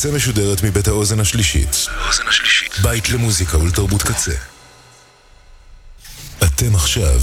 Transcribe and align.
הקצה 0.00 0.12
משודרת 0.12 0.62
מבית 0.62 0.88
האוזן 0.88 1.20
השלישית. 1.20 1.86
בית 2.82 3.10
למוזיקה 3.10 3.58
ולתרבות 3.58 4.02
קצה. 4.02 4.32
אתם 6.44 6.74
עכשיו 6.74 7.20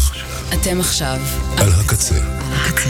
אתם 0.54 0.80
עכשיו 0.80 1.18
על 1.58 1.72
הקצה. 1.72 2.16
הקצה. 2.52 2.90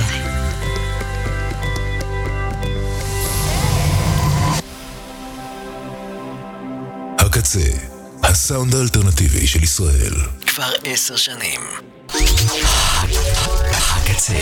הקצה, 7.19 7.69
הסאונד 8.23 8.75
האלטרנטיבי 8.75 9.47
של 9.47 9.63
ישראל. 9.63 10.13
כבר 10.47 10.71
עשר 10.83 11.15
שנים. 11.15 11.61
הקצה. 13.71 14.33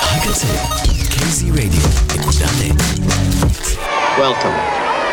הקצה. 0.00 0.91
Easy 1.26 1.50
Radio, 1.50 1.80
écoutez. 2.14 2.72
Welcome. 4.18 4.54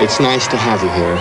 It's 0.01 0.19
nice 0.19 0.47
to 0.47 0.57
have 0.57 0.81
you 0.83 0.89
here. 0.89 1.17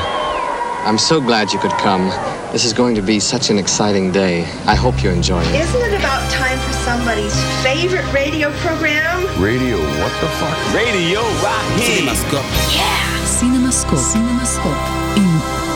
I'm 0.86 0.98
so 0.98 1.20
glad 1.20 1.52
you 1.52 1.58
could 1.58 1.72
come. 1.72 2.08
This 2.52 2.64
is 2.64 2.72
going 2.72 2.94
to 2.94 3.02
be 3.02 3.20
such 3.20 3.50
an 3.50 3.58
exciting 3.58 4.10
day. 4.12 4.42
I 4.66 4.74
hope 4.74 5.02
you 5.02 5.10
enjoy 5.10 5.42
it. 5.42 5.54
Isn't 5.54 5.82
it 5.82 5.98
about 5.98 6.28
time 6.30 6.58
for 6.60 6.72
somebody's 6.72 7.34
favorite 7.62 8.10
radio 8.12 8.50
program? 8.58 9.26
Radio, 9.40 9.76
what 10.00 10.12
the 10.20 10.28
fuck? 10.40 10.74
Radio 10.74 11.20
Rocky! 11.42 12.02
Cinemascope. 12.02 12.74
Yeah! 12.74 13.08
Cinemascope. 13.24 14.02
Cinemascope. 14.12 14.82
In 15.16 15.30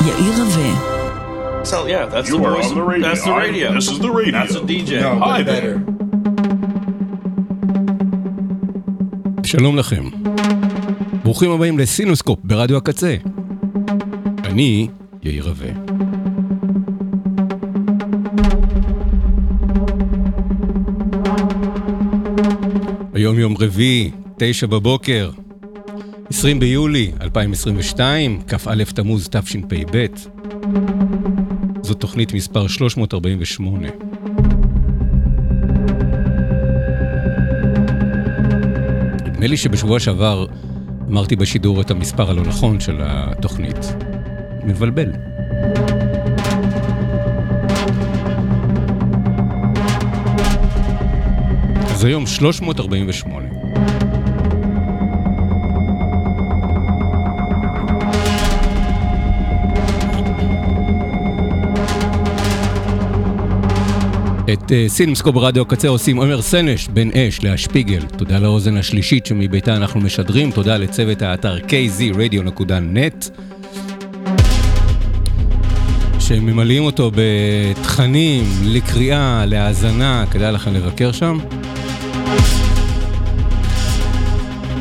Yair 0.07 0.33
Raveh. 0.39 1.67
So 1.67 1.87
yeah, 1.87 2.07
that's 2.07 2.29
you 2.29 2.39
the 2.39 2.49
voice. 2.49 2.71
The 2.71 2.83
radio. 2.83 3.09
That's 3.09 3.25
the 3.25 3.33
radio. 3.35 3.71
I, 3.71 3.75
this 3.75 3.91
is 3.91 3.99
the 3.99 4.11
radio. 4.11 4.33
That's 4.33 4.55
a 4.55 4.61
DJ. 4.61 5.01
No, 5.01 5.19
Hi 5.19 5.43
better. 5.43 5.79
There. 5.79 6.12
שלום 9.53 9.77
לכם. 9.77 10.05
ברוכים 11.23 11.51
הבאים 11.51 11.79
לסינוסקופ 11.79 12.39
ברדיו 12.45 12.77
הקצה. 12.77 13.17
אני 14.45 14.89
יאיר 15.23 15.49
רווה. 15.49 15.69
היום 23.15 23.39
יום 23.39 23.57
רביעי, 23.59 24.11
תשע 24.39 24.67
בבוקר, 24.67 25.31
20 26.31 26.61
ביולי 26.61 27.13
2022, 27.21 28.43
כ"א 28.49 28.85
תמוז 28.95 29.29
תשפ"ב. 29.29 30.07
זו 31.83 31.95
תוכנית 31.95 32.33
מספר 32.33 32.67
348. 32.67 33.89
נדמה 39.43 39.51
לי 39.51 39.57
שבשבוע 39.57 40.01
שעבר 40.01 40.47
אמרתי 41.11 41.37
בשידור 41.37 41.81
את 41.81 41.91
המספר 41.91 42.31
הלא 42.31 42.43
נכון 42.43 42.81
של 42.81 43.01
התוכנית. 43.01 43.77
מבלבל. 44.65 45.13
אז 51.91 52.05
היום 52.05 52.27
348. 52.27 53.72
את 64.45 64.63
uh, 64.63 64.73
סינמסקו 64.89 65.33
ברדיו 65.33 65.63
הקצה 65.63 65.89
עושים 65.89 66.17
עומר 66.17 66.43
סנש, 66.43 66.89
בן 66.89 67.09
אש, 67.11 67.43
לאה 67.43 67.57
שפיגל. 67.57 68.03
תודה 68.17 68.39
לאוזן 68.39 68.77
השלישית 68.77 69.27
שמביתה 69.27 69.77
אנחנו 69.77 70.01
משדרים. 70.01 70.51
תודה 70.51 70.77
לצוות 70.77 71.23
האתר 71.23 71.59
kzradio.net 71.59 73.39
שממלאים 76.21 76.83
אותו 76.83 77.11
בתכנים, 77.15 78.45
לקריאה, 78.65 79.45
להאזנה, 79.47 80.25
כדאי 80.31 80.53
לכם 80.53 80.75
לבקר 80.75 81.13
שם. 81.13 81.39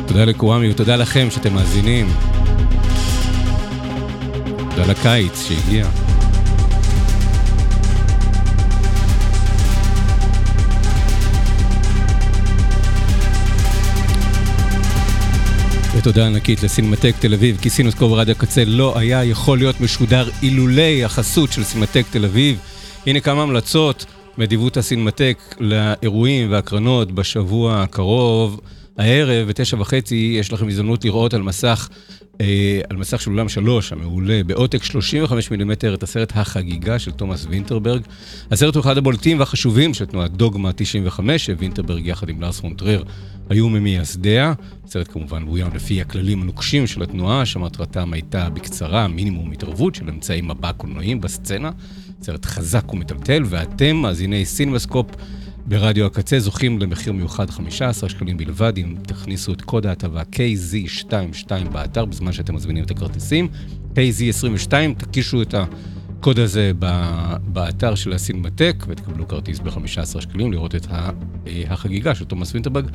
תודה 0.06 0.24
לקוואמי 0.24 0.70
ותודה 0.70 0.96
לכם 0.96 1.26
שאתם 1.30 1.54
מאזינים. 1.54 2.06
תודה 4.70 4.86
לקיץ 4.86 5.48
שהגיע. 5.48 6.01
ותודה 15.96 16.26
ענקית 16.26 16.62
לסינמטק 16.62 17.14
תל 17.18 17.34
אביב, 17.34 17.58
כי 17.62 17.70
סינוסקופ 17.70 18.10
ברדיו 18.10 18.34
הקצה 18.34 18.64
לא 18.64 18.98
היה 18.98 19.24
יכול 19.24 19.58
להיות 19.58 19.80
משודר 19.80 20.28
אילולי 20.42 21.04
החסות 21.04 21.52
של 21.52 21.64
סינמטק 21.64 22.04
תל 22.10 22.24
אביב. 22.24 22.58
הנה 23.06 23.20
כמה 23.20 23.42
המלצות 23.42 24.04
מאדיבות 24.38 24.76
הסינמטק 24.76 25.38
לאירועים 25.60 26.50
והקרנות 26.50 27.12
בשבוע 27.12 27.82
הקרוב. 27.82 28.60
הערב, 29.02 29.48
בתשע 29.48 29.76
וחצי, 29.80 30.36
יש 30.40 30.52
לכם 30.52 30.68
הזדמנות 30.68 31.04
לראות 31.04 31.34
על 31.34 31.42
מסך, 31.42 31.88
אה, 32.40 32.80
על 32.90 32.96
מסך 32.96 33.20
של 33.20 33.30
אולם 33.30 33.48
שלוש, 33.48 33.92
המעולה, 33.92 34.40
בעותק 34.46 34.82
35 34.82 35.50
מילימטר, 35.50 35.94
את 35.94 36.02
הסרט 36.02 36.32
החגיגה 36.36 36.98
של 36.98 37.10
תומאס 37.10 37.46
וינטרברג. 37.50 38.02
הסרט 38.50 38.74
הוא 38.74 38.80
אחד 38.80 38.98
הבולטים 38.98 39.38
והחשובים 39.38 39.94
של 39.94 40.04
תנועת 40.04 40.30
דוגמה 40.30 40.72
95, 40.72 41.46
שווינטרברג 41.46 42.06
יחד 42.06 42.28
עם 42.28 42.40
לארס 42.40 42.60
פון 42.60 42.76
טרייר 42.76 43.02
היו 43.50 43.68
ממייסדיה. 43.68 44.52
הסרט 44.84 45.08
כמובן 45.12 45.46
בוים 45.46 45.70
לפי 45.74 46.00
הכללים 46.00 46.42
הנוקשים 46.42 46.86
של 46.86 47.02
התנועה, 47.02 47.46
שמטרתם 47.46 48.12
הייתה 48.12 48.50
בקצרה 48.50 49.08
מינימום 49.08 49.52
התערבות 49.52 49.94
של 49.94 50.08
אמצעי 50.08 50.40
מבע 50.40 50.72
קולנועיים 50.72 51.20
בסצנה. 51.20 51.70
סרט 52.22 52.44
חזק 52.44 52.92
ומטלטל, 52.92 53.42
ואתם, 53.46 53.96
מאזיני 53.96 54.44
סינוסקופ, 54.44 55.06
ברדיו 55.66 56.06
הקצה 56.06 56.38
זוכים 56.38 56.78
למחיר 56.78 57.12
מיוחד 57.12 57.50
15 57.50 58.08
שקלים 58.08 58.36
בלבד, 58.36 58.72
אם 58.76 58.94
תכניסו 59.02 59.52
את 59.52 59.62
קוד 59.62 59.86
ההטבה 59.86 60.22
KZ22 60.32 61.68
באתר 61.72 62.04
בזמן 62.04 62.32
שאתם 62.32 62.54
מזמינים 62.54 62.84
את 62.84 62.90
הכרטיסים. 62.90 63.48
KZ22, 63.94 64.72
תקישו 64.98 65.42
את 65.42 65.54
הקוד 66.22 66.38
הזה 66.38 66.72
באתר 67.46 67.94
של 67.94 68.12
הסינמטק 68.12 68.84
ותקבלו 68.88 69.28
כרטיס 69.28 69.58
ב-15 69.58 70.20
שקלים 70.20 70.52
לראות 70.52 70.74
את 70.74 70.86
אה, 70.90 71.10
החגיגה 71.68 72.14
של 72.14 72.24
תומאס 72.24 72.54
וינטרברג 72.54 72.86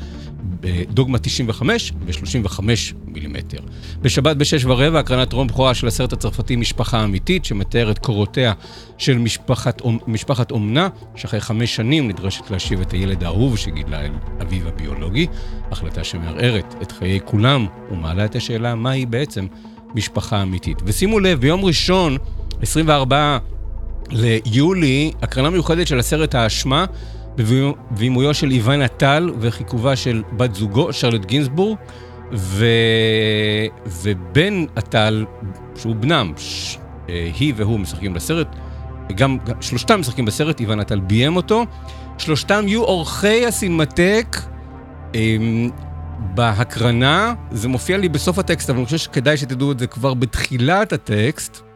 בדוגמה 0.60 1.18
95 1.18 1.92
ב-35 1.92 2.60
מילימטר. 3.06 3.58
בשבת 4.02 4.38
בשש 4.38 4.66
ורבע, 4.66 5.00
הקרנת 5.00 5.30
טרום 5.30 5.48
בכורה 5.48 5.74
של 5.74 5.88
הסרט 5.88 6.14
הצרפתי 6.14 6.56
משפחה 6.56 7.04
אמיתית, 7.04 7.46
שמתאר 7.46 7.92
את 7.92 8.00
קורותיה 8.00 8.54
של 8.98 9.18
משפחת, 9.18 9.82
משפחת 10.08 10.52
אומנה, 10.52 10.90
שאחרי 11.16 11.42
חמש 11.42 11.76
שנים 11.76 12.08
נדרשת 12.08 12.52
להשיב 12.52 12.82
את 12.82 12.92
הילד 12.92 13.24
האהוב 13.24 13.58
שגידלה 13.58 14.02
אל 14.02 14.12
אביו 14.42 14.68
הביולוגי, 14.68 15.28
החלטה 15.72 16.04
שמערערת 16.04 16.76
את 16.82 16.92
חיי 16.92 17.20
כולם 17.26 17.66
ומעלה 17.92 18.26
את 18.26 18.36
השאלה 18.36 18.76
מהי 18.76 19.06
בעצם 19.06 19.48
משפחה 19.96 20.42
אמיתית. 20.42 20.78
ושימו 20.86 21.20
לב, 21.20 21.42
ביום 21.42 21.66
ראשון, 21.66 22.18
24 22.62 23.38
ליולי, 24.10 25.12
הקרנה 25.22 25.50
מיוחדת 25.50 25.88
של 25.88 26.00
הסרט 26.00 26.36
האשמה, 26.36 26.86
בבימויו 27.36 28.34
של 28.34 28.52
איוון 28.52 28.82
עטל 28.82 29.30
וחיכובה 29.40 29.96
של 29.96 30.24
בת 30.32 30.56
זוגו, 30.56 30.94
שרלוט 30.94 31.26
גינזבורג, 31.26 31.78
ו... 32.34 32.66
ובן 33.86 34.66
עטל, 34.76 35.26
שהוא 35.76 35.96
בנם, 35.96 36.34
ש... 36.38 36.78
אה, 37.10 37.30
היא 37.40 37.54
והוא 37.58 37.80
משחקים 37.80 38.14
בסרט, 38.14 38.48
גם, 39.16 39.38
גם 39.46 39.62
שלושתם 39.62 40.00
משחקים 40.00 40.26
בסרט, 40.26 40.60
איוון 40.60 40.80
עטל 40.80 41.00
ביים 41.00 41.36
אותו. 41.36 41.66
שלושתם 42.18 42.68
יהיו 42.68 42.84
אורחי 42.84 43.46
הסינמטק 43.46 44.38
אמ, 45.16 45.70
בהקרנה, 46.20 47.34
זה 47.52 47.68
מופיע 47.68 47.98
לי 47.98 48.10
בסוף 48.10 48.40
הטקסט, 48.40 48.70
אבל 48.70 48.78
אני 48.78 48.86
חושב 48.86 48.98
שכדאי 48.98 49.38
שתדעו 49.38 49.72
את 49.72 49.80
זה 49.80 49.88
כבר 49.88 50.14
בתחילת 50.14 50.94
הטקסט. 50.94 51.67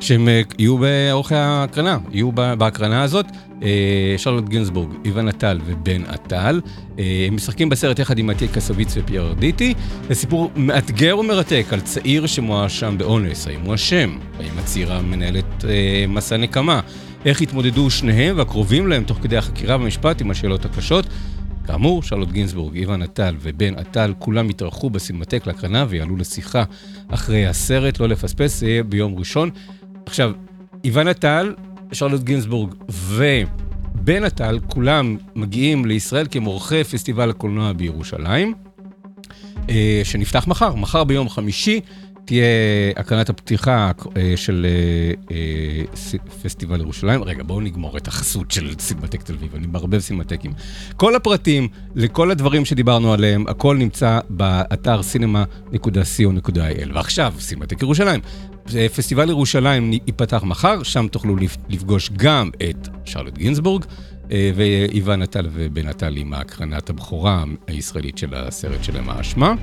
שהם 0.00 0.28
אה, 0.28 0.42
יהיו 0.58 0.78
באורכי 0.78 1.34
ההקרנה, 1.34 1.98
יהיו 2.12 2.32
בהקרנה 2.32 3.02
הזאת. 3.02 3.26
אה, 3.62 4.14
שרלוט 4.16 4.48
גינזבורג, 4.48 4.90
איוון 5.04 5.28
עטל 5.28 5.60
ובן 5.66 6.02
עטל. 6.04 6.60
אה, 6.98 7.24
הם 7.28 7.36
משחקים 7.36 7.68
בסרט 7.68 7.98
יחד 7.98 8.18
עם 8.18 8.30
עתיק 8.30 8.50
קסוביץ 8.50 8.94
ופייר 8.96 9.34
דיטי. 9.38 9.74
זה 10.08 10.14
סיפור 10.14 10.50
מאתגר 10.56 11.18
ומרתק 11.18 11.66
על 11.70 11.80
צעיר 11.80 12.26
שמואשם 12.26 12.98
באונס. 12.98 13.46
האם 13.46 13.60
הוא 13.60 13.74
אשם? 13.74 14.18
האם 14.38 14.58
הצעירה 14.58 15.02
מנהלת 15.02 15.64
מסע 16.08 16.36
נקמה? 16.36 16.80
איך 17.24 17.40
התמודדו 17.40 17.90
שניהם 17.90 18.38
והקרובים 18.38 18.88
להם 18.88 19.04
תוך 19.04 19.18
כדי 19.22 19.36
החקירה 19.36 19.78
במשפט 19.78 20.20
עם 20.20 20.30
השאלות 20.30 20.64
הקשות? 20.64 21.06
כאמור, 21.66 22.02
שרלוט 22.02 22.32
גינזבורג, 22.32 22.76
איוון 22.76 23.02
עטל 23.02 23.34
ובן 23.40 23.74
עטל, 23.74 24.14
כולם 24.18 24.50
יתארחו 24.50 24.90
בסינמטק 24.90 25.46
להקרנה 25.46 25.86
ויעלו 25.88 26.16
לשיחה 26.16 26.64
אחרי 27.08 27.46
הסרט, 27.46 28.00
לא 28.00 28.08
לפספס, 28.08 28.60
זה 28.60 28.66
יהיה 28.68 28.82
ביום 28.82 29.18
ראשון. 29.18 29.50
עכשיו, 30.06 30.32
איוון 30.84 31.08
עטל, 31.08 31.54
שרלוט 31.92 32.22
גינזבורג 32.22 32.74
ובן 32.88 34.24
עטל, 34.24 34.58
כולם 34.66 35.16
מגיעים 35.34 35.84
לישראל 35.84 36.26
כמורחי 36.30 36.84
פסטיבל 36.84 37.30
הקולנוע 37.30 37.72
בירושלים. 37.72 38.54
אה, 39.70 40.00
שנפתח 40.04 40.46
מחר, 40.46 40.74
מחר 40.74 41.04
ביום 41.04 41.28
חמישי. 41.28 41.80
תהיה 42.24 42.44
הקרנת 42.96 43.28
הפתיחה 43.28 43.90
אה, 44.16 44.32
של 44.36 44.66
אה, 45.30 45.36
פסטיבל 46.42 46.80
ירושלים. 46.80 47.22
רגע, 47.22 47.42
בואו 47.42 47.60
נגמור 47.60 47.96
את 47.96 48.08
החסות 48.08 48.50
של 48.50 48.74
סינמטק 48.78 49.22
תל 49.22 49.32
אביב, 49.32 49.54
אני 49.54 49.66
מערבב 49.66 49.98
סינמטקים. 49.98 50.52
כל 50.96 51.14
הפרטים 51.14 51.68
לכל 51.94 52.30
הדברים 52.30 52.64
שדיברנו 52.64 53.12
עליהם, 53.12 53.44
הכל 53.48 53.76
נמצא 53.76 54.20
באתר 54.30 55.00
cinema.co.il. 55.00 56.94
ועכשיו, 56.94 57.34
סינמטק 57.38 57.82
ירושלים. 57.82 58.20
אה, 58.74 58.88
פסטיבל 58.88 59.28
ירושלים 59.30 59.92
ייפתח 59.92 60.42
מחר, 60.42 60.82
שם 60.82 61.06
תוכלו 61.08 61.36
לפ- 61.36 61.56
לפגוש 61.68 62.10
גם 62.16 62.50
את 62.70 62.88
שרלוט 63.04 63.38
גינזבורג. 63.38 63.84
אה, 64.32 64.50
ואיוון 64.56 65.22
נטל 65.22 65.48
ובן 65.52 65.88
נטל 65.88 66.16
עם 66.16 66.32
הקרנת 66.34 66.90
הבכורה 66.90 67.44
הישראלית 67.66 68.18
של 68.18 68.34
הסרט 68.34 68.84
שלהם 68.84 69.08
האשמה. 69.10 69.54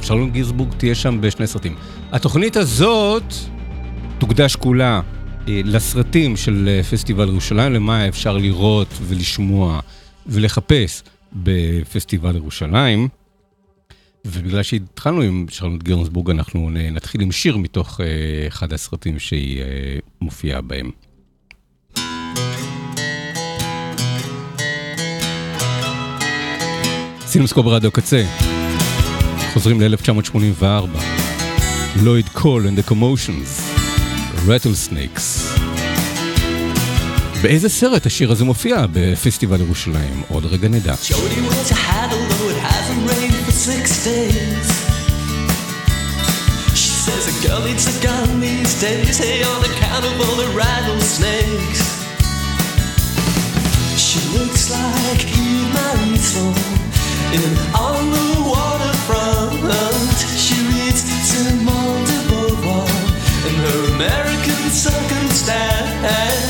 ושרלון 0.00 0.30
גירסבורג 0.30 0.74
תהיה 0.76 0.94
שם 0.94 1.18
בשני 1.20 1.46
סרטים. 1.46 1.74
התוכנית 2.12 2.56
הזאת 2.56 3.34
תוקדש 4.18 4.56
כולה 4.56 5.00
אה, 5.48 5.60
לסרטים 5.64 6.36
של 6.36 6.80
פסטיבל 6.90 7.28
ירושלים, 7.28 7.72
למה 7.72 8.08
אפשר 8.08 8.36
לראות 8.36 8.88
ולשמוע 9.02 9.80
ולחפש 10.26 11.02
בפסטיבל 11.32 12.36
ירושלים. 12.36 13.08
ובגלל 14.24 14.62
שהתחלנו 14.62 15.20
עם 15.20 15.46
שרלוט 15.48 15.82
גירנסבורג, 15.82 16.30
אנחנו 16.30 16.70
נתחיל 16.70 17.20
עם 17.20 17.32
שיר 17.32 17.56
מתוך 17.56 18.00
אה, 18.00 18.06
אחד 18.48 18.72
הסרטים 18.72 19.18
שהיא 19.18 19.62
אה, 19.62 19.66
מופיעה 20.20 20.60
בהם. 20.60 20.90
סינוסקופ 27.26 27.66
רדיו 27.66 27.90
קצה, 27.90 28.24
חוזרים 29.52 29.80
ל-1984, 29.80 30.64
לויד 32.02 32.28
קול 32.28 32.66
and 32.66 32.80
the 32.80 32.90
Commotions, 32.90 33.60
Rattlesnakes. 34.46 35.60
באיזה 37.42 37.68
סרט 37.68 38.06
השיר 38.06 38.32
הזה 38.32 38.44
מופיע 38.44 38.86
בפסטיבל 38.92 39.60
ירושלים? 39.60 40.22
עוד 40.28 40.46
רגע 40.46 40.68
נדע. 40.68 40.94
Jody 40.94 41.40
six 43.64 44.04
days. 44.04 44.68
She 46.76 46.92
says 46.92 47.24
a 47.32 47.48
girl 47.48 47.64
needs 47.64 47.86
a 47.88 48.02
gun 48.02 48.38
these 48.38 48.78
days, 48.78 49.16
hey, 49.16 49.42
on 49.42 49.64
account 49.64 50.04
of 50.04 50.20
all 50.20 50.36
the 50.36 50.52
rattlesnakes. 50.54 51.82
She 53.96 54.20
looks 54.36 54.70
like 54.70 55.24
Eve 55.24 55.72
Marisol 55.72 56.52
in 57.32 57.56
On 57.80 58.10
the 58.12 58.28
Waterfront. 58.52 60.12
She 60.36 60.60
reads 60.68 61.00
Simone 61.24 62.04
de 62.04 62.20
Beauvoir 62.28 62.84
and 63.48 63.56
her 63.64 63.80
American 63.94 64.68
circumstance. 64.68 66.43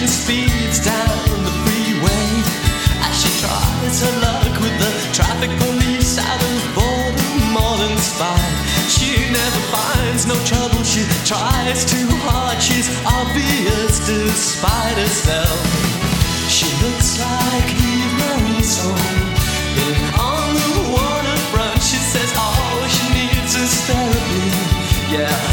She 0.00 0.06
speeds 0.06 0.80
down 0.80 1.44
the 1.44 1.52
freeway. 1.60 2.28
As 3.04 3.14
she 3.20 3.30
tries 3.44 4.00
her 4.00 4.14
luck 4.24 4.48
with 4.64 4.76
the 4.80 4.92
traffic 5.12 5.50
police 5.60 6.16
out 6.16 6.40
of 6.40 6.74
boredom. 6.74 7.20
She 8.88 9.28
never 9.28 9.62
finds 9.68 10.24
no 10.26 10.36
trouble. 10.48 10.82
She 10.84 11.04
tries 11.28 11.84
too 11.84 12.08
hard. 12.24 12.62
She's 12.62 12.88
obvious 13.04 14.00
despite 14.08 14.96
herself. 14.96 15.60
She 16.48 16.68
looks 16.80 17.20
like 17.20 17.68
Marisol. 18.20 18.96
And 19.84 19.96
on 20.16 20.48
the 20.56 20.96
waterfront, 20.96 21.76
she 21.82 22.00
says 22.00 22.32
all 22.40 22.88
she 22.88 23.04
needs 23.12 23.52
is 23.54 23.72
therapy. 23.84 24.48
Yeah, 25.12 25.49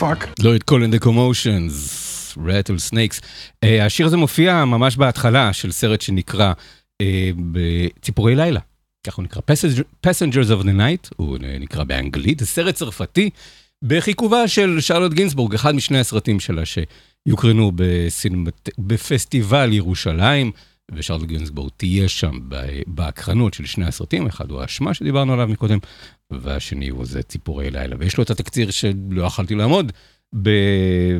Fuck? 0.00 0.26
לא 0.42 0.56
את 0.56 0.70
the 0.70 1.04
commotions, 1.04 1.74
rattle 2.36 2.92
snakes. 2.92 3.20
Uh, 3.64 3.68
השיר 3.82 4.06
הזה 4.06 4.16
מופיע 4.16 4.64
ממש 4.64 4.96
בהתחלה 4.96 5.52
של 5.52 5.72
סרט 5.72 6.00
שנקרא 6.00 6.52
uh, 6.52 7.06
בציפורי 7.36 8.36
לילה. 8.36 8.60
ככה 9.06 9.16
הוא 9.16 9.24
נקרא, 9.24 9.42
Passengers- 10.06 10.60
of 10.60 10.62
the 10.62 10.76
Night, 10.78 11.10
הוא 11.16 11.38
נקרא 11.60 11.84
באנגלית, 11.84 12.40
זה 12.40 12.46
סרט 12.46 12.74
צרפתי 12.74 13.30
בחיכובה 13.84 14.48
של 14.48 14.80
שרלוט 14.80 15.12
גינסבורג, 15.12 15.54
אחד 15.54 15.74
משני 15.74 15.98
הסרטים 15.98 16.40
שלה 16.40 16.62
שיוקרנו 16.64 17.72
בסינמט... 17.74 18.68
בפסטיבל 18.78 19.72
ירושלים, 19.72 20.52
ושרלוט 20.94 21.28
גינסבורג 21.28 21.70
תהיה 21.76 22.08
שם 22.08 22.38
בהקרנות 22.86 23.54
של 23.54 23.66
שני 23.66 23.86
הסרטים, 23.86 24.26
אחד 24.26 24.50
הוא 24.50 24.60
האשמה 24.60 24.94
שדיברנו 24.94 25.32
עליו 25.32 25.48
מקודם, 25.48 25.78
והשני 26.30 26.88
הוא 26.88 27.06
זה 27.06 27.22
ציפורי 27.22 27.70
לילה, 27.70 27.96
ויש 27.98 28.16
לו 28.16 28.24
את 28.24 28.30
התקציר 28.30 28.70
שלא 28.70 29.22
יכלתי 29.26 29.54
לעמוד 29.54 29.92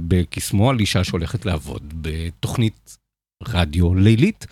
בקסמו 0.08 0.70
על 0.70 0.80
אישה 0.80 1.04
שהולכת 1.04 1.46
לעבוד 1.46 2.02
בתוכנית 2.02 2.96
רדיו 3.48 3.94
לילית, 3.94 4.46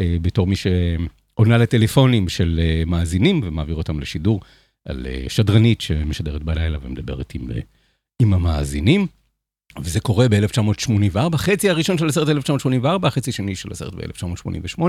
אה, 0.00 0.16
בתור 0.22 0.46
מי 0.46 0.54
שעונה 0.56 1.58
לטלפונים 1.58 2.28
של 2.28 2.60
אה, 2.62 2.82
מאזינים 2.86 3.40
ומעביר 3.44 3.74
אותם 3.74 4.00
לשידור, 4.00 4.40
על 4.88 5.06
אה, 5.06 5.24
שדרנית 5.28 5.80
שמשדרת 5.80 6.42
בלילה 6.42 6.78
ומדברת 6.82 7.34
עם, 7.34 7.48
עם 8.22 8.34
המאזינים. 8.34 9.06
וזה 9.80 10.00
קורה 10.00 10.28
ב-1984, 10.28 11.36
חצי 11.36 11.70
הראשון 11.70 11.98
של 11.98 12.06
הסרט 12.06 12.28
1984, 12.28 13.08
החצי 13.08 13.30
השני 13.30 13.56
של 13.56 13.72
הסרט 13.72 13.94
ב-1988. 13.94 14.82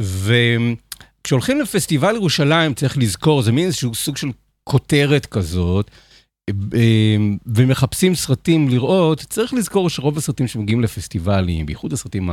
וכשהולכים 0.00 1.60
לפסטיבל 1.60 2.14
ירושלים, 2.14 2.74
צריך 2.74 2.98
לזכור, 2.98 3.42
זה 3.42 3.52
מין 3.52 3.66
איזשהו 3.66 3.94
סוג 3.94 4.16
של 4.16 4.28
כותרת 4.64 5.26
כזאת, 5.26 5.90
ומחפשים 7.46 8.14
סרטים 8.14 8.68
לראות, 8.68 9.20
צריך 9.20 9.54
לזכור 9.54 9.90
שרוב 9.90 10.18
הסרטים 10.18 10.48
שמגיעים 10.48 10.80
לפסטיבלים, 10.80 11.66
בייחוד 11.66 11.92
הסרטים 11.92 12.30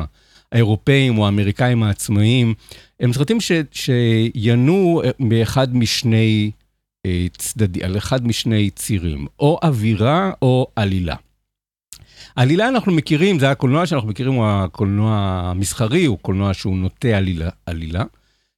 האירופאים 0.51 1.17
או 1.17 1.25
האמריקאים 1.25 1.83
העצמאיים, 1.83 2.53
הם 2.99 3.13
סרטים 3.13 3.41
ש, 3.41 3.51
שינועו 3.71 5.01
מאחד 5.19 5.75
משני 5.75 6.51
צדדים, 7.37 7.83
על 7.83 7.97
אחד 7.97 8.27
משני 8.27 8.69
צירים, 8.69 9.27
או 9.39 9.59
אווירה 9.63 10.31
או 10.41 10.67
עלילה. 10.75 11.15
עלילה 12.35 12.67
אנחנו 12.67 12.91
מכירים, 12.91 13.39
זה 13.39 13.51
הקולנוע 13.51 13.85
שאנחנו 13.85 14.09
מכירים, 14.09 14.33
הוא 14.33 14.45
הקולנוע 14.47 15.41
המסחרי, 15.45 16.05
הוא 16.05 16.17
קולנוע 16.21 16.53
שהוא 16.53 16.77
נוטה 16.77 17.07
עלילה, 17.07 17.49
עלילה. 17.65 18.03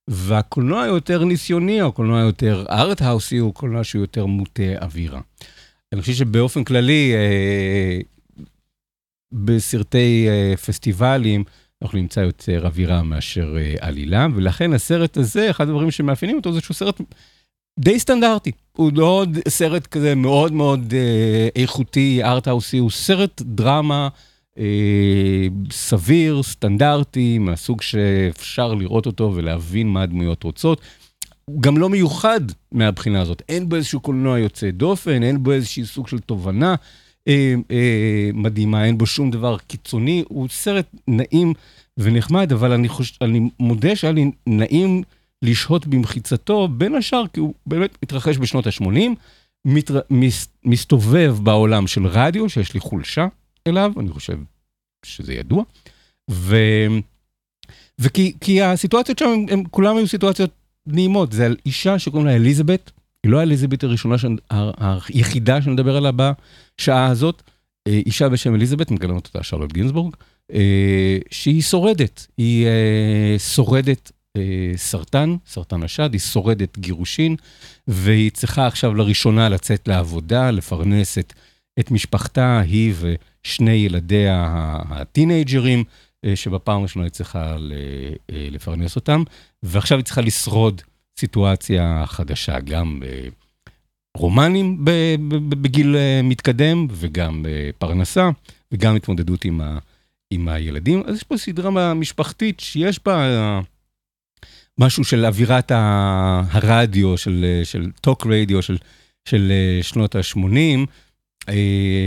והקולנוע 0.10 0.82
היותר 0.82 1.25
ניסיוני, 1.25 1.82
או 1.82 1.88
הקולנוע 1.88 2.20
היותר 2.20 2.65
ארט-האוסי, 2.70 3.38
הוא 3.38 3.53
קולנוע 3.53 3.84
שהוא 3.84 4.01
יותר 4.01 4.25
מוטה 4.25 4.63
אווירה. 4.82 5.22
אני 5.94 6.01
חושב 6.01 6.13
שבאופן 6.13 6.63
כללי, 6.63 7.13
אה, 7.13 8.00
בסרטי 9.32 10.27
אה, 10.30 10.58
פסטיבלים, 10.58 11.44
אנחנו 11.82 11.98
נמצא 11.98 12.20
יותר 12.20 12.65
אווירה 12.65 13.03
מאשר 13.03 13.56
אה, 13.58 13.75
עלילה, 13.80 14.27
ולכן 14.36 14.74
הסרט 14.74 15.18
הזה, 15.18 15.50
אחד 15.50 15.68
הדברים 15.68 15.92
שמאפיינים 15.92 16.38
אותו 16.38 16.53
זה 16.53 16.62
שהוא 16.62 16.75
סרט 16.75 17.01
די 17.80 18.00
סטנדרטי. 18.00 18.51
הוא 18.72 18.92
לא 18.96 19.25
סרט 19.48 19.88
כזה 19.88 20.15
מאוד 20.15 20.53
מאוד 20.53 20.94
אה, 20.94 21.48
איכותי, 21.56 22.24
ארטהאוסי, 22.24 22.77
הוא 22.77 22.92
סרט 22.92 23.42
דרמה 23.42 24.10
אה, 24.58 25.48
סביר, 25.72 26.44
סטנדרטי, 26.44 27.39
מהסוג 27.39 27.82
שאפשר 27.82 28.74
לראות 28.74 29.06
אותו 29.06 29.32
ולהבין 29.36 29.88
מה 29.88 30.01
הדמויות 30.01 30.44
רוצות. 30.44 30.82
הוא 31.46 31.62
גם 31.62 31.77
לא 31.77 31.89
מיוחד 31.89 32.42
מהבחינה 32.72 33.22
הזאת, 33.22 33.42
אין 33.50 33.70
בו 33.70 33.75
איזשהו 33.75 34.00
קולנוע 34.00 34.39
יוצא 34.39 34.72
דופן, 34.72 35.24
אין 35.24 35.44
בו 35.44 35.51
איזשהו 35.51 35.86
סוג 35.86 36.08
של 36.08 36.20
תובנה 36.20 36.75
אה, 37.27 37.53
אה, 37.72 38.30
מדהימה, 38.34 38.86
אין 38.86 38.98
בו 38.98 39.06
שום 39.06 39.32
דבר 39.32 39.58
קיצוני, 39.58 40.24
הוא 40.27 40.48
סרט 40.50 40.86
נעים 41.08 41.53
ונחמד, 41.98 42.51
אבל 42.53 42.72
אני, 42.72 42.89
חוש... 42.89 43.18
אני 43.22 43.50
מודה 43.60 43.96
שהיה 43.96 44.13
לי 44.13 44.32
נעים 44.48 45.03
לשהות 45.44 45.88
במחיצתו, 45.88 46.68
בין 46.68 46.96
השאר 46.96 47.24
כי 47.34 47.40
הוא 47.40 47.54
באמת 47.66 47.98
מתרחש 48.04 48.38
בשנות 48.38 48.68
ה-80, 48.68 49.00
מתר... 49.66 50.00
מס... 50.10 50.48
מסתובב 50.66 51.38
בעולם 51.44 51.88
של 51.88 52.08
רדיו, 52.08 52.50
שיש 52.50 52.74
לי 52.74 52.80
חולשה 52.80 53.28
אליו, 53.68 53.92
אני 54.00 54.10
חושב 54.10 54.38
שזה 55.06 55.34
ידוע, 55.34 55.64
ו... 56.32 56.58
וכי 58.00 58.62
הסיטואציות 58.62 59.20
שם, 59.20 59.26
הם, 59.26 59.46
הם 59.50 59.64
כולם 59.64 59.98
היו 59.98 60.08
סיטואציות 60.08 60.50
נעימות, 60.88 61.32
זה 61.32 61.46
על 61.46 61.56
אישה 61.66 62.00
שקוראים 62.00 62.28
לה 62.28 62.36
אליזבת, 62.36 62.92
היא 63.24 63.32
לא 63.32 63.40
האליזבת 63.40 63.84
הראשונה, 63.84 64.18
ש... 64.18 64.26
היחידה 65.10 65.62
שנדבר 65.62 65.98
עליה 65.98 66.12
בשעה 66.12 67.06
הזאת, 67.06 67.42
אה, 67.88 68.02
אישה 68.06 68.30
בשם 68.30 68.56
אליזבת, 68.56 68.92
מגלמת 68.92 69.28
אותה 69.28 69.44
שרלוט 69.44 69.74
גינסבורג, 69.74 70.16
אה, 70.54 71.18
שהיא 71.32 71.62
שורדת, 71.62 72.28
היא 72.38 72.66
אה, 72.66 73.36
שורדת 73.40 74.12
סרטן, 74.75 75.36
סרטן 75.48 75.84
השד, 75.84 76.10
היא 76.13 76.20
שורדת 76.20 76.78
גירושין, 76.78 77.36
והיא 77.88 78.32
צריכה 78.32 78.68
עכשיו 78.68 78.94
לראשונה 78.96 79.50
לצאת 79.50 79.88
לעבודה, 79.88 80.52
לפרנס 80.52 81.18
את, 81.18 81.34
את 81.80 81.92
משפחתה, 81.92 82.60
היא 82.60 82.94
ושני 83.00 83.72
ילדיה 83.72 84.46
הטינג'רים, 84.90 85.84
שבפעם 86.36 86.80
הראשונה 86.80 87.06
היא 87.06 87.12
צריכה 87.12 87.58
לפרנס 88.30 88.96
אותם, 88.96 89.24
ועכשיו 89.63 89.98
היא 89.98 90.06
צריכה 90.06 90.22
לשרוד 90.22 90.82
סיטואציה 91.20 92.04
חדשה, 92.08 92.60
גם 92.60 93.00
רומנים 94.18 94.86
בגיל 95.50 95.96
מתקדם, 96.24 96.88
וגם 96.92 97.46
פרנסה, 97.78 98.30
וגם 98.72 98.96
התמודדות 98.96 99.46
עם, 99.46 99.62
ה, 99.62 99.78
עם 100.32 100.48
הילדים. 100.48 101.04
אז 101.06 101.16
יש 101.16 101.24
פה 101.24 101.38
סדרה 101.38 101.94
משפחתית 101.94 102.60
שיש 102.60 103.00
בה 103.06 103.62
משהו 104.80 105.03
של 105.03 105.25
אווירת 105.25 105.72
הרדיו, 106.51 107.18
של, 107.18 107.62
של 107.63 107.92
טוק 108.01 108.27
רדיו 108.27 108.62
של, 108.62 108.77
של 109.25 109.51
שנות 109.82 110.15
ה-80, 110.15 111.50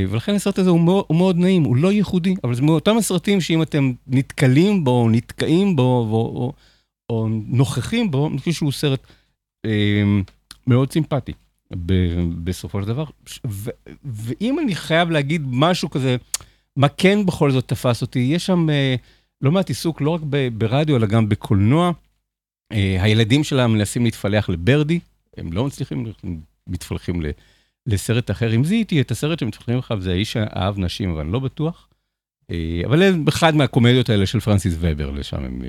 ולכן 0.08 0.34
הסרט 0.34 0.58
הזה 0.58 0.70
הוא 0.70 0.80
מאוד, 0.80 1.04
הוא 1.06 1.16
מאוד 1.16 1.36
נעים, 1.36 1.64
הוא 1.64 1.76
לא 1.76 1.92
ייחודי, 1.92 2.34
אבל 2.44 2.54
זה 2.54 2.62
מאותם 2.62 2.96
הסרטים 2.96 3.40
שאם 3.40 3.62
אתם 3.62 3.92
נתקלים 4.06 4.84
בו, 4.84 4.90
או 4.90 5.10
נתקעים 5.10 5.76
בו, 5.76 5.82
או, 5.82 6.16
או, 6.16 6.52
או 7.10 7.28
נוכחים 7.46 8.10
בו, 8.10 8.28
אני 8.28 8.38
חושב 8.38 8.52
שהוא 8.52 8.72
סרט 8.72 9.06
אה, 9.66 10.02
מאוד 10.66 10.92
סימפטי. 10.92 11.32
בסופו 12.44 12.82
של 12.82 12.88
דבר, 12.88 13.04
ו, 13.46 13.70
ואם 14.04 14.58
אני 14.58 14.74
חייב 14.74 15.10
להגיד 15.10 15.42
משהו 15.46 15.90
כזה, 15.90 16.16
מה 16.76 16.88
כן 16.88 17.26
בכל 17.26 17.50
זאת 17.50 17.68
תפס 17.68 18.02
אותי, 18.02 18.18
יש 18.18 18.46
שם 18.46 18.70
אה, 18.70 18.94
לא 19.42 19.52
מעט 19.52 19.68
עיסוק 19.68 20.00
לא 20.00 20.10
רק 20.10 20.20
ברדיו, 20.52 20.96
אלא 20.96 21.06
גם 21.06 21.28
בקולנוע. 21.28 21.92
אה, 22.72 23.02
הילדים 23.02 23.44
שלה 23.44 23.66
מנסים 23.66 24.04
להתפלח 24.04 24.48
לברדי, 24.48 25.00
הם 25.36 25.52
לא 25.52 25.64
מצליחים, 25.64 26.06
הם 26.24 26.40
מתפלחים 26.66 27.22
לסרט 27.86 28.30
אחר. 28.30 28.54
אם 28.54 28.64
זיהיתי 28.64 29.00
את 29.00 29.10
הסרט 29.10 29.38
שמתפלחים 29.38 29.78
לך, 29.78 29.94
זה 30.00 30.12
האיש 30.12 30.32
שאהב 30.32 30.78
נשים, 30.78 31.10
אבל 31.10 31.20
אני 31.20 31.32
לא 31.32 31.38
בטוח. 31.38 31.88
אה, 32.50 32.80
אבל 32.86 32.98
זה 32.98 33.10
אחד 33.28 33.56
מהקומדיות 33.56 34.10
האלה 34.10 34.26
של 34.26 34.40
פרנסיס 34.40 34.74
ובר, 34.80 35.10
לשם 35.10 35.44
הם 35.44 35.62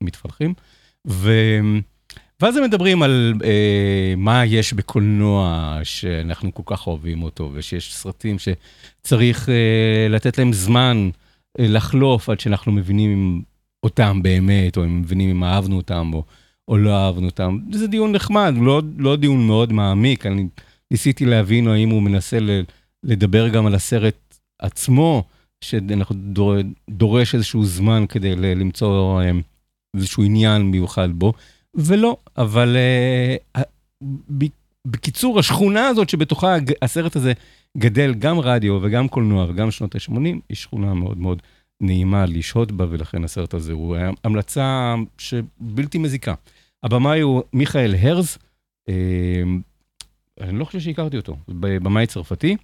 מתפלחים. 0.00 0.54
ו... 1.06 1.30
ואז 2.42 2.56
הם 2.56 2.64
מדברים 2.64 3.02
על 3.02 3.34
אה, 3.44 4.14
מה 4.16 4.44
יש 4.44 4.72
בקולנוע 4.72 5.78
שאנחנו 5.84 6.54
כל 6.54 6.62
כך 6.66 6.86
אוהבים 6.86 7.22
אותו, 7.22 7.50
ושיש 7.54 7.94
סרטים 7.94 8.36
שצריך 8.38 9.48
אה, 9.48 10.06
לתת 10.10 10.38
להם 10.38 10.52
זמן 10.52 11.10
אה, 11.60 11.66
לחלוף 11.68 12.28
עד 12.28 12.40
שאנחנו 12.40 12.72
מבינים 12.72 13.42
אותם 13.82 14.22
באמת, 14.22 14.76
או 14.76 14.84
הם 14.84 15.00
מבינים 15.00 15.30
אם 15.30 15.44
אהבנו 15.44 15.76
אותם 15.76 16.10
או, 16.14 16.24
או 16.68 16.78
לא 16.78 16.96
אהבנו 16.96 17.26
אותם. 17.26 17.58
זה 17.72 17.86
דיון 17.86 18.12
נחמד, 18.12 18.54
לא, 18.60 18.82
לא 18.98 19.16
דיון 19.16 19.46
מאוד 19.46 19.72
מעמיק. 19.72 20.26
אני 20.26 20.46
ניסיתי 20.90 21.24
להבין 21.24 21.68
האם 21.68 21.88
הוא 21.88 22.02
מנסה 22.02 22.40
ל, 22.40 22.50
לדבר 23.02 23.48
גם 23.48 23.66
על 23.66 23.74
הסרט 23.74 24.38
עצמו, 24.58 25.24
שאנחנו 25.60 26.14
דור, 26.18 26.54
דורש 26.90 27.34
איזשהו 27.34 27.64
זמן 27.64 28.04
כדי 28.08 28.36
ל, 28.36 28.44
למצוא 28.44 29.22
אה, 29.22 29.30
איזשהו 29.96 30.22
עניין 30.22 30.62
מיוחד 30.62 31.08
בו. 31.12 31.32
ולא, 31.74 32.16
אבל 32.36 32.76
uh, 33.56 33.60
בקיצור, 34.86 35.38
השכונה 35.38 35.86
הזאת 35.86 36.08
שבתוכה 36.08 36.56
הסרט 36.82 37.16
הזה 37.16 37.32
גדל 37.78 38.14
גם 38.14 38.40
רדיו 38.40 38.78
וגם 38.82 39.08
קולנוע 39.08 39.46
וגם 39.48 39.70
שנות 39.70 39.94
ה-80, 39.94 40.20
היא 40.48 40.56
שכונה 40.56 40.94
מאוד 40.94 41.18
מאוד 41.18 41.42
נעימה 41.80 42.26
לשהות 42.26 42.72
בה, 42.72 42.86
ולכן 42.90 43.24
הסרט 43.24 43.54
הזה 43.54 43.72
הוא 43.72 43.96
המלצה 44.24 44.94
שבלתי 45.18 45.98
מזיקה. 45.98 46.34
הבמאי 46.82 47.20
הוא 47.20 47.42
מיכאל 47.52 47.94
הרז, 47.94 48.38
אה, 48.88 49.42
אני 50.40 50.58
לא 50.58 50.64
חושב 50.64 50.80
שהכרתי 50.80 51.16
אותו, 51.16 51.36
במאי 51.48 52.06
צרפתי. 52.06 52.56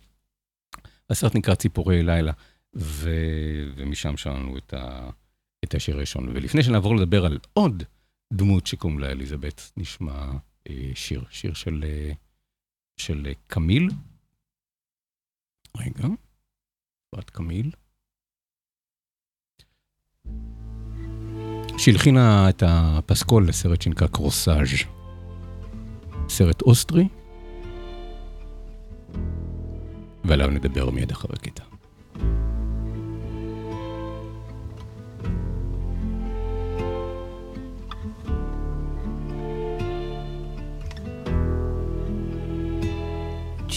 הסרט 1.11 1.35
נקרא 1.35 1.54
ציפורי 1.54 2.02
לילה, 2.02 2.33
ו... 2.76 3.11
ומשם 3.76 4.16
שמענו 4.16 4.59
את, 4.59 4.75
ה... 4.75 5.11
את 5.64 5.75
השיר 5.75 5.97
הראשון. 5.97 6.28
ולפני 6.28 6.62
שנעבור 6.62 6.97
לדבר 6.97 7.26
על 7.26 7.38
עוד 7.52 7.83
דמות 8.33 8.66
שקוראים 8.66 8.99
לה 8.99 9.11
אליזבת, 9.11 9.73
נשמע 9.76 10.33
אה, 10.68 10.90
שיר, 10.94 11.25
שיר 11.30 11.54
של, 11.54 11.85
אה, 11.87 12.12
של 12.97 13.26
אה, 13.26 13.33
קמיל. 13.47 13.88
רגע, 15.76 16.09
בת 17.14 17.30
קמיל. 17.30 17.71
שהלחינה 21.78 22.49
את 22.49 22.62
הפסקול 22.66 23.49
לסרט 23.49 23.83
שנקרא 23.83 24.07
קרוסאז', 24.07 24.69
סרט 26.28 26.62
אוסטרי, 26.62 27.09
ועליו 30.25 30.50
נדבר 30.50 30.90
מיד 30.90 31.11
אחרי 31.11 31.37
קטע. 31.37 31.62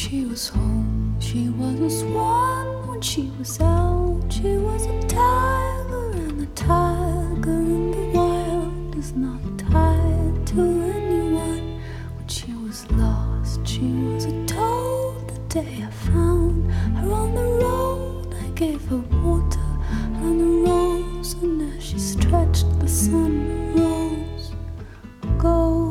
she 0.07 0.23
was 0.25 0.47
home. 0.49 1.17
She 1.19 1.49
was 1.49 1.77
a 1.81 1.91
swan 1.99 2.65
when 2.87 3.01
she 3.01 3.23
was 3.37 3.59
out. 3.59 4.21
She 4.29 4.51
was 4.67 4.85
a 4.85 4.97
tiger, 6.57 7.51
in 7.51 7.91
the 7.91 8.17
wild 8.17 8.95
is 8.97 9.13
not 9.13 9.41
tied 9.59 10.47
to 10.47 10.61
anyone. 10.95 11.79
When 12.15 12.27
she 12.27 12.51
was 12.53 12.89
lost, 12.91 13.65
she 13.65 13.81
was 14.09 14.25
a 14.25 14.45
toad 14.47 15.27
The 15.27 15.39
day 15.61 15.85
I 15.87 15.91
found 15.91 16.71
her 16.71 17.11
on 17.11 17.35
the 17.35 17.47
road, 17.63 18.33
I 18.43 18.49
gave 18.55 18.83
her 18.87 18.97
water 18.97 19.69
and 20.23 20.41
a 20.41 20.69
rose, 20.69 21.33
and 21.43 21.61
as 21.77 21.83
she 21.83 21.99
stretched, 21.99 22.67
the 22.79 22.87
sun 22.87 23.75
rose. 23.75 24.51
Go, 25.37 25.86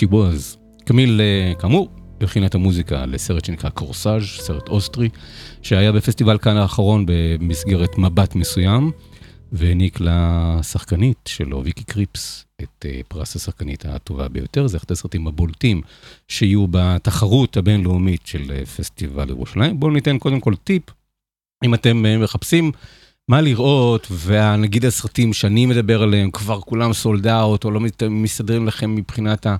She 0.00 0.12
was. 0.12 0.56
קמיל, 0.84 1.20
אה, 1.20 1.54
כאמור, 1.54 1.88
הכינה 2.20 2.46
את 2.46 2.54
המוזיקה 2.54 3.06
לסרט 3.06 3.44
שנקרא 3.44 3.70
קורסאז', 3.70 4.22
סרט 4.22 4.68
אוסטרי, 4.68 5.08
שהיה 5.62 5.92
בפסטיבל 5.92 6.38
כאן 6.38 6.56
האחרון 6.56 7.04
במסגרת 7.06 7.98
מבט 7.98 8.34
מסוים, 8.34 8.90
והעניק 9.52 9.98
לשחקנית 10.00 11.18
שלו, 11.28 11.64
ויקי 11.64 11.84
קריפס, 11.84 12.44
את 12.62 12.86
אה, 12.86 13.00
פרס 13.08 13.36
השחקנית 13.36 13.84
הטובה 13.84 14.28
ביותר. 14.28 14.66
זה 14.66 14.76
אחד 14.76 14.90
הסרטים 14.90 15.26
הבולטים 15.26 15.82
שיהיו 16.28 16.66
בתחרות 16.70 17.56
הבינלאומית 17.56 18.26
של 18.26 18.52
אה, 18.52 18.66
פסטיבל 18.66 19.28
ירושלים. 19.28 19.80
בואו 19.80 19.92
ניתן 19.92 20.18
קודם 20.18 20.40
כל 20.40 20.54
טיפ, 20.64 20.82
אם 21.64 21.74
אתם 21.74 22.22
מחפשים 22.22 22.72
מה 23.30 23.40
לראות, 23.40 24.06
ונגיד 24.24 24.84
הסרטים 24.84 25.32
שאני 25.32 25.66
מדבר 25.66 26.02
עליהם, 26.02 26.30
כבר 26.30 26.60
כולם 26.60 26.92
sold 26.92 27.26
out, 27.26 27.64
או 27.64 27.70
לא 27.70 27.80
מסתדרים 28.10 28.66
לכם 28.66 28.94
מבחינת, 28.94 29.46
ה, 29.46 29.56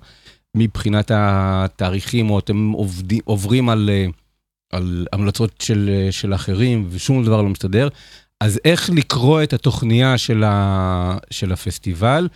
מבחינת 0.56 1.10
התאריכים, 1.14 2.30
או 2.30 2.38
אתם 2.38 2.70
עובדים, 2.70 3.20
עוברים 3.24 3.68
על, 3.68 3.90
אה, 3.92 4.06
על 4.72 5.06
המלצות 5.12 5.60
של, 5.60 5.90
אה, 5.92 6.12
של 6.12 6.34
אחרים, 6.34 6.86
ושום 6.90 7.24
דבר 7.24 7.42
לא 7.42 7.48
מסתדר, 7.48 7.88
אז 8.40 8.60
איך 8.64 8.90
לקרוא 8.90 9.42
את 9.42 9.52
התוכניה 9.52 10.18
של, 10.18 10.44
ה, 10.44 11.16
של 11.30 11.52
הפסטיבל? 11.52 12.28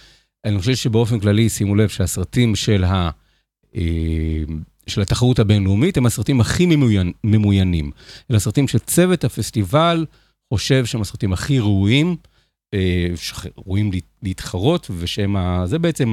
אני 0.44 0.58
חושב 0.58 0.74
שבאופן 0.74 1.20
כללי, 1.20 1.48
שימו 1.48 1.74
לב 1.74 1.88
שהסרטים 1.88 2.56
של, 2.56 2.84
ה, 2.84 3.10
אה, 3.76 3.82
של 4.86 5.00
התחרות 5.00 5.38
הבינלאומית 5.38 5.96
הם 5.96 6.06
הסרטים 6.06 6.40
הכי 6.40 6.66
ממוין, 6.66 7.12
ממוינים. 7.24 7.90
אלה 8.30 8.36
הסרטים 8.36 8.68
שצוות 8.68 9.24
הפסטיבל 9.24 10.04
חושב 10.54 10.84
שהם 10.86 11.00
הסרטים 11.00 11.32
הכי 11.32 11.58
ראויים, 11.60 12.16
אה, 12.74 13.08
שראויים 13.16 13.92
להת- 13.92 14.04
להתחרות, 14.22 14.90
ושהם, 14.98 15.36
זה 15.64 15.78
בעצם 15.78 16.12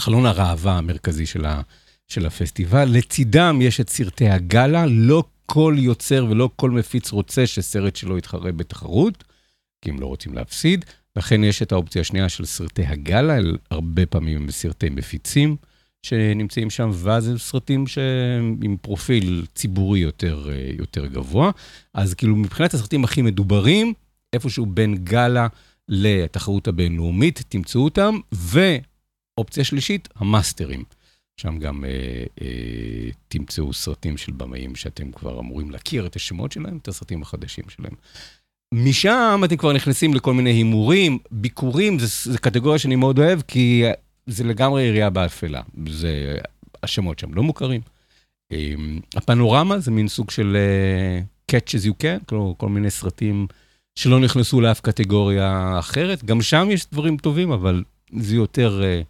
חלון 0.00 0.26
הראווה 0.26 0.78
המרכזי 0.78 1.26
של, 1.26 1.44
ה, 1.44 1.60
של 2.08 2.26
הפסטיבל. 2.26 2.88
לצידם 2.92 3.58
יש 3.62 3.80
את 3.80 3.90
סרטי 3.90 4.28
הגאלה, 4.28 4.86
לא 4.86 5.24
כל 5.46 5.74
יוצר 5.78 6.26
ולא 6.30 6.50
כל 6.56 6.70
מפיץ 6.70 7.12
רוצה 7.12 7.46
שסרט 7.46 7.96
שלו 7.96 8.18
יתחרה 8.18 8.52
בתחרות, 8.52 9.24
כי 9.84 9.90
הם 9.90 10.00
לא 10.00 10.06
רוצים 10.06 10.34
להפסיד. 10.34 10.84
לכן 11.16 11.44
יש 11.44 11.62
את 11.62 11.72
האופציה 11.72 12.00
השנייה 12.00 12.28
של 12.28 12.44
סרטי 12.44 12.86
הגאלה, 12.86 13.36
אל- 13.38 13.56
הרבה 13.70 14.06
פעמים 14.06 14.42
הם 14.42 14.50
סרטי 14.50 14.88
מפיצים, 14.90 15.56
שנמצאים 16.04 16.70
שם, 16.70 16.90
ואז 16.92 17.28
הם 17.28 17.38
סרטים 17.38 17.86
שהם 17.86 18.56
עם 18.62 18.76
פרופיל 18.76 19.46
ציבורי 19.54 20.00
יותר, 20.00 20.48
אה, 20.50 20.70
יותר 20.78 21.06
גבוה. 21.06 21.50
אז 21.94 22.14
כאילו 22.14 22.36
מבחינת 22.36 22.74
הסרטים 22.74 23.04
הכי 23.04 23.22
מדוברים, 23.22 23.92
איפשהו 24.32 24.66
בין 24.66 24.94
גאלה 24.94 25.46
לתחרות 25.88 26.68
הבינלאומית, 26.68 27.42
תמצאו 27.48 27.84
אותם, 27.84 28.18
ואופציה 28.32 29.64
שלישית, 29.64 30.08
המאסטרים. 30.16 30.84
שם 31.36 31.58
גם 31.58 31.84
אה, 31.84 31.90
אה, 32.42 33.10
תמצאו 33.28 33.72
סרטים 33.72 34.16
של 34.16 34.32
במאים 34.32 34.74
שאתם 34.74 35.12
כבר 35.12 35.40
אמורים 35.40 35.70
להכיר 35.70 36.06
את 36.06 36.16
השמות 36.16 36.52
שלהם, 36.52 36.78
את 36.82 36.88
הסרטים 36.88 37.22
החדשים 37.22 37.64
שלהם. 37.68 37.94
משם 38.74 39.40
אתם 39.44 39.56
כבר 39.56 39.72
נכנסים 39.72 40.14
לכל 40.14 40.34
מיני 40.34 40.50
הימורים, 40.50 41.18
ביקורים, 41.30 41.98
זו 41.98 42.38
קטגוריה 42.40 42.78
שאני 42.78 42.96
מאוד 42.96 43.18
אוהב, 43.18 43.40
כי 43.40 43.84
זה 44.26 44.44
לגמרי 44.44 44.82
יריעה 44.82 45.10
באפלה. 45.10 45.62
זה, 45.88 46.38
השמות 46.82 47.18
שם 47.18 47.34
לא 47.34 47.42
מוכרים. 47.42 47.80
אמ, 48.50 49.00
הפנורמה 49.16 49.78
זה 49.78 49.90
מין 49.90 50.08
סוג 50.08 50.30
של 50.30 50.56
uh, 50.56 51.52
catch 51.52 51.68
as 51.68 51.86
you 51.86 52.02
can, 52.02 52.24
כלומר, 52.26 52.52
כל 52.56 52.68
מיני 52.68 52.90
סרטים 52.90 53.46
שלא 53.94 54.20
נכנסו 54.20 54.60
לאף 54.60 54.80
קטגוריה 54.80 55.78
אחרת. 55.78 56.24
גם 56.24 56.42
שם 56.42 56.68
יש 56.70 56.86
דברים 56.92 57.16
טובים, 57.16 57.52
אבל 57.52 57.84
זה 58.20 58.36
יותר, 58.36 58.82
uh, 58.82 59.04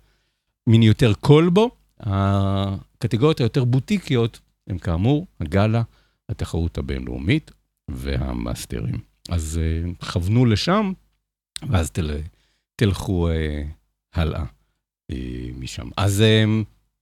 מין 0.66 0.82
יותר 0.82 1.12
קולבו. 1.14 1.70
הקטגוריות 2.00 3.40
היותר 3.40 3.64
בוטיקיות 3.64 4.40
הם 4.66 4.78
כאמור 4.78 5.26
הגאלה, 5.40 5.82
התחרות 6.28 6.78
הבינלאומית 6.78 7.50
והמאסטרים. 7.90 8.98
אז 9.28 9.60
כוונו 10.12 10.46
לשם, 10.46 10.92
ואז 11.68 11.90
תל, 11.90 12.10
תלכו 12.76 13.28
הלאה. 14.14 14.44
אה, 15.10 15.16
משם. 15.58 15.88
אז, 15.96 16.22
אה, 16.22 16.44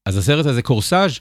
אז 0.06 0.16
הסרט 0.16 0.46
הזה 0.46 0.62
קורסאז', 0.62 1.18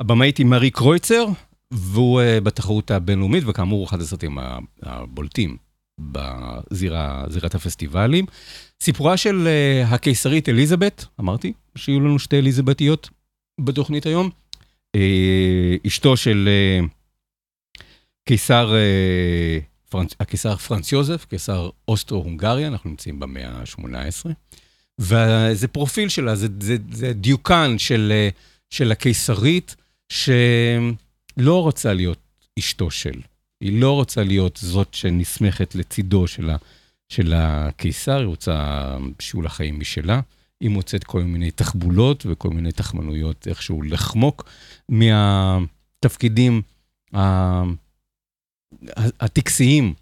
הבמאית 0.00 0.36
היא 0.38 0.46
מארי 0.46 0.70
קרויצר, 0.70 1.26
והוא 1.70 2.20
אה, 2.20 2.40
בתחרות 2.40 2.90
הבינלאומית, 2.90 3.44
וכאמור 3.46 3.78
הוא 3.78 3.86
אחד 3.86 4.00
הסרטים 4.00 4.38
הבולטים 4.82 5.56
בזירת 6.00 7.54
הפסטיבלים. 7.54 8.26
סיפורה 8.82 9.16
של 9.16 9.48
הקיסרית 9.86 10.48
אליזבת, 10.48 11.04
אמרתי 11.20 11.52
שיהיו 11.76 12.00
לנו 12.00 12.18
שתי 12.18 12.38
אליזבתיות 12.38 13.10
בתוכנית 13.60 14.06
היום. 14.06 14.30
אשתו 15.86 16.16
של 16.16 16.48
קיסר, 18.24 18.74
הקיסר 20.20 20.56
פרנץ 20.56 20.92
יוזף, 20.92 21.24
קיסר 21.24 21.70
אוסטרו-הונגריה, 21.88 22.68
אנחנו 22.68 22.90
נמצאים 22.90 23.20
במאה 23.20 23.48
ה-18. 23.48 24.32
וזה 24.98 25.68
פרופיל 25.68 26.08
שלה, 26.08 26.36
זה, 26.36 26.46
זה, 26.60 26.76
זה 26.92 27.12
דיוקן 27.12 27.78
של, 27.78 28.12
של 28.70 28.92
הקיסרית, 28.92 29.76
שלא 30.08 31.62
רוצה 31.62 31.92
להיות 31.92 32.18
אשתו 32.58 32.90
של. 32.90 33.20
היא 33.60 33.80
לא 33.80 33.92
רוצה 33.92 34.22
להיות 34.22 34.58
זאת 34.62 34.94
שנסמכת 34.94 35.74
לצידו 35.74 36.26
של, 37.08 37.32
הקיסר, 37.34 38.18
היא 38.18 38.26
רוצה 38.26 38.86
שיהיו 39.20 39.42
לה 39.42 39.48
חיים 39.48 39.80
משלה. 39.80 40.20
היא 40.60 40.70
מוצאת 40.70 41.04
כל 41.04 41.22
מיני 41.22 41.50
תחבולות 41.50 42.26
וכל 42.28 42.50
מיני 42.50 42.72
תחמנויות 42.72 43.48
איכשהו 43.48 43.82
לחמוק 43.82 44.48
מהתפקידים 44.88 46.62
הטקסיים 49.20 49.94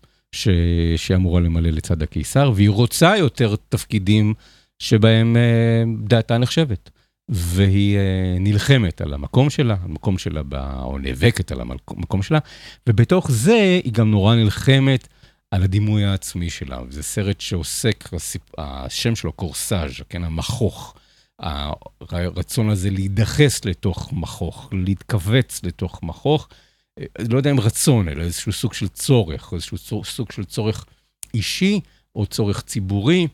שאמורה 0.96 1.40
למלא 1.40 1.70
לצד 1.70 2.02
הקיסר, 2.02 2.52
והיא 2.54 2.70
רוצה 2.70 3.16
יותר 3.16 3.54
תפקידים 3.68 4.34
שבהם 4.78 5.36
אה, 5.36 5.84
דעתה 6.04 6.38
נחשבת. 6.38 6.90
והיא 7.28 7.96
אה, 7.96 8.36
נלחמת 8.40 9.00
על 9.00 9.14
המקום 9.14 9.50
שלה, 9.50 9.76
המקום 9.82 10.18
שלה, 10.18 10.42
או 10.82 10.98
נאבקת 10.98 11.52
על 11.52 11.60
המקום 11.60 12.22
שלה, 12.22 12.38
ובתוך 12.86 13.30
זה 13.30 13.80
היא 13.84 13.92
גם 13.92 14.10
נורא 14.10 14.34
נלחמת 14.34 15.08
על 15.50 15.62
הדימוי 15.62 16.04
העצמי 16.04 16.50
שלה. 16.50 16.78
זה 16.90 17.02
סרט 17.02 17.40
שעוסק, 17.40 18.08
השם 18.58 19.16
שלו 19.16 19.32
קורסאז', 19.32 19.90
כן, 20.08 20.24
המכוך. 20.24 20.94
הרצון 22.00 22.70
הזה 22.70 22.90
להידחס 22.90 23.64
לתוך 23.64 24.12
מכוך, 24.12 24.68
להתכווץ 24.72 25.60
לתוך 25.64 26.02
מכוך, 26.02 26.48
אה, 26.98 27.04
לא 27.28 27.36
יודע 27.36 27.50
אם 27.50 27.60
רצון, 27.60 28.08
אלא 28.08 28.22
איזשהו 28.22 28.52
סוג 28.52 28.74
של 28.74 28.88
צורך, 28.88 29.52
איזשהו 29.52 30.04
סוג 30.04 30.32
של 30.32 30.44
צורך 30.44 30.84
אישי 31.34 31.80
או 32.16 32.26
צורך 32.26 32.62
ציבורי. 32.62 33.28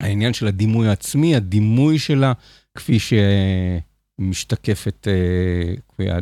העניין 0.00 0.32
של 0.32 0.46
הדימוי 0.46 0.88
העצמי, 0.88 1.36
הדימוי 1.36 1.98
שלה, 1.98 2.32
כפי 2.74 2.98
שמשתקפת, 4.20 5.08
אה, 5.08 6.18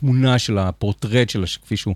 התמונה 0.00 0.38
של 0.38 0.58
הפורטרט 0.58 1.30
שלה, 1.30 1.46
כפי 1.62 1.76
שהוא 1.76 1.94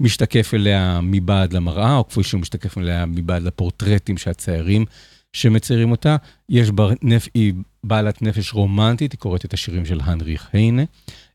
משתקף 0.00 0.54
אליה 0.54 1.00
מבעד 1.02 1.52
למראה, 1.52 1.96
או 1.96 2.08
כפי 2.08 2.22
שהוא 2.22 2.40
משתקף 2.40 2.78
אליה 2.78 3.06
מבעד 3.06 3.42
לפורטרטים 3.42 4.18
שהציירים 4.18 4.84
שמציירים 5.32 5.90
אותה. 5.90 6.16
יש 6.48 6.70
בה, 6.70 6.88
נפ... 7.02 7.28
היא 7.34 7.54
בעלת 7.84 8.22
נפש 8.22 8.52
רומנטית, 8.52 9.12
היא 9.12 9.18
קוראת 9.18 9.44
את 9.44 9.54
השירים 9.54 9.86
של 9.86 10.00
הנריך 10.02 10.48
היינה, 10.52 10.82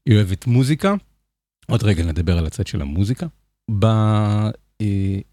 היא 0.05 0.15
אוהבת 0.15 0.47
מוזיקה. 0.47 0.93
עוד 1.67 1.83
רגע 1.83 2.03
נדבר 2.03 2.37
על 2.37 2.45
הצד 2.45 2.67
של 2.67 2.81
המוזיקה. 2.81 3.27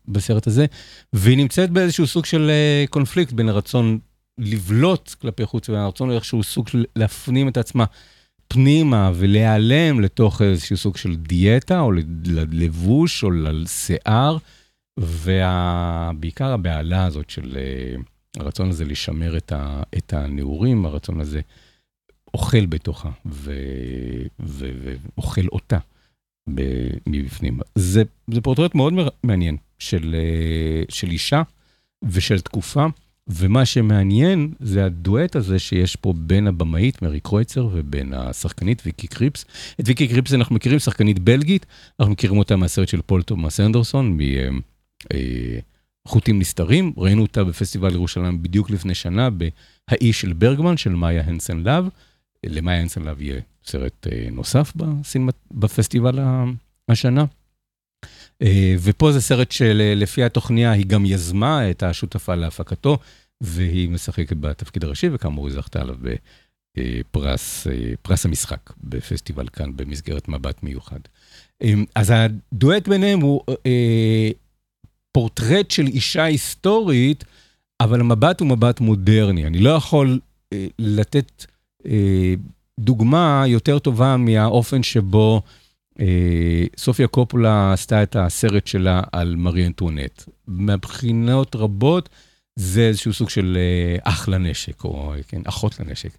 בסרט 0.08 0.46
הזה, 0.46 0.66
והיא 1.12 1.36
נמצאת 1.36 1.70
באיזשהו 1.70 2.06
סוג 2.06 2.24
של 2.24 2.50
אה, 2.50 2.84
קונפליקט 2.90 3.32
בין 3.32 3.48
הרצון 3.48 3.98
לבלוט 4.38 5.14
כלפי 5.20 5.46
חוץ 5.46 5.68
והרצון 5.68 6.10
לאיזשהו 6.10 6.42
סוג 6.42 6.68
של 6.68 6.84
להפנים 6.96 7.48
את 7.48 7.56
עצמה 7.56 7.84
פנימה 8.48 9.10
ולהיעלם 9.14 10.00
לתוך 10.00 10.42
איזשהו 10.42 10.76
סוג 10.76 10.96
של 10.96 11.16
דיאטה 11.16 11.80
או 11.80 11.92
ללבוש 12.26 13.24
או 13.24 13.30
לשיער, 13.30 14.38
ובעיקר 14.98 16.52
הבהלה 16.52 17.04
הזאת 17.04 17.30
של 17.30 17.56
אה, 17.56 17.94
הרצון 18.36 18.68
הזה 18.68 18.84
לשמר 18.84 19.36
את, 19.36 19.52
ה, 19.52 19.82
את 19.98 20.12
הנעורים, 20.12 20.86
הרצון 20.86 21.20
הזה 21.20 21.40
אוכל 22.34 22.66
בתוכה 22.66 23.10
ואוכל 24.38 25.46
אותה. 25.52 25.78
מבפנים. 27.06 27.60
זה, 27.74 28.02
זה 28.30 28.40
פורטרט 28.40 28.74
מאוד 28.74 28.94
מעניין 29.24 29.56
של, 29.78 30.14
אה, 30.18 30.82
של 30.88 31.10
אישה 31.10 31.42
ושל 32.02 32.40
תקופה, 32.40 32.86
ומה 33.28 33.64
שמעניין 33.64 34.52
זה 34.60 34.84
הדואט 34.84 35.36
הזה 35.36 35.58
שיש 35.58 35.96
פה 35.96 36.12
בין 36.16 36.46
הבמאית 36.46 37.02
מרי 37.02 37.20
קרויצר 37.20 37.68
ובין 37.72 38.14
השחקנית 38.14 38.82
ויקי 38.86 39.06
קריפס. 39.06 39.44
את 39.80 39.88
ויקי 39.88 40.08
קריפס 40.08 40.34
אנחנו 40.34 40.54
מכירים, 40.54 40.78
שחקנית 40.78 41.18
בלגית, 41.18 41.66
אנחנו 42.00 42.12
מכירים 42.12 42.38
אותה 42.38 42.56
מהסרט 42.56 42.88
של 42.88 43.00
פול 43.02 43.22
תומאס 43.22 43.60
אנדרסון, 43.60 44.18
מחוטים 46.06 46.34
אה, 46.34 46.40
נסתרים, 46.40 46.92
ראינו 46.96 47.22
אותה 47.22 47.44
בפסטיבל 47.44 47.92
ירושלים 47.92 48.42
בדיוק 48.42 48.70
לפני 48.70 48.94
שנה, 48.94 49.28
ב"האיש 49.30 50.20
של 50.20 50.32
ברגמן" 50.32 50.76
של 50.76 50.90
מאיה 50.90 51.22
הנסן 51.26 51.58
לאב. 51.58 51.88
למאיה 52.46 52.84
לאב 53.04 53.22
יהיה 53.22 53.40
סרט 53.64 54.06
אה, 54.12 54.28
נוסף 54.32 54.72
בסינמט, 54.76 55.34
בפסטיבל 55.50 56.18
השנה. 56.88 57.24
אה, 58.42 58.74
ופה 58.82 59.12
זה 59.12 59.20
סרט 59.20 59.50
שלפי 59.50 60.24
התוכניה 60.24 60.72
היא 60.72 60.86
גם 60.86 61.06
יזמה 61.06 61.70
את 61.70 61.82
השותפה 61.82 62.34
להפקתו, 62.34 62.98
והיא 63.40 63.90
משחקת 63.90 64.36
בתפקיד 64.36 64.84
הראשי, 64.84 65.08
וכאמור 65.12 65.48
היא 65.48 65.54
זכתה 65.54 65.80
עליו 65.80 65.96
בפרס 66.74 67.66
אה, 67.66 67.92
פרס 68.02 68.24
המשחק 68.24 68.70
בפסטיבל 68.84 69.48
כאן 69.48 69.76
במסגרת 69.76 70.28
מבט 70.28 70.62
מיוחד. 70.62 71.00
אז 71.94 72.12
הדואט 72.14 72.88
ביניהם 72.88 73.20
הוא 73.20 73.40
פורטרט 75.12 75.70
של 75.70 75.86
אישה 75.86 76.24
היסטורית, 76.24 77.24
אבל 77.80 78.00
המבט 78.00 78.40
הוא 78.40 78.48
מבט 78.48 78.80
מודרני. 78.80 79.46
אני 79.46 79.58
לא 79.58 79.70
יכול 79.70 80.20
לתת 80.78 81.46
דוגמה 82.80 83.44
יותר 83.46 83.78
טובה 83.78 84.16
מהאופן 84.16 84.82
שבו 84.82 85.42
אה, 86.00 86.64
סופיה 86.76 87.06
קופולה 87.06 87.72
עשתה 87.72 88.02
את 88.02 88.16
הסרט 88.16 88.66
שלה 88.66 89.02
על 89.12 89.36
מרי 89.36 89.66
אנטואנט. 89.66 90.22
מבחינות 90.48 91.56
רבות 91.56 92.08
זה 92.56 92.80
איזשהו 92.80 93.12
סוג 93.12 93.30
של 93.30 93.58
אה, 93.60 93.98
אח 94.02 94.28
לנשק, 94.28 94.84
או 94.84 95.14
כן, 95.28 95.42
אחות 95.44 95.80
לנשק 95.80 96.18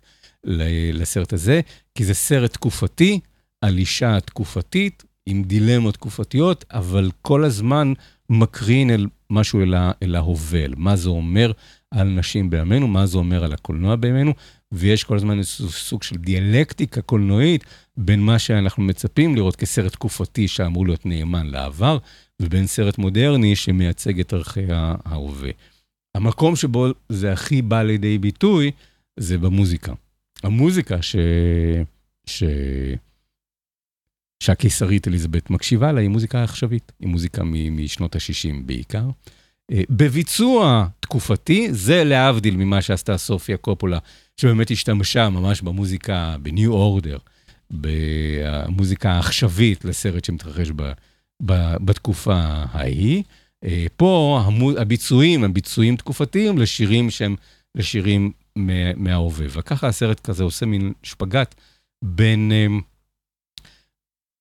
לסרט 0.93 1.33
הזה, 1.33 1.61
כי 1.95 2.05
זה 2.05 2.13
סרט 2.13 2.53
תקופתי 2.53 3.19
על 3.61 3.77
אישה 3.77 4.19
תקופתית, 4.19 5.03
עם 5.25 5.43
דילמות 5.43 5.93
תקופתיות, 5.93 6.65
אבל 6.71 7.11
כל 7.21 7.43
הזמן 7.43 7.93
מקרין 8.29 8.89
אל 8.89 9.07
משהו 9.29 9.61
אל, 9.61 9.73
אל 10.03 10.15
ההווה, 10.15 10.65
מה 10.77 10.95
זה 10.95 11.09
אומר 11.09 11.51
על 11.91 12.07
נשים 12.07 12.49
בימינו, 12.49 12.87
מה 12.87 13.05
זה 13.05 13.17
אומר 13.17 13.43
על 13.43 13.53
הקולנוע 13.53 13.95
בימינו, 13.95 14.33
ויש 14.73 15.03
כל 15.03 15.15
הזמן 15.15 15.39
איזשהו 15.39 15.69
סוג 15.69 16.03
של 16.03 16.15
דיאלקטיקה 16.15 17.01
קולנועית 17.01 17.63
בין 17.97 18.19
מה 18.19 18.39
שאנחנו 18.39 18.83
מצפים 18.83 19.35
לראות 19.35 19.55
כסרט 19.55 19.91
תקופתי 19.91 20.47
שאמור 20.47 20.85
להיות 20.85 21.05
נאמן 21.05 21.47
לעבר, 21.47 21.97
ובין 22.41 22.67
סרט 22.67 22.97
מודרני 22.97 23.55
שמייצג 23.55 24.19
את 24.19 24.33
ערכי 24.33 24.65
ההווה. 24.69 25.49
המקום 26.15 26.55
שבו 26.55 26.87
זה 27.09 27.31
הכי 27.31 27.61
בא 27.61 27.83
לידי 27.83 28.17
ביטוי 28.17 28.71
זה 29.19 29.37
במוזיקה. 29.37 29.93
המוזיקה 30.43 31.01
ש... 31.01 31.15
ש... 32.25 32.43
שהקיסרית 34.43 35.07
אליזבת 35.07 35.49
מקשיבה 35.49 35.91
לה 35.91 36.01
היא 36.01 36.09
מוזיקה 36.09 36.43
עכשווית, 36.43 36.91
היא 36.99 37.07
מוזיקה 37.09 37.43
מ- 37.43 37.83
משנות 37.83 38.15
ה-60 38.15 38.55
בעיקר. 38.65 39.05
אה, 39.71 39.81
בביצוע 39.89 40.87
תקופתי, 40.99 41.67
זה 41.73 42.03
להבדיל 42.03 42.55
ממה 42.55 42.81
שעשתה 42.81 43.17
סופיה 43.17 43.57
קופולה, 43.57 43.99
שבאמת 44.37 44.71
השתמשה 44.71 45.29
ממש 45.29 45.61
במוזיקה, 45.61 46.35
בניו 46.41 46.71
אורדר, 46.71 47.17
במוזיקה 47.71 49.11
העכשווית 49.11 49.85
לסרט 49.85 50.25
שמתרחש 50.25 50.71
ב, 50.75 50.91
ב, 51.45 51.75
בתקופה 51.85 52.35
ההיא. 52.71 53.23
אה, 53.63 53.85
פה 53.97 54.41
המו, 54.45 54.71
הביצועים 54.71 55.43
הם 55.43 55.53
ביצועים 55.53 55.95
תקופתיים 55.95 56.57
לשירים 56.57 57.09
שהם 57.09 57.35
לשירים 57.75 58.31
מההווה. 58.95 59.45
וככה 59.49 59.87
הסרט 59.87 60.19
כזה 60.19 60.43
עושה 60.43 60.65
מין 60.65 60.93
שפגאט 61.03 61.55
בין, 62.03 62.51
אה, 62.51 62.67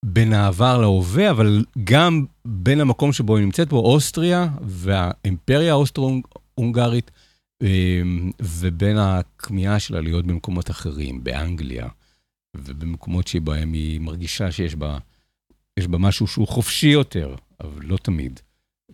בין 0.04 0.32
העבר 0.32 0.80
להווה, 0.80 1.30
אבל 1.30 1.64
גם 1.84 2.24
בין 2.44 2.80
המקום 2.80 3.12
שבו 3.12 3.36
היא 3.36 3.44
נמצאת 3.44 3.68
בו, 3.68 3.78
אוסטריה 3.78 4.48
והאימפריה 4.62 5.72
האוסטרו-הונגרית, 5.72 7.10
ובין 8.40 8.98
הכמיהה 8.98 9.80
שלה 9.80 10.00
להיות 10.00 10.26
במקומות 10.26 10.70
אחרים, 10.70 11.24
באנגליה, 11.24 11.88
ובמקומות 12.56 13.28
שבהם 13.28 13.72
היא 13.72 14.00
מרגישה 14.00 14.52
שיש 14.52 14.74
בה, 14.74 14.98
בה 15.78 15.98
משהו 15.98 16.26
שהוא 16.26 16.48
חופשי 16.48 16.86
יותר, 16.86 17.34
אבל 17.60 17.82
לא 17.86 17.96
תמיד. 17.96 18.40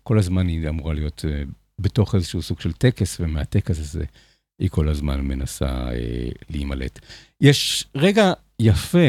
כל 0.03 0.19
הזמן 0.19 0.47
היא 0.47 0.69
אמורה 0.69 0.95
להיות 0.95 1.25
בתוך 1.79 2.15
איזשהו 2.15 2.43
סוג 2.43 2.61
של 2.61 2.73
טקס, 2.73 3.21
ומהטקס 3.21 3.79
הזה 3.79 4.05
היא 4.59 4.71
כל 4.71 4.89
הזמן 4.89 5.21
מנסה 5.21 5.91
אה, 5.93 6.29
להימלט. 6.51 6.99
יש 7.41 7.85
רגע 7.95 8.33
יפה 8.61 9.09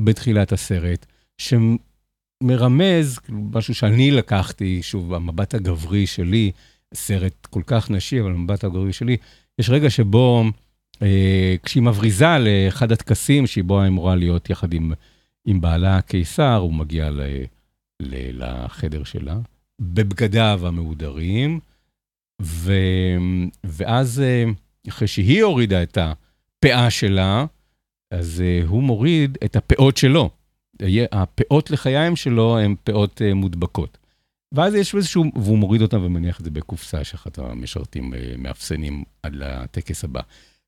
בתחילת 0.00 0.52
הסרט, 0.52 1.06
שמרמז, 1.38 3.18
משהו 3.28 3.74
שאני 3.74 4.10
לקחתי, 4.10 4.82
שוב, 4.82 5.14
המבט 5.14 5.54
הגברי 5.54 6.06
שלי, 6.06 6.52
סרט 6.94 7.46
כל 7.50 7.62
כך 7.66 7.90
נשי, 7.90 8.20
אבל 8.20 8.30
המבט 8.30 8.64
הגברי 8.64 8.92
שלי, 8.92 9.16
יש 9.58 9.70
רגע 9.70 9.90
שבו, 9.90 10.44
אה, 11.02 11.54
כשהיא 11.62 11.82
מבריזה 11.82 12.38
לאחד 12.38 12.92
הטקסים, 12.92 13.46
שבו 13.46 13.80
היא 13.80 13.88
אמורה 13.88 14.14
להיות 14.14 14.50
יחד 14.50 14.72
עם, 14.74 14.92
עם 15.46 15.60
בעלה 15.60 15.96
הקיסר, 15.96 16.56
הוא 16.56 16.74
מגיע 16.74 17.10
ל, 17.10 17.20
ל, 18.02 18.44
לחדר 18.44 19.04
שלה, 19.04 19.38
בבגדיו 19.80 20.60
המהודרים, 20.64 21.60
ו, 22.42 22.72
ואז... 23.64 24.20
אה, 24.20 24.44
אחרי 24.88 25.08
שהיא 25.08 25.42
הורידה 25.42 25.82
את 25.82 25.98
הפאה 25.98 26.90
שלה, 26.90 27.46
אז 28.10 28.42
uh, 28.42 28.68
הוא 28.68 28.82
מוריד 28.82 29.38
את 29.44 29.56
הפאות 29.56 29.96
שלו. 29.96 30.30
הפאות 31.12 31.70
לחיים 31.70 32.16
שלו 32.16 32.58
הן 32.58 32.74
פאות 32.84 33.20
uh, 33.20 33.34
מודבקות. 33.34 33.98
ואז 34.52 34.74
יש 34.74 34.94
איזשהו, 34.94 35.24
והוא 35.34 35.58
מוריד 35.58 35.82
אותם 35.82 36.04
ומניח 36.04 36.40
את 36.40 36.44
זה 36.44 36.50
בקופסה 36.50 37.04
שאחת 37.04 37.38
המשרתים 37.38 38.14
uh, 38.14 38.16
מאפסנים 38.38 39.04
עד 39.22 39.34
לטקס 39.34 40.04
הבא. 40.04 40.20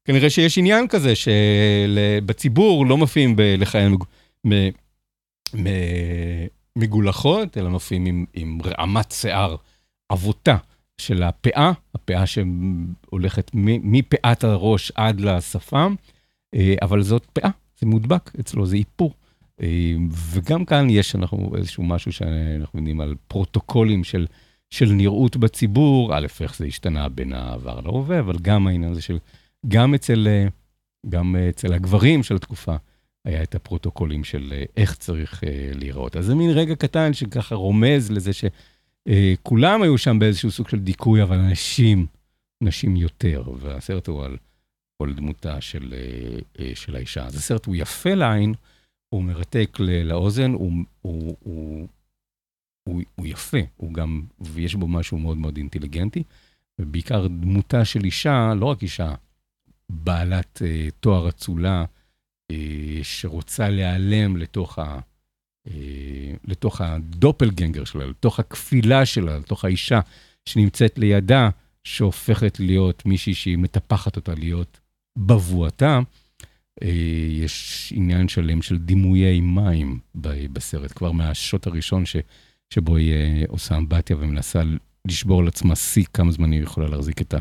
כנראה 0.04 0.30
שיש 0.30 0.58
עניין 0.58 0.88
כזה 0.88 1.12
שבציבור 1.16 2.86
לא 2.86 2.96
מופיעים 2.96 3.36
לחיים 3.38 3.96
מגולחות, 6.76 7.58
אלא 7.58 7.70
מופיעים 7.70 8.06
עם, 8.06 8.24
עם 8.34 8.58
רעמת 8.62 9.12
שיער 9.12 9.56
עבותה. 10.08 10.56
של 10.98 11.22
הפאה, 11.22 11.72
הפאה 11.94 12.24
שהולכת 12.26 13.50
מפאת 13.54 14.44
הראש 14.44 14.92
עד 14.94 15.20
לשפם, 15.20 15.94
אה, 16.54 16.74
אבל 16.82 17.02
זאת 17.02 17.26
פאה, 17.32 17.50
זה 17.80 17.86
מודבק 17.86 18.30
אצלו, 18.40 18.66
זה 18.66 18.76
איפור. 18.76 19.14
אה, 19.60 19.94
וגם 20.10 20.64
כאן 20.64 20.90
יש 20.90 21.14
אנחנו 21.14 21.52
איזשהו 21.56 21.82
משהו 21.82 22.12
שאנחנו 22.12 22.78
יודעים 22.78 23.00
על 23.00 23.14
פרוטוקולים 23.28 24.04
של, 24.04 24.26
של 24.70 24.92
נראות 24.92 25.36
בציבור, 25.36 26.18
א', 26.18 26.26
איך 26.40 26.56
זה 26.56 26.66
השתנה 26.66 27.08
בין 27.08 27.32
העבר 27.32 27.80
להווה, 27.80 28.20
אבל 28.20 28.36
גם 28.42 28.66
העניין 28.66 28.92
הזה 28.92 29.02
של, 29.02 29.18
גם 29.68 29.94
אצל, 29.94 30.28
אה, 30.28 30.46
גם 31.08 31.36
אצל 31.48 31.72
הגברים 31.72 32.22
של 32.22 32.36
התקופה, 32.36 32.76
היה 33.24 33.42
את 33.42 33.54
הפרוטוקולים 33.54 34.24
של 34.24 34.52
איך 34.76 34.94
צריך 34.94 35.44
להיראות. 35.74 36.16
אז 36.16 36.26
זה 36.26 36.34
מין 36.34 36.50
רגע 36.50 36.74
קטן 36.74 37.12
שככה 37.12 37.54
רומז 37.54 38.10
לזה 38.10 38.32
ש... 38.32 38.44
אה, 39.08 39.34
כולם 39.42 39.82
היו 39.82 39.98
שם 39.98 40.18
באיזשהו 40.18 40.50
סוג 40.50 40.68
של 40.68 40.80
דיכוי, 40.80 41.22
אבל 41.22 41.36
נשים, 41.36 42.06
נשים 42.60 42.96
יותר, 42.96 43.42
והסרט 43.60 44.06
הוא 44.06 44.24
על 44.24 44.36
כל 44.98 45.14
דמותה 45.14 45.60
של, 45.60 45.94
אה, 45.96 46.38
אה, 46.58 46.74
של 46.74 46.96
האישה. 46.96 47.26
אז 47.26 47.36
הסרט 47.36 47.66
הוא 47.66 47.76
יפה 47.76 48.14
לעין, 48.14 48.54
הוא 49.14 49.22
מרתק 49.22 49.76
לאוזן, 49.80 50.52
הוא, 50.52 50.72
הוא, 51.02 51.36
הוא, 51.40 51.88
הוא, 52.88 53.02
הוא 53.14 53.26
יפה, 53.26 53.58
הוא 53.76 53.94
גם, 53.94 54.22
ויש 54.40 54.74
בו 54.74 54.88
משהו 54.88 55.18
מאוד 55.18 55.36
מאוד 55.36 55.56
אינטליגנטי, 55.56 56.22
ובעיקר 56.78 57.26
דמותה 57.26 57.84
של 57.84 58.04
אישה, 58.04 58.54
לא 58.54 58.66
רק 58.66 58.82
אישה, 58.82 59.14
בעלת 59.90 60.62
אה, 60.64 60.88
תואר 61.00 61.28
אצולה, 61.28 61.84
אה, 62.50 62.98
שרוצה 63.02 63.68
להיעלם 63.68 64.36
לתוך. 64.36 64.78
אה, 65.68 66.34
לתוך 66.44 66.80
הדופלגנגר 66.80 67.84
שלה, 67.84 68.06
לתוך 68.06 68.40
הכפילה 68.40 69.06
שלה, 69.06 69.38
לתוך 69.38 69.64
האישה 69.64 70.00
שנמצאת 70.44 70.98
לידה, 70.98 71.50
שהופכת 71.84 72.60
להיות 72.60 73.06
מישהי 73.06 73.34
שהיא 73.34 73.58
מטפחת 73.58 74.16
אותה 74.16 74.34
להיות 74.34 74.80
בבואתה. 75.18 76.00
אה, 76.84 76.90
יש 77.30 77.92
עניין 77.96 78.28
שלם 78.28 78.62
של 78.62 78.78
דימויי 78.78 79.40
מים 79.40 79.98
בסרט, 80.52 80.92
כבר 80.92 81.12
מהשוט 81.12 81.66
הראשון 81.66 82.06
ש, 82.06 82.16
שבו 82.70 82.96
היא 82.96 83.12
אה, 83.12 83.42
עושה 83.48 83.76
אמבטיה 83.76 84.16
ומנסה 84.16 84.62
לשבור 85.06 85.40
על 85.40 85.48
עצמה 85.48 85.76
שיא 85.76 86.04
כמה 86.12 86.32
זמן 86.32 86.52
היא 86.52 86.62
יכולה 86.62 86.88
להחזיק 86.88 87.20
את, 87.20 87.34
ה, 87.34 87.38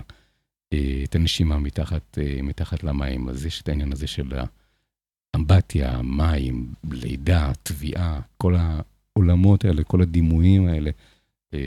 את 1.04 1.16
הנשימה 1.16 1.60
מתחת, 1.60 2.18
מתחת 2.44 2.84
למים. 2.84 3.30
אז 3.30 3.46
יש 3.46 3.62
את 3.62 3.70
העניין 3.70 3.92
הזה 3.92 4.08
של 4.08 4.34
אמבטיה, 5.36 6.02
מים, 6.02 6.74
לידה, 6.92 7.52
תביעה, 7.64 8.20
כל 8.38 8.56
העולמות 8.56 9.66
האלה, 9.66 9.84
כל 9.84 10.02
הדימויים 10.02 10.68
האלה, 10.68 10.92
אה, 11.54 11.60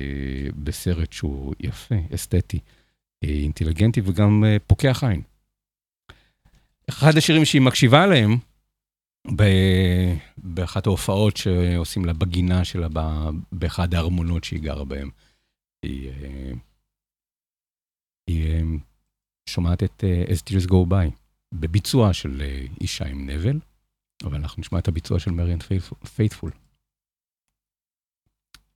בסרט 0.64 1.12
שהוא 1.12 1.54
יפה, 1.60 1.94
אסתטי, 2.14 2.58
אה, 3.24 3.28
אינטליגנטי 3.28 4.00
וגם 4.04 4.44
אה, 4.44 4.56
פוקח 4.66 5.04
עין. 5.04 5.22
אחד 6.90 7.16
השירים 7.16 7.44
שהיא 7.44 7.62
מקשיבה 7.62 8.06
להם, 8.06 8.36
באחת 10.36 10.86
ההופעות 10.86 11.36
שעושים 11.36 12.04
לה 12.04 12.12
בגינה 12.12 12.64
שלה, 12.64 12.88
באחד 13.52 13.94
הארמונות 13.94 14.44
שהיא 14.44 14.62
גרה 14.62 14.84
בהם, 14.84 15.10
היא, 15.82 16.10
אה, 16.10 16.52
היא 18.30 18.52
אה, 18.52 18.60
שומעת 19.48 19.82
את 19.82 20.04
uh, 20.04 20.30
As 20.30 20.42
Tears 20.50 20.70
Go 20.70 20.90
By. 20.90 21.26
בביצוע 21.54 22.12
של 22.12 22.42
אה, 22.42 22.66
אישה 22.80 23.04
עם 23.06 23.30
נבל, 23.30 23.58
אבל 24.24 24.34
אנחנו 24.34 24.60
נשמע 24.60 24.78
את 24.78 24.88
הביצוע 24.88 25.18
של 25.18 25.30
מריאן 25.30 25.58
פייתפול. 26.16 26.50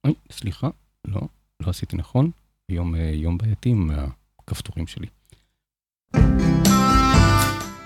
אוי, 0.04 0.14
סליחה, 0.32 0.68
לא, 1.06 1.20
לא 1.60 1.70
עשיתי 1.70 1.96
נכון. 1.96 2.30
יום, 2.68 2.94
אה, 2.94 3.10
יום 3.14 3.38
בעייתי 3.38 3.68
עם 3.68 3.90
הכפתורים 4.38 4.86
שלי. 4.86 5.06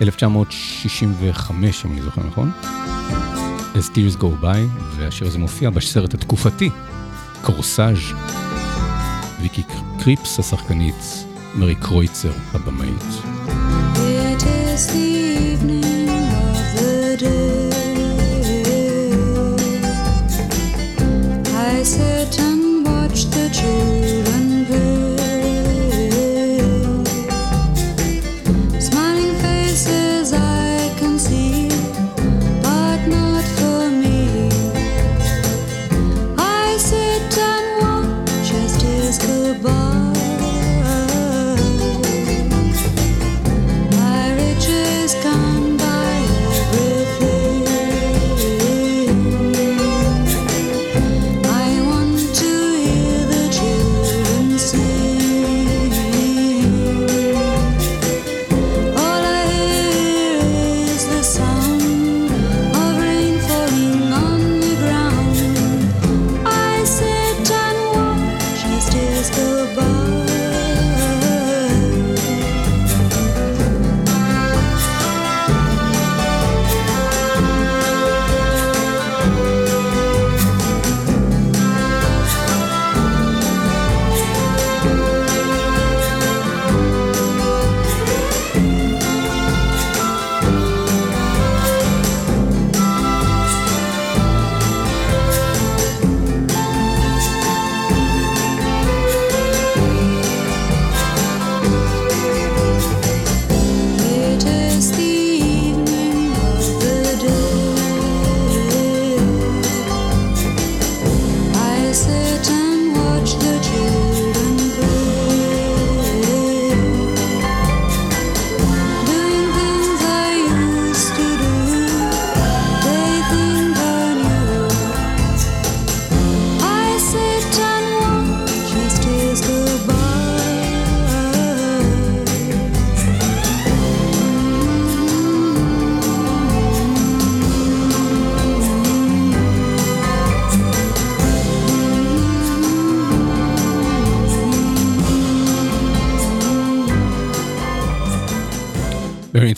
1965, 0.01 1.85
אם 1.85 1.91
אני 1.91 2.01
זוכר 2.01 2.21
נכון. 2.27 2.51
As 3.75 3.95
Tears 3.95 4.21
Go 4.21 4.43
By, 4.43 4.81
והשיר 4.95 5.27
הזה 5.27 5.39
מופיע 5.39 5.69
בסרט 5.69 6.13
התקופתי, 6.13 6.69
קורסאז'. 7.41 7.97
ויקי 9.41 9.63
קריפס 9.99 10.39
השחקנית, 10.39 11.25
מרי 11.55 11.75
קרויצר 11.75 12.31
הבמאית. 12.53 13.03
It's 14.75 14.87
the 14.87 15.05
evening 15.53 15.74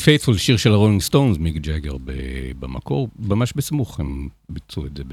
פייטפול, 0.08 0.38
שיר 0.38 0.58
של 0.58 0.72
הרולינג 0.72 1.02
סטונס, 1.02 1.38
מיק 1.38 1.56
ג'אגר 1.56 1.98
במקור, 2.60 3.10
ממש 3.20 3.54
בסמוך, 3.56 4.00
הם 4.00 4.30
ביצעו 4.50 4.86
את 4.86 4.98
זה 4.98 5.04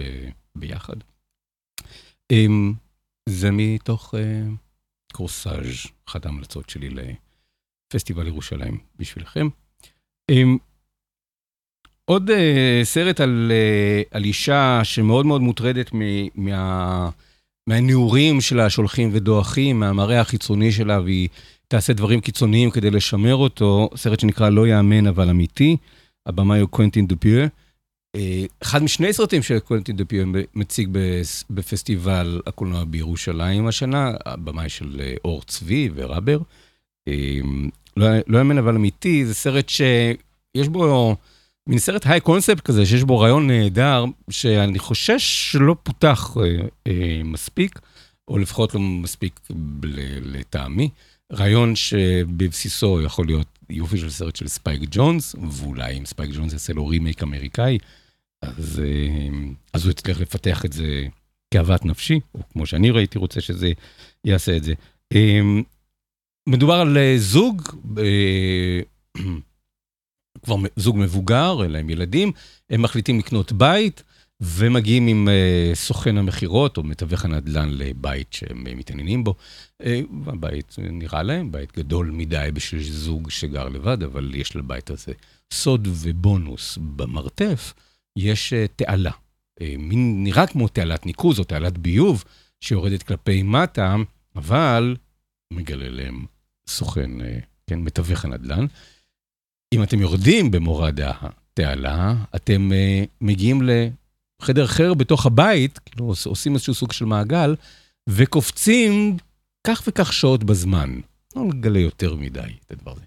ביחד. 0.56 0.96
אמ, 2.32 2.72
זה 3.28 3.50
מתוך 3.52 4.14
אה, 4.14 4.42
קורסאז', 5.12 5.86
אחת 6.08 6.26
ההמלצות 6.26 6.70
שלי 6.70 6.88
לפסטיבל 7.90 8.26
ירושלים 8.26 8.78
בשבילכם. 8.98 9.48
אמ, 10.30 10.58
עוד 12.04 12.30
uh, 12.30 12.34
סרט 12.84 13.20
על, 13.20 13.52
uh, 13.52 14.08
על 14.16 14.24
אישה 14.24 14.80
שמאוד 14.84 15.26
מאוד 15.26 15.40
מוטרדת 15.40 15.90
מה, 16.34 17.10
מהנעורים 17.66 18.40
שלה 18.40 18.70
שהולכים 18.70 19.10
ודועכים, 19.12 19.80
מהמראה 19.80 20.20
החיצוני 20.20 20.72
שלה, 20.72 21.00
והיא 21.00 21.28
תעשה 21.74 21.92
דברים 21.92 22.20
קיצוניים 22.20 22.70
כדי 22.70 22.90
לשמר 22.90 23.34
אותו, 23.34 23.90
סרט 23.96 24.20
שנקרא 24.20 24.48
לא 24.48 24.66
יאמן 24.66 25.06
אבל 25.06 25.30
אמיתי, 25.30 25.76
הבמאי 26.26 26.60
הוא 26.60 26.68
קוונטין 26.68 27.06
דופיו. 27.06 27.46
אה, 28.16 28.44
אחד 28.62 28.82
משני 28.82 29.12
סרטים 29.12 29.42
שקוונטין 29.42 29.96
דופיו 29.96 30.26
מציג 30.54 30.88
בפסטיבל 31.50 32.42
הקולנוע 32.46 32.84
בירושלים 32.84 33.66
השנה, 33.66 34.12
הבמאי 34.26 34.68
של 34.68 35.00
אור 35.24 35.42
צבי 35.42 35.88
וראבר. 35.94 36.38
לא, 37.96 38.06
לא 38.26 38.38
יאמן 38.38 38.58
אבל 38.58 38.74
אמיתי, 38.74 39.26
זה 39.26 39.34
סרט 39.34 39.68
שיש 39.68 40.68
בו... 40.68 41.16
מין 41.66 41.78
סרט 41.78 42.06
היי 42.06 42.20
קונספט 42.20 42.60
כזה, 42.60 42.86
שיש 42.86 43.02
בו 43.02 43.18
רעיון 43.18 43.46
נהדר, 43.46 44.04
שאני 44.30 44.78
חושש 44.78 45.52
שלא 45.52 45.76
פותח 45.82 46.36
אה, 46.36 46.66
אה, 46.86 47.20
מספיק, 47.24 47.80
או 48.28 48.38
לפחות 48.38 48.74
לא 48.74 48.80
מספיק 48.80 49.40
לטעמי. 50.22 50.88
רעיון 51.32 51.76
שבבסיסו 51.76 53.02
יכול 53.02 53.26
להיות 53.26 53.46
יופי 53.70 53.98
של 53.98 54.10
סרט 54.10 54.36
של 54.36 54.48
ספייק 54.48 54.82
ג'ונס, 54.90 55.34
ואולי 55.50 55.98
אם 55.98 56.06
ספייק 56.06 56.30
ג'ונס 56.34 56.52
יעשה 56.52 56.72
לו 56.72 56.86
רימייק 56.86 57.22
אמריקאי, 57.22 57.78
אז, 58.42 58.80
אה, 58.84 59.38
אז 59.72 59.84
הוא 59.84 59.90
יצטרך 59.90 60.20
לפתח 60.20 60.64
את 60.64 60.72
זה 60.72 61.06
כאוות 61.50 61.84
נפשי, 61.84 62.20
או 62.34 62.40
כמו 62.52 62.66
שאני 62.66 62.90
ראיתי 62.90 63.18
רוצה 63.18 63.40
שזה 63.40 63.72
יעשה 64.24 64.56
את 64.56 64.64
זה. 64.64 64.74
אה, 65.14 65.40
מדובר 66.48 66.74
על 66.74 66.98
אה, 66.98 67.14
זוג, 67.18 67.62
כבר 70.44 70.56
זוג 70.76 70.96
מבוגר, 70.98 71.62
אין 71.62 71.70
להם 71.70 71.90
ילדים, 71.90 72.32
הם 72.70 72.82
מחליטים 72.82 73.18
לקנות 73.18 73.52
בית, 73.52 74.02
ומגיעים 74.44 75.06
עם 75.06 75.28
uh, 75.28 75.74
סוכן 75.76 76.18
המכירות 76.18 76.76
או 76.76 76.82
מתווך 76.82 77.24
הנדל"ן 77.24 77.68
לבית 77.72 78.32
שהם 78.32 78.66
uh, 78.66 78.74
מתעניינים 78.74 79.24
בו. 79.24 79.34
Uh, 79.82 79.86
הבית 80.26 80.76
נראה 80.78 81.22
להם 81.22 81.52
בית 81.52 81.78
גדול 81.78 82.10
מדי 82.10 82.48
בשביל 82.54 82.82
זוג 82.82 83.30
שגר 83.30 83.68
לבד, 83.68 84.02
אבל 84.02 84.34
יש 84.34 84.56
לבית 84.56 84.90
הזה 84.90 85.12
סוד 85.52 85.88
ובונוס. 85.90 86.78
במרתף 86.96 87.74
יש 88.18 88.52
uh, 88.52 88.56
תעלה, 88.76 89.10
uh, 89.10 89.64
מין 89.78 90.24
נראה 90.24 90.46
כמו 90.46 90.68
תעלת 90.68 91.06
ניקוז 91.06 91.38
או 91.38 91.44
תעלת 91.44 91.78
ביוב 91.78 92.24
שיורדת 92.60 93.02
כלפי 93.02 93.42
מטה, 93.42 93.96
אבל 94.36 94.96
מגלה 95.52 95.88
להם 95.88 96.24
סוכן, 96.68 97.20
uh, 97.20 97.24
כן, 97.66 97.78
מתווך 97.78 98.24
הנדל"ן. 98.24 98.66
אם 99.74 99.82
אתם 99.82 100.00
יורדים 100.00 100.50
במורד 100.50 101.00
התעלה, 101.00 102.14
אתם 102.36 102.70
uh, 102.70 103.08
מגיעים 103.20 103.62
לחדר 104.42 104.64
אחר 104.64 104.94
בתוך 104.94 105.26
הבית, 105.26 105.78
כאילו 105.78 106.14
עושים 106.26 106.54
איזשהו 106.54 106.74
סוג 106.74 106.92
של 106.92 107.04
מעגל, 107.04 107.54
וקופצים 108.08 109.16
כך 109.66 109.82
וכך 109.86 110.12
שעות 110.12 110.44
בזמן. 110.44 111.00
לא 111.36 111.44
נגלה 111.44 111.78
יותר 111.78 112.14
מדי 112.14 112.40
את 112.66 112.70
הדבר 112.72 112.92
הזה. 112.92 113.04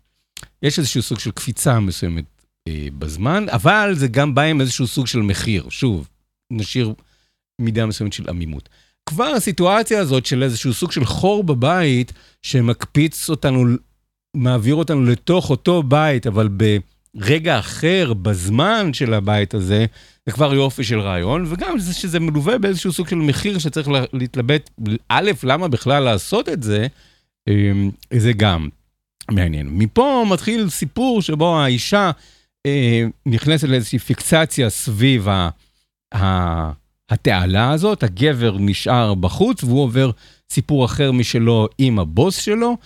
יש 0.63 0.79
איזשהו 0.79 1.01
סוג 1.01 1.19
של 1.19 1.31
קפיצה 1.31 1.79
מסוימת 1.79 2.25
uh, 2.69 2.71
בזמן, 2.99 3.45
אבל 3.49 3.93
זה 3.95 4.07
גם 4.07 4.35
בא 4.35 4.41
עם 4.41 4.61
איזשהו 4.61 4.87
סוג 4.87 5.07
של 5.07 5.19
מחיר. 5.19 5.69
שוב, 5.69 6.07
נשאיר 6.51 6.93
מידה 7.61 7.85
מסוימת 7.85 8.13
של 8.13 8.29
עמימות. 8.29 8.69
כבר 9.05 9.25
הסיטואציה 9.25 9.99
הזאת 9.99 10.25
של 10.25 10.43
איזשהו 10.43 10.73
סוג 10.73 10.91
של 10.91 11.05
חור 11.05 11.43
בבית, 11.43 12.13
שמקפיץ 12.41 13.29
אותנו 13.29 13.65
מעביר 14.35 14.75
אותנו 14.75 15.03
לתוך 15.05 15.49
אותו 15.49 15.83
בית, 15.83 16.27
אבל 16.27 16.47
ברגע 17.17 17.59
אחר, 17.59 18.13
בזמן 18.13 18.93
של 18.93 19.13
הבית 19.13 19.53
הזה, 19.53 19.85
זה 20.25 20.31
כבר 20.31 20.53
יופי 20.53 20.83
של 20.83 20.99
רעיון, 20.99 21.45
וגם 21.47 21.79
זה 21.79 21.93
שזה 21.93 22.19
מלווה 22.19 22.57
באיזשהו 22.57 22.93
סוג 22.93 23.07
של 23.07 23.15
מחיר 23.15 23.59
שצריך 23.59 23.89
להתלבט, 24.13 24.69
א', 25.09 25.31
למה 25.43 25.67
בכלל 25.67 26.03
לעשות 26.03 26.49
את 26.49 26.63
זה, 26.63 26.87
אמ, 27.49 27.91
זה 28.13 28.33
גם 28.33 28.69
מעניין. 29.31 29.67
מפה 29.69 30.25
מתחיל 30.29 30.69
סיפור 30.69 31.21
שבו 31.21 31.59
האישה 31.59 32.11
אה, 32.65 33.03
נכנסת 33.25 33.67
לאיזושהי 33.67 33.99
פיקסציה 33.99 34.69
סביב 34.69 35.27
ה... 35.29 35.49
התעלה 37.09 37.71
הזאת, 37.71 38.03
הגבר 38.03 38.57
נשאר 38.59 39.15
בחוץ 39.15 39.63
והוא 39.63 39.83
עובר 39.83 40.11
סיפור 40.49 40.85
אחר 40.85 41.11
משלו 41.11 41.67
עם 41.77 41.99
הבוס 41.99 42.37
שלו, 42.37 42.77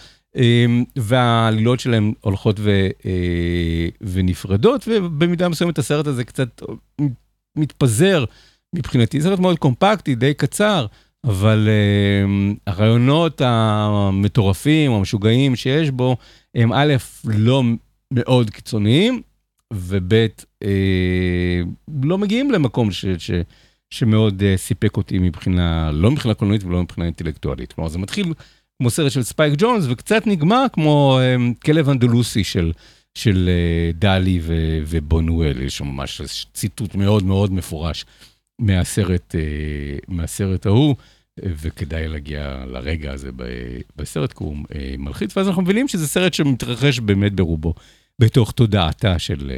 והעלילות 0.96 1.80
שלהם 1.80 2.14
הולכות 2.22 2.60
ו, 2.60 2.88
אה, 3.06 3.88
ונפרדות, 4.02 4.88
ובמידה 4.88 5.50
מסוימת 5.50 5.78
הסרט 5.78 6.08
הזה 6.08 6.24
קצת 6.24 6.62
מתפזר 7.56 8.26
מבחינתי. 8.76 9.22
סרט 9.22 9.40
מאוד 9.40 9.60
קומפקטי, 9.60 10.16
די 10.16 10.34
קצר, 10.34 10.86
אבל 11.24 11.70
אמ, 12.26 12.56
הרעיונות 12.68 13.42
המטורפים, 13.46 14.92
המשוגעים 14.92 15.56
שיש 15.56 15.90
בו, 15.90 16.18
הם 16.56 16.74
א', 16.74 16.96
לא 17.26 17.64
מאוד 18.14 18.50
קיצוניים, 18.50 19.22
וב', 19.74 20.14
אה, 20.64 21.62
לא 22.04 22.18
מגיעים 22.18 22.52
למקום 22.52 22.92
ש, 22.92 23.06
ש, 23.06 23.32
שמאוד 23.90 24.44
אה, 24.44 24.58
סיפק 24.58 24.98
אותי 24.98 25.20
מבחינה, 25.20 25.92
לא 25.92 26.12
מבחינה 26.12 26.34
קולנועית 26.34 26.64
ולא 26.64 26.82
מבחינה 26.82 27.06
אינטלקטואלית. 27.06 27.74
כלומר, 27.74 27.90
זה 27.90 28.00
מתחיל 28.00 28.34
כמו 28.82 28.90
סרט 28.90 29.12
של 29.12 29.24
ספייק 29.24 29.54
ג'ונס, 29.58 29.86
וקצת 29.90 30.28
נגמר 30.28 30.66
כמו 30.74 31.20
um, 31.20 31.60
כלב 31.66 31.90
אנדלוסי 31.90 32.44
של, 32.44 32.72
של 33.16 33.50
uh, 33.50 33.98
דלי 33.98 34.40
ו, 34.42 34.80
ובונואל, 34.88 35.62
יש 35.62 35.78
שם 35.78 35.88
ממש 35.88 36.46
ציטוט 36.54 36.96
מאוד 36.96 37.24
מאוד 37.24 37.54
מפורש 37.54 38.06
מהסרט, 38.60 39.36
uh, 39.36 40.06
מהסרט 40.08 40.66
ההוא, 40.66 40.96
וכדאי 41.40 42.08
להגיע 42.08 42.64
לרגע 42.68 43.12
הזה 43.12 43.30
בסרט, 43.96 44.34
כי 44.34 44.44
הוא 44.44 44.56
uh, 44.56 44.76
מלחיץ, 44.98 45.38
ואז 45.38 45.48
אנחנו 45.48 45.62
מבינים 45.62 45.88
שזה 45.88 46.08
סרט 46.08 46.34
שמתרחש 46.34 47.00
באמת 47.00 47.34
ברובו, 47.34 47.74
בתוך 48.20 48.52
תודעתה 48.52 49.20
של, 49.20 49.52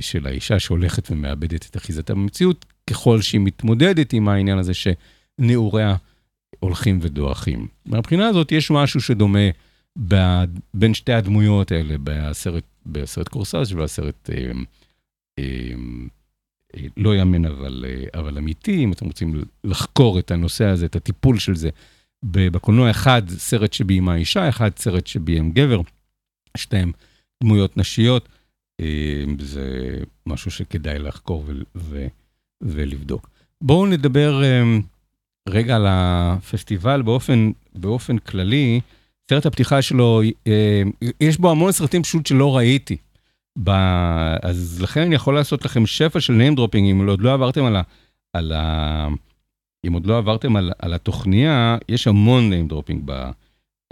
של 0.00 0.26
האישה 0.26 0.58
שהולכת 0.58 1.10
ומאבדת 1.10 1.66
את 1.70 1.76
אחיזתה 1.76 2.14
במציאות, 2.14 2.66
ככל 2.90 3.20
שהיא 3.20 3.40
מתמודדת 3.40 4.12
עם 4.12 4.28
העניין 4.28 4.58
הזה 4.58 4.72
שנעוריה 4.74 5.96
הולכים 6.58 6.98
ודועכים. 7.02 7.68
מהבחינה 7.86 8.28
הזאת 8.28 8.52
יש 8.52 8.70
משהו 8.70 9.00
שדומה 9.00 9.48
ב, 10.08 10.14
בין 10.74 10.94
שתי 10.94 11.12
הדמויות 11.12 11.72
האלה 11.72 11.94
בסרט, 12.04 12.64
בסרט 12.86 13.28
קורסאז 13.28 13.72
ובסרט 13.72 14.30
אה, 14.30 14.50
אה, 15.38 15.44
אה, 16.76 16.86
לא 16.96 17.16
יאמן 17.16 17.44
אבל, 17.44 17.84
אה, 17.88 18.20
אבל 18.20 18.38
אמיתי, 18.38 18.84
אם 18.84 18.92
אתם 18.92 19.06
רוצים 19.06 19.44
לחקור 19.64 20.18
את 20.18 20.30
הנושא 20.30 20.64
הזה, 20.64 20.86
את 20.86 20.96
הטיפול 20.96 21.38
של 21.38 21.56
זה. 21.56 21.70
בקולנוע 22.24 22.90
אחד 22.90 23.22
סרט 23.28 23.72
שביימה 23.72 24.14
אישה, 24.14 24.48
אחד 24.48 24.70
סרט 24.78 25.06
שביים 25.06 25.52
גבר, 25.52 25.80
שתיהם 26.56 26.92
דמויות 27.42 27.76
נשיות. 27.76 28.28
אה, 28.80 29.24
זה 29.38 29.96
משהו 30.26 30.50
שכדאי 30.50 30.98
לחקור 30.98 31.44
ו, 31.46 31.52
ו, 31.74 32.06
ולבדוק. 32.60 33.30
בואו 33.60 33.86
נדבר 33.86 34.42
אה, 34.42 34.62
רגע 35.48 35.76
על 35.76 35.86
הפסטיבל 35.88 37.02
באופן, 37.02 37.50
באופן 37.74 38.18
כללי, 38.18 38.80
סרט 39.30 39.46
הפתיחה 39.46 39.82
שלו, 39.82 40.22
אה, 40.46 40.82
יש 41.20 41.38
בו 41.38 41.50
המון 41.50 41.72
סרטים 41.72 42.02
פשוט 42.02 42.26
שלא 42.26 42.56
ראיתי. 42.56 42.96
ב... 43.64 43.70
אז 44.42 44.80
לכן 44.82 45.00
אני 45.00 45.14
יכול 45.14 45.34
לעשות 45.34 45.64
לכם 45.64 45.86
שפע 45.86 46.20
של 46.20 46.40
name 46.40 46.58
dropping, 46.58 46.78
אם 46.78 47.08
עוד 47.08 47.20
לא 47.20 47.32
עברתם 47.34 47.64
על 47.64 47.76
ה... 47.76 47.82
על 48.32 48.52
ה... 48.52 49.08
אם 49.86 49.92
עוד 49.92 50.06
לא 50.06 50.18
עברתם 50.18 50.56
על, 50.56 50.72
על 50.78 50.94
התוכניה, 50.94 51.78
יש 51.88 52.06
המון 52.06 52.52
name 52.52 52.72
dropping 52.72 52.98
ב... 53.04 53.30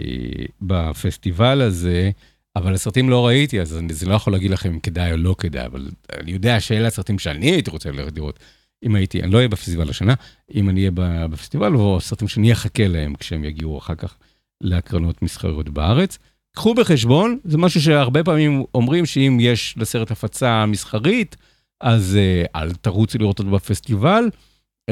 אה, 0.01 0.45
בפסטיבל 0.61 1.61
הזה, 1.61 2.11
אבל 2.55 2.73
הסרטים 2.73 3.09
לא 3.09 3.27
ראיתי, 3.27 3.61
אז 3.61 3.77
אני 3.77 3.93
לא 4.05 4.13
יכול 4.13 4.33
להגיד 4.33 4.51
לכם 4.51 4.73
אם 4.73 4.79
כדאי 4.79 5.11
או 5.11 5.17
לא 5.17 5.35
כדאי, 5.37 5.65
אבל 5.65 5.89
אני 6.13 6.31
יודע 6.31 6.59
שאלה 6.59 6.87
הסרטים 6.87 7.19
שאני 7.19 7.51
הייתי 7.51 7.71
רוצה 7.71 7.89
לראות. 7.91 8.39
אם 8.83 8.95
הייתי, 8.95 9.21
אני 9.23 9.31
לא 9.31 9.37
אהיה 9.37 9.47
בפסטיבל 9.47 9.89
השנה, 9.89 10.13
אם 10.55 10.69
אני 10.69 10.79
אהיה 10.79 10.91
בפסטיבל, 11.27 11.75
או 11.75 12.01
סרטים 12.01 12.27
שאני 12.27 12.53
אחכה 12.53 12.87
להם 12.87 13.15
כשהם 13.15 13.43
יגיעו 13.43 13.77
אחר 13.77 13.95
כך 13.95 14.17
להקרנות 14.61 15.21
מסחריות 15.21 15.69
בארץ. 15.69 16.17
קחו 16.55 16.73
בחשבון, 16.73 17.39
זה 17.43 17.57
משהו 17.57 17.81
שהרבה 17.81 18.23
פעמים 18.23 18.63
אומרים 18.75 19.05
שאם 19.05 19.37
יש 19.41 19.75
לסרט 19.77 20.11
הפצה 20.11 20.65
מסחרית, 20.65 21.35
אז 21.81 22.17
uh, 22.17 22.49
אל 22.55 22.73
תרוצי 22.73 23.17
לראות 23.17 23.39
אותו 23.39 23.51
בפסטיבל, 23.51 24.29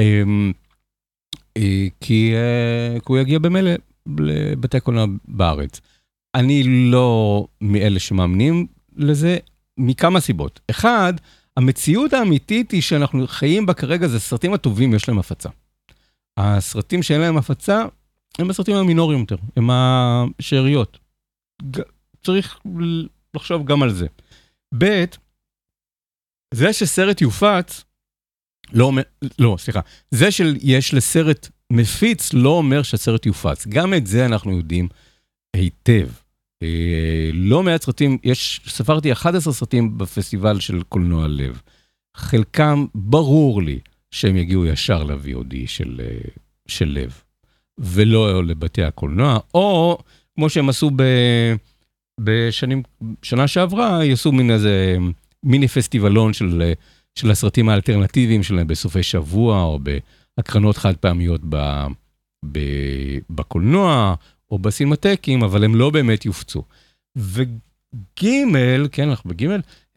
uh, 1.58 1.62
כי, 2.00 2.34
uh, 2.34 3.00
כי 3.00 3.12
הוא 3.12 3.18
יגיע 3.18 3.38
במילא 3.38 3.70
לבתי 4.18 4.80
קולנוע 4.80 5.06
בארץ. 5.28 5.80
אני 6.34 6.62
לא 6.64 7.46
מאלה 7.60 7.98
שמאמנים 7.98 8.66
לזה 8.96 9.38
מכמה 9.78 10.20
סיבות. 10.20 10.60
אחד, 10.70 11.14
המציאות 11.56 12.12
האמיתית 12.12 12.70
היא 12.70 12.82
שאנחנו 12.82 13.26
חיים 13.26 13.66
בה 13.66 13.74
כרגע, 13.74 14.08
זה 14.08 14.16
הסרטים 14.16 14.52
הטובים, 14.52 14.94
יש 14.94 15.08
להם 15.08 15.18
הפצה. 15.18 15.48
הסרטים 16.36 17.02
שאין 17.02 17.20
להם 17.20 17.36
הפצה, 17.36 17.84
הם 18.38 18.50
הסרטים 18.50 18.76
המינוריים 18.76 19.20
יותר, 19.20 19.36
הם 19.56 19.70
השאריות. 19.70 20.98
צריך 22.22 22.60
לחשוב 23.34 23.66
גם 23.66 23.82
על 23.82 23.92
זה. 23.92 24.06
ב', 24.78 25.04
זה 26.54 26.72
שסרט 26.72 27.20
יופץ, 27.20 27.84
לא 28.72 28.84
אומר, 28.84 29.02
לא, 29.38 29.56
סליחה, 29.58 29.80
זה 30.10 30.30
שיש 30.30 30.94
לסרט 30.94 31.48
מפיץ 31.72 32.32
לא 32.32 32.50
אומר 32.50 32.82
שהסרט 32.82 33.26
יופץ. 33.26 33.66
גם 33.66 33.94
את 33.94 34.06
זה 34.06 34.26
אנחנו 34.26 34.56
יודעים 34.56 34.88
היטב. 35.56 36.08
אה, 36.62 37.30
לא 37.32 37.62
מעט 37.62 37.82
סרטים, 37.82 38.18
יש, 38.24 38.60
ספרתי 38.66 39.12
11 39.12 39.52
סרטים 39.52 39.98
בפסטיבל 39.98 40.60
של 40.60 40.82
קולנוע 40.82 41.28
לב. 41.28 41.60
חלקם, 42.16 42.86
ברור 42.94 43.62
לי 43.62 43.78
שהם 44.10 44.36
יגיעו 44.36 44.66
ישר 44.66 45.02
ל-VOD 45.02 45.54
של, 45.66 46.00
אה, 46.04 46.18
של 46.68 46.88
לב, 46.88 47.20
ולא 47.78 48.44
לבתי 48.44 48.82
הקולנוע, 48.82 49.38
או 49.54 49.98
כמו 50.34 50.50
שהם 50.50 50.68
עשו 50.68 50.90
ב, 50.96 51.02
בשנים, 52.20 52.82
שנה 53.22 53.48
שעברה, 53.48 54.04
יעשו 54.04 54.32
מין 54.32 54.50
איזה 54.50 54.96
מיני 55.42 55.68
פסטיבלון 55.68 56.32
של, 56.32 56.72
של 57.14 57.30
הסרטים 57.30 57.68
האלטרנטיביים 57.68 58.42
שלהם 58.42 58.66
בסופי 58.66 59.02
שבוע, 59.02 59.62
או 59.62 59.78
בהקרנות 60.38 60.76
חד 60.76 60.96
פעמיות 60.96 61.40
ב, 61.48 61.86
ב, 62.52 62.58
בקולנוע, 63.30 64.14
או 64.50 64.58
בסינמטקים, 64.58 65.42
אבל 65.42 65.64
הם 65.64 65.74
לא 65.74 65.90
באמת 65.90 66.24
יופצו. 66.24 66.62
וג', 67.16 67.42
כן, 68.92 69.08
אנחנו 69.08 69.30
בג', 69.30 69.46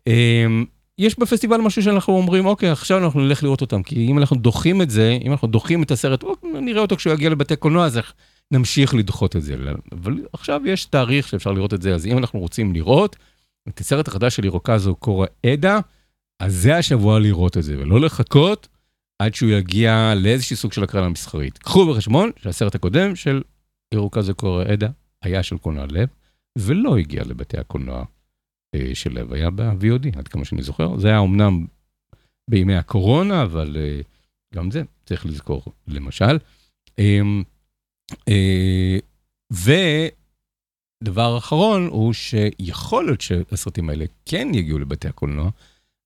אמ, 0.08 0.66
יש 0.98 1.20
בפסטיבל 1.20 1.58
משהו 1.58 1.84
שאנחנו 1.84 2.14
אומרים, 2.14 2.46
אוקיי, 2.46 2.70
עכשיו 2.70 3.06
אנחנו 3.06 3.20
נלך 3.20 3.44
לראות 3.44 3.62
אותם, 3.62 3.84
כי 3.84 4.08
אם 4.08 4.18
אנחנו 4.18 4.36
דוחים 4.36 4.82
את 4.82 4.90
זה, 4.90 5.18
אם 5.26 5.32
אנחנו 5.32 5.48
דוחים 5.48 5.84
את 5.84 5.92
הסרט, 5.92 6.24
אוקיי, 6.24 6.50
נראה 6.62 6.82
אותו 6.82 6.96
כשהוא 6.96 7.14
יגיע 7.14 7.30
לבתי 7.30 7.56
קולנוע, 7.56 7.86
אז 7.86 8.00
נמשיך 8.52 8.94
לדחות 8.94 9.36
את 9.36 9.42
זה. 9.42 9.56
אבל 9.92 10.18
עכשיו 10.34 10.62
יש 10.66 10.86
תאריך 10.86 11.28
שאפשר 11.28 11.52
לראות 11.52 11.74
את 11.74 11.82
זה, 11.82 11.96
אז 11.96 12.06
אם 12.06 12.18
אנחנו 12.18 12.40
רוצים 12.40 12.74
לראות 12.74 13.16
את 13.68 13.80
הסרט 13.80 14.08
החדש 14.08 14.36
של 14.36 14.44
אירוקזו 14.44 14.96
קורא 14.96 15.28
עדה, 15.46 15.80
אז 16.40 16.56
זה 16.56 16.78
השבוע 16.78 17.20
לראות 17.20 17.58
את 17.58 17.64
זה, 17.64 17.78
ולא 17.80 18.02
לחכות 18.02 18.68
עד 19.20 19.36
שהוא 19.36 19.50
יגיע 19.50 20.14
לאיזשהו 20.16 20.56
סוג 20.56 20.74
של 20.74 20.84
הקרנה 20.84 21.10
מסחרית. 21.10 21.58
קחו 21.58 21.94
בחשבון 21.94 22.32
שהסרט 22.42 22.76
הקודם 22.76 23.16
של 23.16 23.42
ירוקה 23.94 24.22
זה 24.22 24.34
קורא 24.34 24.64
עדה, 24.64 24.90
היה 25.22 25.44
של 25.44 25.58
קולנוע 25.58 25.86
לב, 25.90 26.10
ולא 26.58 26.98
הגיע 26.98 27.24
לבתי 27.24 27.58
הקולנוע 27.58 28.06
אה, 28.76 28.92
של 28.94 29.14
לב, 29.20 29.34
היה 29.34 29.50
ב-VOD, 29.50 30.18
עד 30.18 30.28
כמה 30.28 30.46
שאני 30.46 30.62
זוכר. 30.62 30.98
זה 30.98 31.08
היה 31.08 31.20
אמנם 31.20 31.66
בימי 32.50 32.76
הקורונה, 32.76 33.44
אבל 33.44 33.78
אה, 33.80 34.02
גם 34.56 34.72
זה 34.72 34.84
צריך 35.06 35.26
לזכור, 35.26 35.64
למשל. 35.88 36.38
אה, 37.00 37.20
אה, 38.30 38.98
ודבר 41.02 41.38
אחרון 41.38 41.88
הוא 41.88 42.14
שיכול 42.14 43.06
להיות 43.06 43.22
שהסרטים 43.22 43.90
האלה 43.90 44.06
כן 44.26 44.48
יגיעו 44.54 44.80
לבתי 44.80 45.08
הקולנוע, 45.08 45.50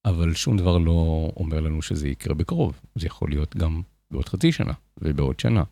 אבל 0.06 0.34
שום 0.34 0.58
דבר 0.58 0.78
לא 0.78 1.32
אומר 1.36 1.60
לנו 1.60 1.82
שזה 1.82 2.08
יקרה 2.08 2.34
בקרוב. 2.34 2.80
זה 2.96 3.08
יכול 3.08 3.30
להיות 3.30 3.56
גם 3.56 3.82
בעוד 4.12 4.30
חצי 4.30 4.52
שנה 4.52 4.74
ובעוד 5.02 5.40
שנה. 5.40 5.64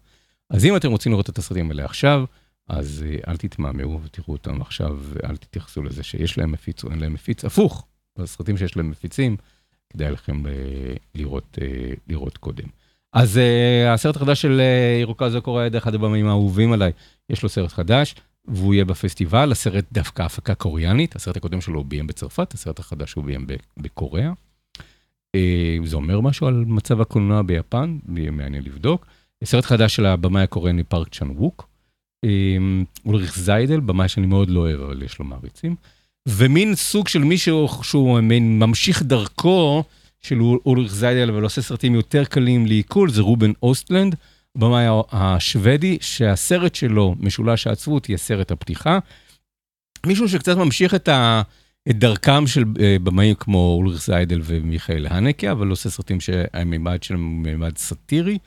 אז 0.51 0.65
אם 0.65 0.75
אתם 0.75 0.91
רוצים 0.91 1.11
לראות 1.11 1.29
את 1.29 1.37
הסרטים 1.37 1.69
האלה 1.69 1.85
עכשיו, 1.85 2.25
אז 2.69 3.05
אה, 3.07 3.31
אל 3.31 3.37
תתמהמהו 3.37 3.99
ותראו 4.03 4.33
אותם 4.33 4.61
עכשיו, 4.61 4.99
ואל 5.01 5.37
תתייחסו 5.37 5.83
לזה 5.83 6.03
שיש 6.03 6.37
להם 6.37 6.51
מפיץ 6.51 6.83
או 6.83 6.91
אין 6.91 6.99
להם 6.99 7.13
מפיץ. 7.13 7.45
הפוך, 7.45 7.85
הסרטים 8.17 8.57
שיש 8.57 8.77
להם 8.77 8.89
מפיצים, 8.89 9.37
כדאי 9.89 10.11
לכם 10.11 10.47
אה, 10.47 10.51
לראות, 11.15 11.57
אה, 11.61 11.93
לראות 12.07 12.37
קודם. 12.37 12.65
אז 13.13 13.39
הסרט 13.87 14.15
החדש 14.15 14.41
של 14.41 14.61
ירוקה 15.01 15.29
זו 15.29 15.41
קורא 15.41 15.67
דרך 15.67 15.83
אחד 15.83 15.95
הבמים 15.95 16.27
האהובים 16.27 16.73
עליי, 16.73 16.91
יש 17.29 17.43
לו 17.43 17.49
סרט 17.49 17.71
חדש, 17.71 18.15
והוא 18.45 18.73
יהיה 18.73 18.85
בפסטיבל, 18.85 19.51
הסרט 19.51 19.85
דווקא 19.91 20.21
הפקה 20.23 20.55
קוריאנית, 20.55 21.15
הסרט 21.15 21.37
הקודם 21.37 21.61
שלו 21.61 21.79
הוא 21.79 21.85
ביים 21.85 22.07
בצרפת, 22.07 22.53
הסרט 22.53 22.79
החדש 22.79 23.13
הוא 23.13 23.23
ביים 23.23 23.47
בקוריאה. 23.77 24.31
זה 25.85 25.95
אומר 25.95 26.21
משהו 26.21 26.47
על 26.47 26.63
מצב 26.67 27.01
הקולנוע 27.01 27.41
ביפן, 27.41 27.97
מעניין 28.05 28.63
לבדוק. 28.63 29.05
סרט 29.43 29.65
חדש 29.65 29.95
של 29.95 30.05
הבמאי 30.05 30.41
הקוריאני 30.41 30.83
פארק 30.83 31.15
צ'אן 31.15 31.29
ווק. 31.29 31.67
אמ, 32.23 32.83
אולריך 33.05 33.39
זיידל, 33.39 33.79
במאי 33.79 34.07
שאני 34.07 34.27
מאוד 34.27 34.49
לא 34.49 34.59
אוהב, 34.59 34.81
אבל 34.81 35.03
יש 35.03 35.19
לו 35.19 35.25
מעריצים. 35.25 35.75
ומין 36.27 36.75
סוג 36.75 37.07
של 37.07 37.23
מישהו 37.23 37.69
שהוא 37.83 38.19
מין 38.19 38.59
ממשיך 38.59 39.03
דרכו 39.03 39.83
של 40.19 40.39
אולריך 40.65 40.93
זיידל, 40.93 41.29
אבל 41.29 41.43
עושה 41.43 41.61
סרטים 41.61 41.95
יותר 41.95 42.25
קלים 42.25 42.65
לעיכול, 42.65 43.11
זה 43.11 43.21
רובן 43.21 43.51
אוסטלנד, 43.63 44.15
במאי 44.57 44.85
השוודי, 45.11 45.97
שהסרט 46.01 46.75
שלו, 46.75 47.15
משולש 47.19 47.67
העצבות, 47.67 48.09
יהיה 48.09 48.17
סרט 48.17 48.51
הפתיחה. 48.51 48.99
מישהו 50.05 50.29
שקצת 50.29 50.57
ממשיך 50.57 50.95
את, 50.95 51.07
ה, 51.07 51.41
את 51.89 51.99
דרכם 51.99 52.47
של 52.47 52.63
אה, 52.79 52.97
במאים 53.03 53.35
כמו 53.35 53.77
אולריך 53.79 54.01
זיידל 54.05 54.41
ומיכאל 54.43 55.07
הנקה, 55.09 55.51
אבל 55.51 55.67
עושה 55.67 55.89
סרטים 55.89 56.19
שהמימד 56.19 57.03
שלהם 57.03 57.25
הוא 57.25 57.39
מימד 57.39 57.77
סאטירי. 57.77 58.37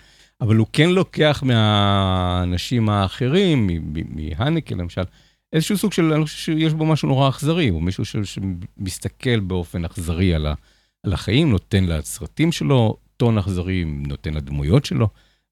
אבל 0.41 0.57
הוא 0.57 0.67
כן 0.73 0.91
לוקח 0.91 1.43
מהאנשים 1.47 2.89
האחרים, 2.89 3.71
מהנקל 4.09 4.75
למשל, 4.75 5.03
איזשהו 5.53 5.79
סוג 5.79 5.93
של, 5.93 6.13
אני 6.13 6.25
חושב 6.25 6.39
שיש 6.39 6.73
בו 6.73 6.87
משהו 6.87 7.09
נורא 7.09 7.29
אכזרי, 7.29 7.69
הוא 7.69 7.83
מישהו 7.83 8.05
שמסתכל 8.05 9.41
באופן 9.41 9.85
אכזרי 9.85 10.35
על, 10.35 10.47
ה, 10.47 10.55
על 11.07 11.13
החיים, 11.13 11.51
נותן 11.51 11.85
לסרטים 11.85 12.53
שלו 12.53 12.97
טון 13.17 13.39
אכזרי, 13.39 13.85
נותן 13.85 14.35
לדמויות 14.35 14.85
שלו 14.85 15.09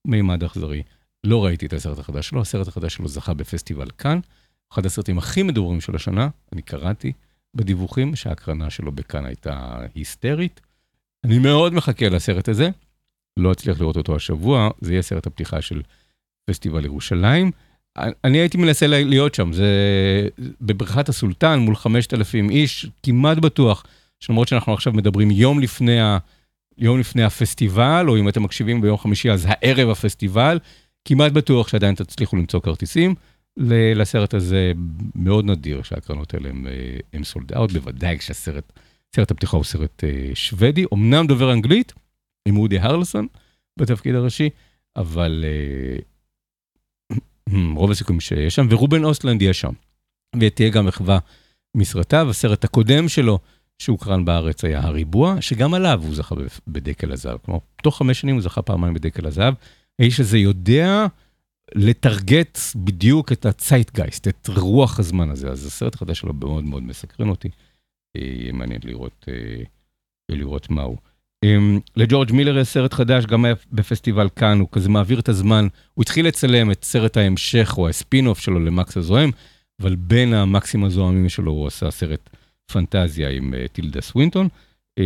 מימד 0.06 0.44
אכזרי. 0.44 0.82
לא 1.24 1.44
ראיתי 1.44 1.66
את 1.66 1.72
הסרט 1.72 1.98
החדש 1.98 2.28
שלו, 2.28 2.40
הסרט 2.40 2.68
החדש 2.68 2.94
שלו 2.94 3.08
זכה 3.08 3.34
בפסטיבל 3.34 3.90
כאן, 3.98 4.20
אחד 4.72 4.86
הסרטים 4.86 5.18
הכי 5.18 5.42
מדוברים 5.42 5.80
של 5.80 5.96
השנה, 5.96 6.28
אני 6.52 6.62
קראתי 6.62 7.12
בדיווחים 7.54 8.16
שההקרנה 8.16 8.70
שלו 8.70 8.92
בכאן 8.92 9.26
הייתה 9.26 9.78
היסטרית. 9.94 10.60
אני 11.24 11.38
מאוד 11.38 11.74
מחכה 11.74 12.08
לסרט 12.08 12.48
הזה. 12.48 12.70
לא 13.36 13.52
אצליח 13.52 13.80
לראות 13.80 13.96
אותו 13.96 14.16
השבוע, 14.16 14.70
זה 14.80 14.92
יהיה 14.92 15.02
סרט 15.02 15.26
הפתיחה 15.26 15.62
של 15.62 15.82
פסטיבל 16.44 16.84
ירושלים. 16.84 17.50
אני 17.98 18.38
הייתי 18.38 18.58
מנסה 18.58 18.86
להיות 18.86 19.34
שם, 19.34 19.52
זה 19.52 19.68
בבריכת 20.60 21.08
הסולטן 21.08 21.58
מול 21.58 21.76
5,000 21.76 22.50
איש, 22.50 22.86
כמעט 23.02 23.38
בטוח, 23.38 23.84
שלמרות 24.20 24.48
שאנחנו 24.48 24.74
עכשיו 24.74 24.92
מדברים 24.92 25.30
יום 25.30 25.60
לפני, 25.60 26.00
ה, 26.00 26.18
יום 26.78 27.00
לפני 27.00 27.24
הפסטיבל, 27.24 28.06
או 28.08 28.16
אם 28.16 28.28
אתם 28.28 28.42
מקשיבים 28.42 28.80
ביום 28.80 28.98
חמישי 28.98 29.30
אז 29.30 29.46
הערב 29.48 29.88
הפסטיבל, 29.88 30.58
כמעט 31.04 31.32
בטוח 31.32 31.68
שעדיין 31.68 31.94
תצליחו 31.94 32.36
למצוא 32.36 32.60
כרטיסים. 32.60 33.14
לסרט 33.96 34.34
הזה 34.34 34.72
מאוד 35.14 35.44
נדיר 35.44 35.82
שהקרנות 35.82 36.34
האלה 36.34 36.50
הם 37.12 37.24
סולד 37.24 37.52
אאוט, 37.52 37.72
בוודאי 37.72 38.18
כשהסרט, 38.18 38.72
סרט 39.16 39.30
הפתיחה 39.30 39.56
הוא 39.56 39.64
סרט 39.64 40.04
אה, 40.04 40.30
שוודי, 40.34 40.84
אמנם 40.94 41.26
דובר 41.26 41.52
אנגלית, 41.52 41.92
עם 42.48 42.56
אודי 42.56 42.78
הרלסון 42.78 43.26
בתפקיד 43.78 44.14
הראשי, 44.14 44.50
אבל 44.96 45.44
uh, 47.12 47.14
רוב 47.76 47.90
הסיכויים 47.90 48.20
שיש 48.20 48.54
שם, 48.54 48.66
ורובן 48.70 49.04
אוסטלנד 49.04 49.42
יהיה 49.42 49.54
שם. 49.54 49.72
ותהיה 50.40 50.70
גם 50.70 50.86
מחווה 50.86 51.18
מסרטיו, 51.76 52.30
הסרט 52.30 52.64
הקודם 52.64 53.08
שלו, 53.08 53.38
שהוקרן 53.78 54.24
בארץ, 54.24 54.64
היה 54.64 54.80
הריבוע, 54.80 55.36
שגם 55.40 55.74
עליו 55.74 56.00
הוא 56.04 56.14
זכה 56.14 56.34
בדקל 56.68 57.12
הזהב. 57.12 57.38
כלומר, 57.44 57.60
תוך 57.82 57.98
חמש 57.98 58.20
שנים 58.20 58.34
הוא 58.34 58.42
זכה 58.42 58.62
פעמיים 58.62 58.94
בדקל 58.94 59.26
הזהב. 59.26 59.54
האיש 59.98 60.20
הזה 60.20 60.38
יודע 60.38 61.06
לטרגט 61.74 62.58
בדיוק 62.76 63.32
את 63.32 63.46
הצייטגייסט, 63.46 64.28
את 64.28 64.48
רוח 64.56 64.98
הזמן 64.98 65.30
הזה. 65.30 65.48
אז 65.48 65.66
הסרט 65.66 65.94
החדש 65.94 66.18
שלו 66.18 66.32
מאוד 66.32 66.64
מאוד 66.64 66.82
מסקרן 66.82 67.28
אותי. 67.28 67.48
יהיה 68.14 68.52
מעניין 68.52 68.80
לראות, 68.84 69.26
אה, 69.28 69.62
לראות 70.28 70.70
מה 70.70 70.82
הוא. 70.82 70.96
Um, 71.44 71.80
לג'ורג' 71.96 72.32
מילר 72.32 72.58
יש 72.58 72.68
סרט 72.68 72.94
חדש, 72.94 73.26
גם 73.26 73.44
היה 73.44 73.54
בפסטיבל 73.72 74.28
כאן, 74.36 74.60
הוא 74.60 74.68
כזה 74.72 74.88
מעביר 74.88 75.20
את 75.20 75.28
הזמן, 75.28 75.68
הוא 75.94 76.02
התחיל 76.02 76.26
לצלם 76.26 76.70
את 76.70 76.84
סרט 76.84 77.16
ההמשך 77.16 77.74
או 77.78 77.88
הספין-אוף 77.88 78.40
שלו 78.40 78.60
למקס 78.60 78.96
הזוהם, 78.96 79.30
אבל 79.80 79.94
בין 79.96 80.34
המקסים 80.34 80.84
הזוהמים 80.84 81.28
שלו 81.28 81.52
הוא 81.52 81.66
עשה 81.66 81.90
סרט 81.90 82.30
פנטזיה 82.72 83.30
עם 83.30 83.54
uh, 83.54 83.68
טילדה 83.68 84.00
סווינטון, 84.00 84.48
uh, 85.00 85.02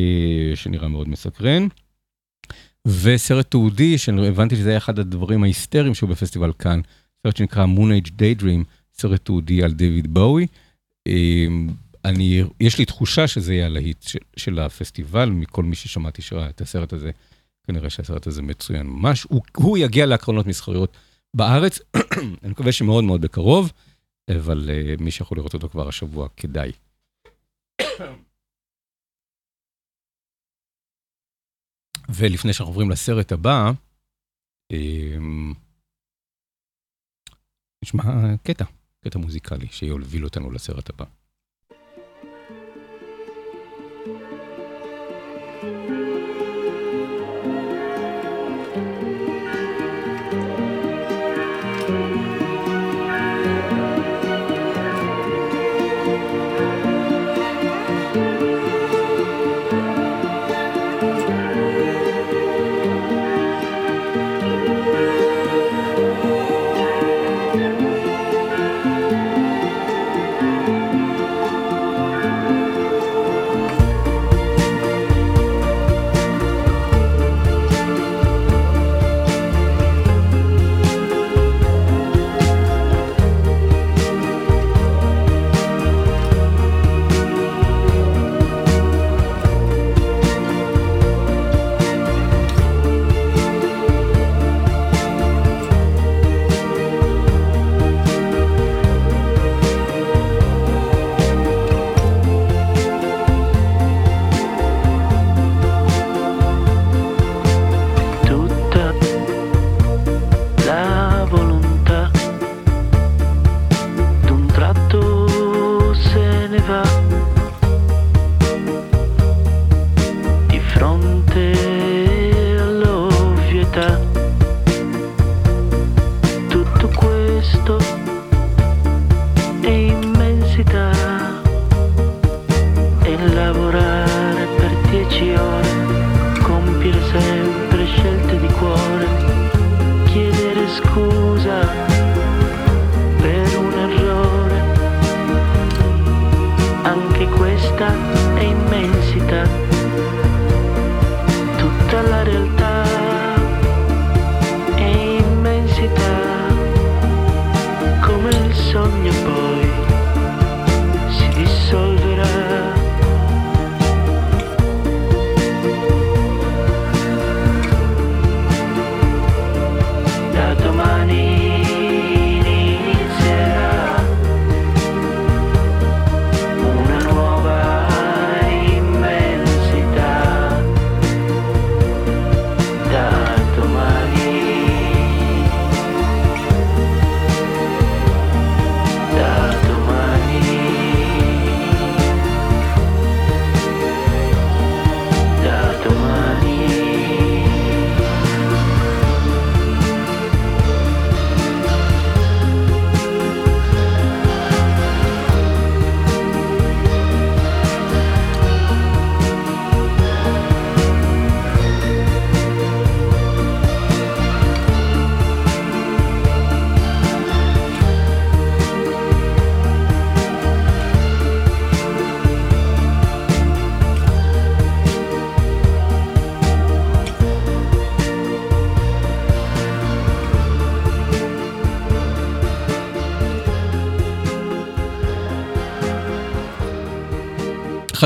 שנראה 0.54 0.88
מאוד 0.88 1.08
מסקרן. 1.08 1.66
וסרט 2.86 3.50
תעודי, 3.50 3.98
שהבנתי 3.98 4.56
שזה 4.56 4.68
היה 4.68 4.78
אחד 4.78 4.98
הדברים 4.98 5.42
ההיסטריים 5.42 5.94
שהוא 5.94 6.10
בפסטיבל 6.10 6.52
כאן, 6.58 6.80
סרט 7.22 7.36
שנקרא 7.36 7.66
Moon 7.66 8.04
Age 8.04 8.10
Daydream, 8.10 8.64
סרט 8.94 9.24
תעודי 9.24 9.62
על 9.62 9.72
דיוויד 9.72 10.14
בואי. 10.14 10.46
אני, 12.08 12.42
יש 12.60 12.78
לי 12.78 12.84
תחושה 12.84 13.28
שזה 13.28 13.54
יהיה 13.54 13.66
הלהיט 13.66 14.02
של, 14.02 14.18
של 14.36 14.58
הפסטיבל, 14.58 15.30
מכל 15.30 15.62
מי 15.62 15.76
ששמעתי 15.76 16.22
שראה 16.22 16.48
את 16.48 16.60
הסרט 16.60 16.92
הזה, 16.92 17.10
כנראה 17.66 17.90
שהסרט 17.90 18.26
הזה 18.26 18.42
מצוין 18.42 18.86
ממש. 18.86 19.22
הוא, 19.22 19.42
הוא 19.56 19.78
יגיע 19.78 20.06
להקרנות 20.06 20.46
מסחריות 20.46 20.96
בארץ, 21.34 21.78
אני 22.42 22.50
מקווה 22.50 22.72
שמאוד 22.72 23.04
מאוד 23.04 23.20
בקרוב, 23.20 23.72
אבל 24.36 24.70
uh, 24.70 25.02
מי 25.02 25.10
שיכול 25.10 25.38
לראות 25.38 25.54
אותו 25.54 25.68
כבר 25.68 25.88
השבוע, 25.88 26.28
כדאי. 26.36 26.72
ולפני 32.14 32.52
שאנחנו 32.52 32.70
עוברים 32.72 32.90
לסרט 32.90 33.32
הבא, 33.32 33.70
אמ, 34.72 35.52
נשמע 37.84 38.02
קטע, 38.42 38.64
קטע 39.04 39.18
מוזיקלי 39.18 39.66
שיוביל 39.70 40.24
אותנו 40.24 40.50
לסרט 40.50 40.90
הבא. 40.90 41.04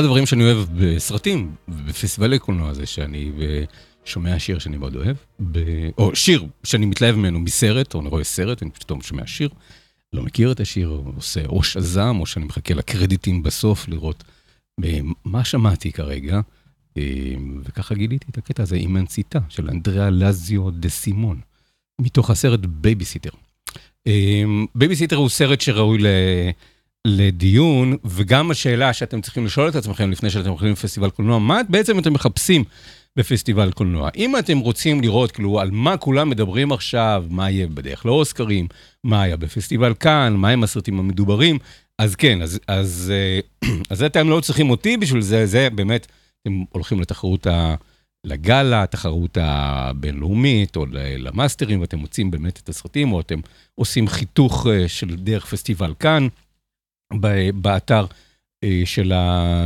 אחד 0.01 0.05
הדברים 0.05 0.27
שאני 0.27 0.45
אוהב 0.45 0.69
בסרטים, 0.75 1.55
בפסטיבלי 1.69 2.39
קולנוע 2.39 2.73
זה 2.75 2.87
שאני 2.87 3.33
אה, 3.41 3.65
שומע 4.05 4.39
שיר 4.39 4.59
שאני 4.59 4.77
מאוד 4.77 4.97
אוהב, 4.97 5.17
ב... 5.53 5.59
או 5.99 6.17
שיר 6.17 6.47
שאני 6.65 6.87
מתלהב 6.87 7.17
ממנו 7.17 7.41
מסרט, 7.41 7.95
או 7.95 8.01
אני 8.01 8.09
רואה 8.09 8.25
סרט, 8.25 8.63
אני 8.63 8.71
פתאום 8.71 9.03
שומע 9.03 9.27
שיר, 9.27 9.49
לא 10.13 10.23
מכיר 10.23 10.53
את 10.53 10.61
השיר, 10.61 10.89
או 10.89 11.13
עושה 11.17 11.47
או 11.47 11.63
Shazam, 11.63 12.17
או 12.21 12.27
שאני 12.27 12.45
מחכה 12.45 12.75
לקרדיטים 12.75 13.43
בסוף 13.43 13.89
לראות 13.89 14.25
אה, 14.85 14.99
מה 15.25 15.45
שמעתי 15.45 15.93
כרגע, 15.93 16.41
אה, 16.97 17.03
וככה 17.65 17.95
גיליתי 17.95 18.27
את 18.31 18.39
הקטע 18.39 18.63
הזה, 18.63 18.77
אימנציטה 18.77 19.39
של 19.49 19.71
אנדריאה 19.71 20.11
לסלו 20.11 20.71
דה 20.71 20.89
סימון, 20.89 21.41
מתוך 22.01 22.31
הסרט 22.31 22.61
בייביסיטר. 22.61 23.31
בייביסיטר 24.75 25.17
הוא 25.17 25.29
סרט 25.29 25.61
שראוי 25.61 25.99
ל... 25.99 26.07
לדיון, 27.07 27.97
וגם 28.05 28.51
השאלה 28.51 28.93
שאתם 28.93 29.21
צריכים 29.21 29.47
לשאול 29.47 29.69
את 29.69 29.75
עצמכם 29.75 30.11
לפני 30.11 30.31
שאתם 30.31 30.49
הולכים 30.49 30.73
לפסטיבל 30.73 31.11
קולנוע, 31.11 31.39
מה 31.39 31.61
בעצם 31.69 31.99
אתם 31.99 32.13
מחפשים 32.13 32.65
בפסטיבל 33.17 33.73
קולנוע? 33.73 34.11
אם 34.17 34.39
אתם 34.39 34.59
רוצים 34.59 35.01
לראות 35.01 35.33
כאילו 35.33 35.61
על 35.61 35.71
מה 35.71 35.97
כולם 35.97 36.31
מדברים 36.31 36.73
עכשיו, 36.73 37.25
מה 37.31 37.51
יהיה 37.51 37.67
בדרך 37.67 38.07
לאוסקרים, 38.07 38.69
מה 39.05 39.23
היה 39.23 39.37
בפסטיבל 39.37 39.95
כאן, 39.95 40.35
מה 40.37 40.49
הם 40.49 40.63
הסרטים 40.63 40.99
המדוברים, 40.99 41.59
אז 41.99 42.17
כן, 42.17 42.43
אז, 42.43 42.61
אז, 42.69 43.13
אה, 43.15 43.69
אז 43.91 44.03
אתם 44.03 44.29
לא 44.29 44.41
צריכים 44.41 44.71
אותי 44.71 44.97
בשביל 44.97 45.23
זה, 45.23 45.47
זה 45.47 45.69
באמת, 45.71 46.07
אתם 46.43 46.63
הולכים 46.71 47.01
לתחרות 47.01 47.47
ה... 47.47 47.75
לגאלה, 48.25 48.83
התחרות 48.83 49.39
הבינלאומית, 49.41 50.77
או 50.77 50.87
למאסטרים, 50.93 51.81
ואתם 51.81 51.99
מוצאים 51.99 52.31
באמת 52.31 52.59
את 52.59 52.69
הסרטים, 52.69 53.13
או 53.13 53.21
אתם 53.21 53.41
עושים 53.75 54.09
חיתוך 54.09 54.67
אה, 54.67 54.89
של 54.89 55.17
דרך 55.17 55.47
פסטיבל 55.47 55.95
כאן. 55.99 56.29
באתר 57.55 58.07
אה, 58.65 58.83
של, 58.85 59.13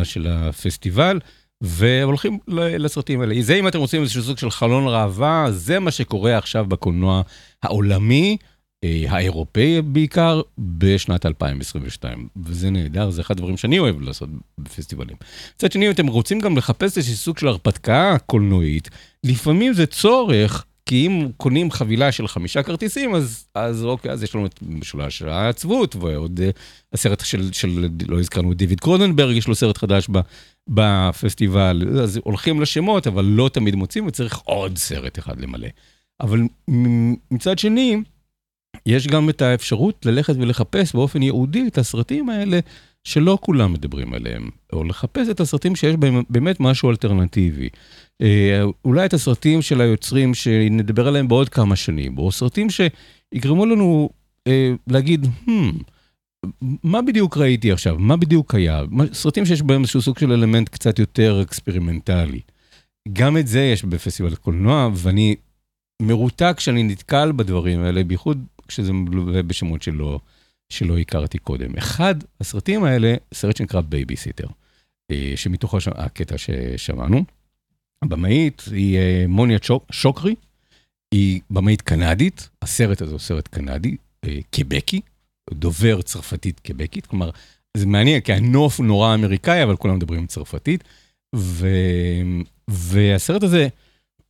של 0.04 0.26
הפסטיבל, 0.26 1.20
והולכים 1.60 2.38
לסרטים 2.48 3.20
האלה. 3.20 3.34
זה 3.40 3.54
אם 3.54 3.68
אתם 3.68 3.78
רוצים 3.78 4.02
איזשהו 4.02 4.22
סוג 4.22 4.38
של 4.38 4.50
חלון 4.50 4.88
ראווה, 4.88 5.46
זה 5.50 5.80
מה 5.80 5.90
שקורה 5.90 6.38
עכשיו 6.38 6.66
בקולנוע 6.66 7.22
העולמי, 7.62 8.36
אה, 8.84 9.04
האירופאי 9.08 9.82
בעיקר, 9.82 10.40
בשנת 10.58 11.26
2022. 11.26 12.28
וזה 12.44 12.70
נהדר, 12.70 13.10
זה 13.10 13.20
אחד 13.20 13.34
הדברים 13.34 13.56
שאני 13.56 13.78
אוהב 13.78 14.00
לעשות 14.00 14.28
בפסטיבלים. 14.58 15.16
מצד 15.56 15.72
שני, 15.72 15.86
אם 15.86 15.90
אתם 15.90 16.06
רוצים 16.06 16.40
גם 16.40 16.56
לחפש 16.56 16.98
איזשהו 16.98 17.16
סוג 17.16 17.38
של 17.38 17.48
הרפתקה 17.48 18.16
קולנועית, 18.26 18.90
לפעמים 19.24 19.72
זה 19.72 19.86
צורך 19.86 20.64
כי 20.86 21.06
אם 21.06 21.28
קונים 21.36 21.70
חבילה 21.70 22.12
של 22.12 22.28
חמישה 22.28 22.62
כרטיסים, 22.62 23.14
אז, 23.14 23.46
אז 23.54 23.84
אוקיי, 23.84 24.10
אז 24.10 24.22
יש 24.22 24.34
לנו 24.34 24.46
את 24.46 24.58
משולש 24.62 25.22
העצבות, 25.22 25.96
ועוד 25.96 26.40
אה, 26.40 26.50
הסרט 26.92 27.20
של, 27.24 27.52
של, 27.52 27.88
לא 28.08 28.20
הזכרנו, 28.20 28.54
דיוויד 28.54 28.80
קרוננברג, 28.80 29.36
יש 29.36 29.48
לו 29.48 29.54
סרט 29.54 29.78
חדש 29.78 30.08
ב, 30.12 30.18
בפסטיבל, 30.68 32.00
אז 32.02 32.20
הולכים 32.24 32.60
לשמות, 32.60 33.06
אבל 33.06 33.24
לא 33.24 33.50
תמיד 33.52 33.74
מוצאים, 33.74 34.06
וצריך 34.06 34.38
עוד 34.38 34.78
סרט 34.78 35.18
אחד 35.18 35.40
למלא. 35.40 35.68
אבל 36.20 36.40
מצד 37.30 37.58
שני, 37.58 37.96
יש 38.86 39.06
גם 39.06 39.28
את 39.28 39.42
האפשרות 39.42 40.06
ללכת 40.06 40.34
ולחפש 40.36 40.94
באופן 40.94 41.22
ייעודי 41.22 41.64
את 41.66 41.78
הסרטים 41.78 42.28
האלה 42.30 42.58
שלא 43.04 43.38
כולם 43.40 43.72
מדברים 43.72 44.14
עליהם, 44.14 44.48
או 44.72 44.84
לחפש 44.84 45.28
את 45.28 45.40
הסרטים 45.40 45.76
שיש 45.76 45.96
בהם 45.96 46.22
באמת 46.30 46.60
משהו 46.60 46.90
אלטרנטיבי. 46.90 47.68
אה, 48.22 48.62
אולי 48.84 49.06
את 49.06 49.14
הסרטים 49.14 49.62
של 49.62 49.80
היוצרים 49.80 50.34
שנדבר 50.34 51.08
עליהם 51.08 51.28
בעוד 51.28 51.48
כמה 51.48 51.76
שנים, 51.76 52.18
או 52.18 52.32
סרטים 52.32 52.66
שיגרמו 52.70 53.66
לנו 53.66 54.10
אה, 54.46 54.72
להגיד, 54.86 55.26
hmm, 55.46 55.50
מה 56.82 57.02
בדיוק 57.02 57.36
ראיתי 57.36 57.72
עכשיו? 57.72 57.98
מה 57.98 58.16
בדיוק 58.16 58.54
היה? 58.54 58.82
סרטים 59.12 59.46
שיש 59.46 59.62
בהם 59.62 59.80
איזשהו 59.80 60.02
סוג 60.02 60.18
של 60.18 60.32
אלמנט 60.32 60.68
קצת 60.68 60.98
יותר 60.98 61.42
אקספרימנטלי. 61.42 62.40
גם 63.12 63.36
את 63.36 63.46
זה 63.46 63.60
יש 63.60 63.84
בפסטיבל 63.84 64.32
הקולנוע, 64.32 64.90
ואני 64.94 65.36
מרותק 66.02 66.54
כשאני 66.56 66.82
נתקל 66.82 67.32
בדברים 67.32 67.80
האלה, 67.80 68.04
בייחוד 68.04 68.44
כשזה 68.68 68.92
מלווה 68.92 69.42
בשמות 69.42 69.82
שלא, 69.82 70.20
שלא 70.68 70.98
הכרתי 70.98 71.38
קודם. 71.38 71.76
אחד 71.78 72.14
הסרטים 72.40 72.84
האלה, 72.84 73.14
סרט 73.34 73.56
שנקרא 73.56 73.80
בייביסיטר, 73.80 74.46
אה, 75.10 75.32
שמתוכו 75.36 75.78
הקטע 75.86 76.38
ששמענו. 76.38 77.24
הבמאית 78.02 78.62
היא 78.70 78.98
אה, 78.98 79.24
מוניה 79.28 79.58
שוקרי, 79.90 80.34
היא 81.14 81.40
במאית 81.50 81.82
קנדית, 81.82 82.48
הסרט 82.62 83.02
הזה 83.02 83.12
הוא 83.12 83.20
סרט 83.20 83.48
קנדי, 83.48 83.96
אה, 84.24 84.38
קבקי, 84.50 85.00
דובר 85.54 86.02
צרפתית 86.02 86.60
קבקית, 86.60 87.06
כלומר, 87.06 87.30
זה 87.76 87.86
מעניין, 87.86 88.20
כי 88.20 88.32
הנוף 88.32 88.78
הוא 88.78 88.86
נורא 88.86 89.14
אמריקאי, 89.14 89.62
אבל 89.62 89.76
כולם 89.76 89.96
מדברים 89.96 90.26
צרפתית. 90.26 90.84
ו... 91.36 91.68
והסרט 92.68 93.42
הזה 93.42 93.68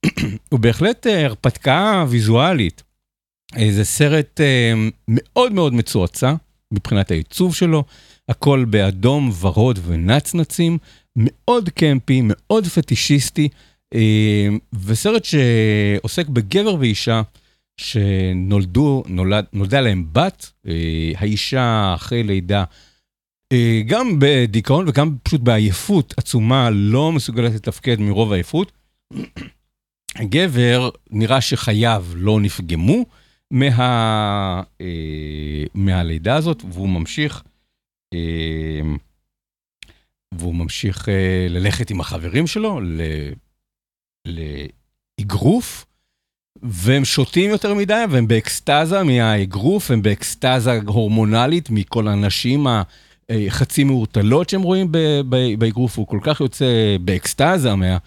הוא 0.51 0.61
בהחלט 0.61 1.07
הרפתקה 1.07 2.05
ויזואלית. 2.09 2.83
זה 3.71 3.85
סרט 3.85 4.41
מאוד 5.09 5.53
מאוד 5.53 5.75
מצועצע 5.75 6.35
מבחינת 6.73 7.11
העיצוב 7.11 7.55
שלו, 7.55 7.85
הכל 8.29 8.65
באדום, 8.71 9.31
ורוד 9.41 9.79
ונצנצים, 9.87 10.79
מאוד 11.17 11.69
קמפי, 11.69 12.21
מאוד 12.25 12.67
פטישיסטי, 12.67 13.49
אה, 13.95 14.49
וסרט 14.85 15.25
שעוסק 15.25 16.29
בגבר 16.29 16.75
ואישה 16.81 17.23
שנולדו, 17.77 19.03
נולד, 19.07 19.45
נולדה 19.53 19.81
להם 19.81 20.07
בת, 20.13 20.53
אה, 20.67 21.13
האישה 21.17 21.93
אחרי 21.95 22.23
לידה, 22.23 22.65
אה, 23.53 23.83
גם 23.87 24.17
בדיכאון 24.19 24.89
וגם 24.89 25.17
פשוט 25.23 25.41
בעייפות 25.41 26.15
עצומה, 26.17 26.71
לא 26.71 27.13
מסוגלת 27.13 27.55
לתפקד 27.55 28.01
מרוב 28.01 28.33
העייפות. 28.33 28.73
הגבר, 30.17 30.91
נראה 31.11 31.41
שחייו 31.41 32.05
לא 32.15 32.41
נפגמו 32.41 33.05
מה, 33.55 34.63
מהלידה 35.75 36.37
הזאת, 36.37 36.63
והוא 36.65 36.89
ממשיך 36.89 37.43
והוא 40.39 40.55
ממשיך 40.55 41.09
אה, 41.09 41.47
ללכת 41.51 41.91
עם 41.91 42.01
החברים 42.01 42.47
שלו 42.47 42.81
לאגרוף, 45.21 45.87
והם 46.63 47.05
שותים 47.05 47.51
יותר 47.51 47.75
מדי, 47.75 48.05
והם 48.11 48.29
באקסטזה 48.29 49.03
מהאגרוף, 49.03 49.91
הם 49.91 50.03
באקסטזה 50.03 50.81
הורמונלית 50.87 51.71
מכל 51.71 52.09
הנשים 52.09 52.67
החצי 53.31 53.85
מעורטלות 53.85 54.51
שהם 54.51 54.63
רואים 54.63 54.93
באגרוף, 55.59 55.99
הוא 55.99 56.07
כל 56.07 56.19
כך 56.23 56.41
יוצא 56.41 56.97
באקסטזה 57.01 57.75
מה, 57.75 57.99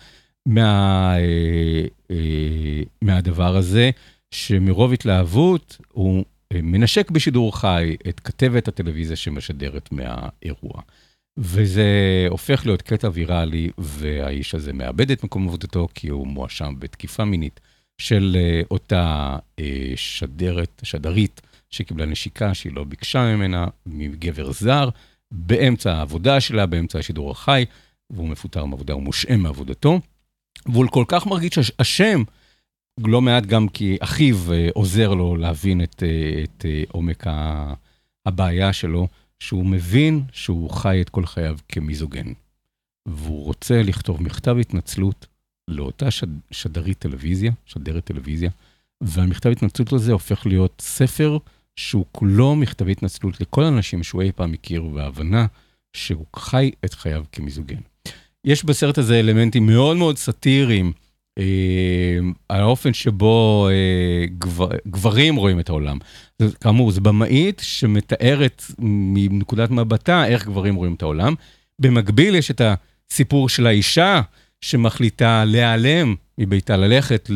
מה, 0.45 1.13
אה, 1.17 1.85
אה, 2.11 2.81
מהדבר 3.01 3.55
הזה, 3.55 3.91
שמרוב 4.31 4.93
התלהבות 4.93 5.77
הוא 5.91 6.25
מנשק 6.53 7.11
בשידור 7.11 7.57
חי 7.57 7.95
את 8.09 8.19
כתבת 8.19 8.67
הטלוויזיה 8.67 9.15
שמשדרת 9.15 9.91
מהאירוע. 9.91 10.81
וזה 11.37 11.85
הופך 12.29 12.65
להיות 12.65 12.81
קטע 12.81 13.09
ויראלי, 13.13 13.69
והאיש 13.77 14.55
הזה 14.55 14.73
מאבד 14.73 15.11
את 15.11 15.23
מקום 15.23 15.47
עבודתו 15.47 15.87
כי 15.93 16.09
הוא 16.09 16.27
מואשם 16.27 16.73
בתקיפה 16.79 17.25
מינית 17.25 17.59
של 18.01 18.37
uh, 18.39 18.67
אותה 18.71 19.37
uh, 19.59 19.63
שדרת, 19.95 20.81
שדרית 20.83 21.41
שקיבלה 21.69 22.05
נשיקה 22.05 22.53
שהיא 22.53 22.73
לא 22.75 22.83
ביקשה 22.83 23.35
ממנה, 23.35 23.67
מגבר 23.85 24.51
זר, 24.51 24.89
באמצע 25.31 25.93
העבודה 25.93 26.39
שלה, 26.39 26.65
באמצע 26.65 26.99
השידור 26.99 27.31
החי, 27.31 27.65
והוא 28.09 28.27
מפוטר 28.29 28.65
מעבודה, 28.65 28.93
הוא 28.93 29.03
מושעה 29.03 29.37
מעבודתו. 29.37 29.99
והוא 30.65 30.87
כל 30.91 31.05
כך 31.07 31.27
מרגיש 31.27 31.71
אשם, 31.77 32.23
לא 32.97 33.21
מעט 33.21 33.45
גם 33.45 33.67
כי 33.67 33.97
אחיו 33.99 34.35
uh, 34.35 34.71
עוזר 34.73 35.13
לו 35.13 35.35
להבין 35.35 35.83
את, 35.83 36.03
uh, 36.03 36.43
את 36.43 36.65
uh, 36.65 36.91
עומק 36.91 37.23
הבעיה 38.25 38.73
שלו. 38.73 39.07
שהוא 39.39 39.65
מבין 39.65 40.23
שהוא 40.31 40.69
חי 40.69 41.01
את 41.01 41.09
כל 41.09 41.25
חייו 41.25 41.57
כמיזוגן, 41.69 42.33
והוא 43.07 43.43
רוצה 43.43 43.83
לכתוב 43.83 44.23
מכתב 44.23 44.57
התנצלות 44.61 45.25
לאותה 45.67 46.11
שד, 46.11 46.27
שדרית 46.51 46.99
טלוויזיה, 46.99 47.51
שדרת 47.65 48.05
טלוויזיה, 48.05 48.49
והמכתב 49.01 49.49
התנצלות 49.49 49.93
הזה 49.93 50.11
הופך 50.11 50.45
להיות 50.45 50.81
ספר 50.81 51.37
שהוא 51.75 52.05
כולו 52.11 52.55
מכתב 52.55 52.87
התנצלות 52.87 53.41
לכל 53.41 53.63
האנשים 53.63 54.03
שהוא 54.03 54.21
אי 54.21 54.31
פעם 54.31 54.53
הכיר, 54.53 54.85
והבנה 54.85 55.45
שהוא 55.93 56.25
חי 56.35 56.71
את 56.85 56.93
חייו 56.93 57.23
כמיזוגן. 57.31 57.79
יש 58.45 58.65
בסרט 58.65 58.97
הזה 58.97 59.19
אלמנטים 59.19 59.65
מאוד 59.65 59.97
מאוד 59.97 60.17
סאטיריים, 60.17 60.93
אה, 61.37 62.17
האופן 62.49 62.93
שבו 62.93 63.67
אה, 63.71 64.25
גבר, 64.37 64.69
גברים 64.87 65.35
רואים 65.35 65.59
את 65.59 65.69
העולם. 65.69 65.97
כאמור, 66.61 66.91
זו 66.91 67.01
במאית 67.01 67.61
שמתארת 67.63 68.63
מנקודת 68.79 69.71
מבטה 69.71 70.25
איך 70.25 70.45
גברים 70.45 70.75
רואים 70.75 70.93
את 70.93 71.01
העולם. 71.01 71.33
במקביל 71.79 72.35
יש 72.35 72.51
את 72.51 72.61
הסיפור 73.09 73.49
של 73.49 73.67
האישה 73.67 74.21
שמחליטה 74.61 75.43
להיעלם 75.45 76.15
מביתה, 76.37 76.77
ללכת 76.77 77.29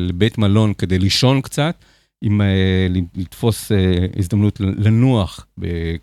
לבית 0.00 0.38
מלון 0.38 0.74
כדי 0.74 0.98
לישון 0.98 1.40
קצת, 1.40 1.84
עם, 2.22 2.40
אה, 2.40 2.86
לתפוס 3.14 3.72
הזדמנות 4.16 4.60
לנוח 4.60 5.46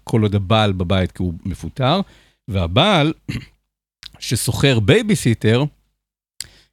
כל 0.04 0.22
עוד 0.22 0.36
הבעל 0.36 0.72
בבית 0.72 1.12
כי 1.12 1.24
הוא 1.24 1.34
מפוטר, 1.46 2.02
והבעל 2.48 3.14
ששוכר 4.20 4.80
בייביסיטר, 4.80 5.64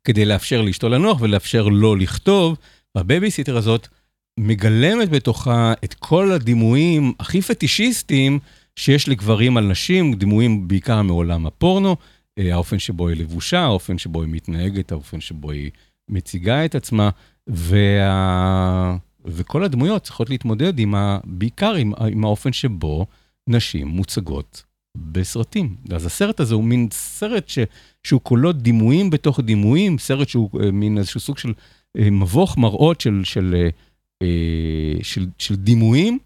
כדי 0.04 0.24
לאפשר 0.24 0.62
לאשתו 0.62 0.88
לנוח 0.88 1.20
ולאפשר 1.20 1.68
לו 1.68 1.96
לכתוב, 1.96 2.56
והבייביסיטר 2.94 3.56
הזאת 3.56 3.88
מגלמת 4.40 5.10
בתוכה 5.10 5.72
את 5.84 5.94
כל 5.94 6.32
הדימויים 6.32 7.12
הכי 7.20 7.42
פטישיסטיים 7.42 8.38
שיש 8.76 9.08
לגברים 9.08 9.56
על 9.56 9.66
נשים, 9.66 10.14
דימויים 10.14 10.68
בעיקר 10.68 11.02
מעולם 11.02 11.46
הפורנו, 11.46 11.96
אה, 12.38 12.54
האופן 12.54 12.78
שבו 12.78 13.08
היא 13.08 13.16
לבושה, 13.16 13.60
האופן 13.60 13.98
שבו 13.98 14.22
היא 14.22 14.32
מתנהגת, 14.32 14.92
האופן 14.92 15.20
שבו 15.20 15.50
היא 15.50 15.70
מציגה 16.08 16.64
את 16.64 16.74
עצמה, 16.74 17.10
וה... 17.46 18.96
וכל 19.24 19.64
הדמויות 19.64 20.02
צריכות 20.02 20.30
להתמודד 20.30 20.78
עם 20.78 20.94
ה... 20.94 21.18
בעיקר 21.24 21.74
עם, 21.74 21.92
עם 22.12 22.24
האופן 22.24 22.52
שבו 22.52 23.06
נשים 23.46 23.88
מוצגות 23.88 24.62
בסרטים. 24.96 25.76
אז 25.92 26.06
הסרט 26.06 26.40
הזה 26.40 26.54
הוא 26.54 26.64
מין 26.64 26.88
סרט 26.92 27.48
ש... 27.48 27.58
שהוא 28.04 28.20
כולו 28.22 28.52
דימויים 28.52 29.10
בתוך 29.10 29.40
דימויים, 29.40 29.98
סרט 29.98 30.28
שהוא 30.28 30.50
uh, 30.52 30.70
מין 30.72 30.98
איזשהו 30.98 31.20
סוג 31.20 31.38
של 31.38 31.52
uh, 31.98 32.00
מבוך 32.10 32.58
מראות 32.58 33.00
של, 33.00 33.20
של, 33.24 33.68
uh, 34.22 34.26
של, 35.02 35.26
של 35.38 35.56
דימויים, 35.56 36.18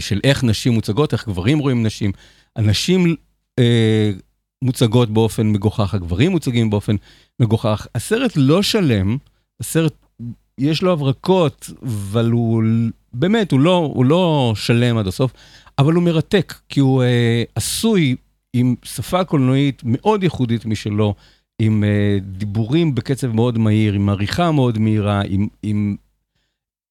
של 0.00 0.20
איך 0.24 0.44
נשים 0.44 0.72
מוצגות, 0.72 1.12
איך 1.12 1.28
גברים 1.28 1.58
רואים 1.58 1.86
נשים. 1.86 2.12
הנשים 2.56 3.16
מוצגות 4.62 5.10
באופן 5.10 5.46
מגוחך, 5.46 5.94
הגברים 5.94 6.30
מוצגים 6.30 6.70
באופן 6.70 6.96
מגוחך. 7.40 7.86
הסרט 7.94 8.32
לא 8.36 8.62
שלם, 8.62 9.16
הסרט, 9.60 9.94
יש 10.58 10.82
לו 10.82 10.92
הברקות, 10.92 11.70
אבל 11.82 12.30
הוא 12.30 12.62
באמת, 13.14 13.52
הוא 13.52 13.60
לא, 13.60 13.90
הוא 13.94 14.04
לא 14.04 14.52
שלם 14.56 14.98
עד 14.98 15.06
הסוף, 15.06 15.32
אבל 15.78 15.92
הוא 15.92 16.02
מרתק, 16.02 16.54
כי 16.68 16.80
הוא 16.80 17.02
uh, 17.02 17.06
עשוי 17.54 18.16
עם 18.52 18.74
שפה 18.82 19.24
קולנועית 19.24 19.82
מאוד 19.84 20.22
ייחודית 20.22 20.66
משלו, 20.66 21.14
עם 21.58 21.84
uh, 21.84 22.24
דיבורים 22.24 22.94
בקצב 22.94 23.32
מאוד 23.32 23.58
מהיר, 23.58 23.94
עם 23.94 24.08
עריכה 24.08 24.52
מאוד 24.52 24.78
מהירה, 24.78 25.22
עם, 25.28 25.48
עם, 25.62 25.96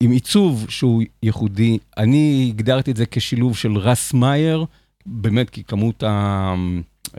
עם 0.03 0.12
עיצוב 0.12 0.66
שהוא 0.70 1.03
ייחודי. 1.24 1.78
אני 1.97 2.45
הגדרתי 2.49 2.91
את 2.91 2.97
זה 2.97 3.05
כשילוב 3.05 3.57
של 3.57 3.78
רס 3.78 4.14
מאייר, 4.14 4.66
באמת 5.05 5.49
כי 5.49 5.64
כמות 5.64 6.03
ה... 6.03 6.55
Uh, 7.07 7.12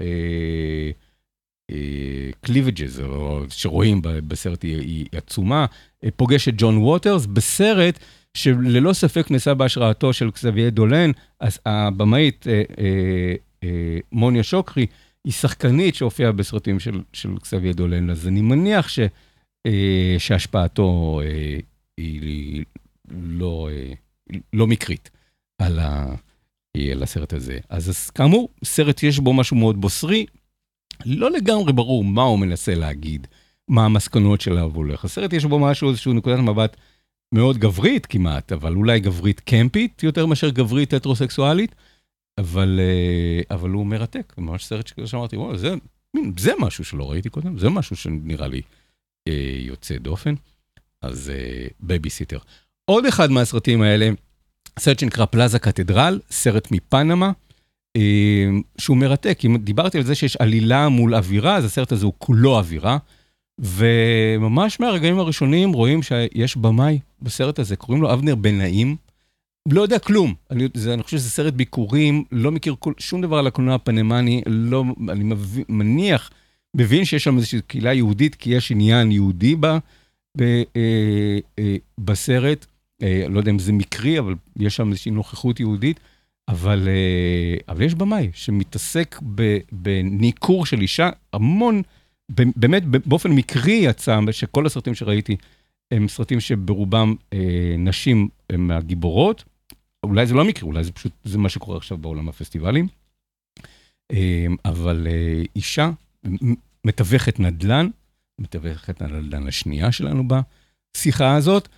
הקליבג'ז, 2.43 3.03
שרואים 3.49 4.01
בסרט, 4.03 4.62
היא, 4.62 4.78
היא 4.78 5.07
עצומה, 5.12 5.66
אה, 6.05 6.09
פוגש 6.16 6.49
את 6.49 6.55
ג'ון 6.57 6.76
ווטרס 6.76 7.26
בסרט 7.26 7.99
שללא 8.34 8.93
ספק 8.93 9.30
נעשה 9.30 9.55
בהשראתו 9.55 10.12
של 10.12 10.30
קסביה 10.30 10.70
דולן, 10.70 11.11
הבמאית 11.66 12.47
אה, 12.49 12.53
אה, 12.53 12.62
אה, 12.78 13.34
מוניה 14.12 14.42
שוקרי 14.42 14.86
היא 15.24 15.32
שחקנית 15.32 15.94
שהופיעה 15.94 16.32
בסרטים 16.32 16.80
של, 16.80 17.02
של 17.12 17.38
קסביה 17.42 17.72
דולן, 17.72 18.10
אז 18.10 18.28
אני 18.28 18.40
מניח 18.40 18.88
ש, 18.88 18.98
אה, 19.66 20.14
שהשפעתו 20.18 21.20
אה, 21.24 21.58
היא 21.96 22.64
לא, 23.10 23.68
אה, 23.72 23.92
לא 24.52 24.66
מקרית 24.66 25.10
על, 25.58 25.78
ה, 25.78 26.14
על 26.92 27.02
הסרט 27.02 27.32
הזה. 27.32 27.58
אז, 27.68 27.90
אז 27.90 28.10
כאמור, 28.10 28.48
סרט 28.64 29.02
יש 29.02 29.18
בו 29.18 29.32
משהו 29.32 29.56
מאוד 29.56 29.80
בוסרי, 29.80 30.26
לא 31.06 31.30
לגמרי 31.30 31.72
ברור 31.72 32.04
מה 32.04 32.22
הוא 32.22 32.38
מנסה 32.38 32.74
להגיד, 32.74 33.26
מה 33.68 33.84
המסקנות 33.84 34.40
שלו 34.40 34.70
הולך. 34.74 35.04
הסרט 35.04 35.32
יש 35.32 35.44
בו 35.44 35.58
משהו, 35.58 35.88
איזושהי 35.90 36.12
נקודת 36.12 36.38
מבט 36.38 36.76
מאוד 37.34 37.58
גברית 37.58 38.06
כמעט, 38.06 38.52
אבל 38.52 38.74
אולי 38.74 39.00
גברית 39.00 39.40
קמפית 39.40 40.02
יותר 40.02 40.26
מאשר 40.26 40.48
גברית 40.48 40.92
הטרוסקסואלית, 40.92 41.74
אבל, 42.39 42.80
אה, 42.83 43.57
אבל 43.57 43.70
הוא 43.70 43.87
מרתק, 43.87 44.35
ממש 44.39 44.64
סרט 44.64 44.93
שאמרתי, 45.07 45.37
וואו, 45.37 45.59
זה, 45.59 45.74
זה 46.39 46.53
משהו 46.59 46.85
שלא 46.85 47.11
ראיתי 47.11 47.28
קודם, 47.28 47.59
זה 47.59 47.70
משהו 47.70 47.97
שנראה 47.97 48.49
לי 48.49 48.62
אה, 49.28 49.57
יוצא 49.59 49.97
דופן. 49.99 50.35
אז 51.03 51.30
אה, 51.30 51.66
בייביסיטר. 51.80 52.39
עוד 52.85 53.07
אחד 53.07 53.30
מהסרטים 53.30 53.83
האלה, 53.83 54.11
סרט 54.78 54.99
שנקרא 54.99 55.24
פלאזה 55.24 55.59
קתדרל, 55.59 56.20
סרט 56.30 56.68
מפנמה, 56.70 57.33
אה, 57.97 58.47
שהוא 58.78 58.97
מרתק. 58.97 59.39
אם 59.45 59.57
דיברתי 59.57 59.99
על 59.99 60.05
זה 60.05 60.14
שיש 60.14 60.37
עלילה 60.37 60.89
מול 60.89 61.14
אווירה, 61.14 61.57
אז 61.57 61.64
הסרט 61.64 61.93
הזה 61.93 62.07
הוא 62.07 62.12
כולו 62.18 62.59
אווירה. 62.59 62.99
וממש 63.59 64.80
מהרגעים 64.80 65.18
הראשונים 65.18 65.72
רואים 65.72 66.03
שיש 66.03 66.57
במאי 66.57 66.99
בסרט 67.22 67.59
הזה, 67.59 67.76
קוראים 67.76 68.03
לו 68.03 68.12
אבנר 68.12 68.35
בן 68.35 68.59
נעים. 68.59 68.97
לא 69.68 69.82
יודע 69.82 69.98
כלום, 69.98 70.34
אני, 70.50 70.68
זה, 70.74 70.94
אני 70.94 71.02
חושב 71.02 71.16
שזה 71.16 71.30
סרט 71.30 71.54
ביכורים, 71.55 72.24
לא 72.32 72.52
מכיר 72.52 72.74
כל, 72.78 72.92
שום 72.98 73.22
דבר 73.22 73.38
על 73.38 73.46
הקולנוע 73.46 73.74
הפנמני, 73.74 74.42
לא, 74.46 74.84
אני 75.08 75.24
מבין, 75.24 75.64
מניח, 75.68 76.30
מבין 76.76 77.04
שיש 77.04 77.24
שם 77.24 77.36
איזושהי 77.36 77.60
קהילה 77.66 77.92
יהודית, 77.92 78.34
כי 78.34 78.50
יש 78.50 78.70
עניין 78.70 79.12
יהודי 79.12 79.56
בה, 79.56 79.78
ב, 80.38 80.42
אה, 80.76 81.38
אה, 81.58 81.76
בסרט. 81.98 82.66
אה, 83.02 83.24
לא 83.28 83.38
יודע 83.38 83.50
אם 83.50 83.58
זה 83.58 83.72
מקרי, 83.72 84.18
אבל 84.18 84.34
יש 84.56 84.76
שם 84.76 84.90
איזושהי 84.90 85.12
נוכחות 85.12 85.60
יהודית. 85.60 86.00
אבל, 86.48 86.88
אה, 86.88 87.56
אבל 87.74 87.82
יש 87.82 87.94
במאי 87.94 88.30
שמתעסק 88.34 89.20
ב, 89.34 89.58
בניכור 89.72 90.66
של 90.66 90.80
אישה, 90.80 91.10
המון, 91.32 91.82
באמת 92.56 92.84
באופן 92.84 93.30
מקרי 93.30 93.72
יצא 93.72 94.18
שכל 94.30 94.66
הסרטים 94.66 94.94
שראיתי 94.94 95.36
הם 95.90 96.08
סרטים 96.08 96.40
שברובם 96.40 97.14
אה, 97.32 97.74
נשים 97.78 98.28
הם 98.50 98.68
מהגיבורות. 98.68 99.44
אולי 100.03 100.26
זה 100.26 100.34
לא 100.34 100.44
מקרי, 100.44 100.68
אולי 100.68 100.84
זה 100.84 100.92
פשוט, 100.92 101.12
זה 101.24 101.38
מה 101.38 101.48
שקורה 101.48 101.76
עכשיו 101.76 101.98
בעולם 101.98 102.28
הפסטיבלים. 102.28 102.88
אה, 104.12 104.46
אבל 104.64 105.07
אה, 105.11 105.42
אישה 105.57 105.90
מתווכת 106.84 107.40
נדל"ן, 107.40 107.88
מתווכת 108.38 109.03
הנדל"ן 109.03 109.48
השנייה 109.48 109.92
שלנו 109.92 110.24
בשיחה 110.28 111.36
הזאת, 111.36 111.68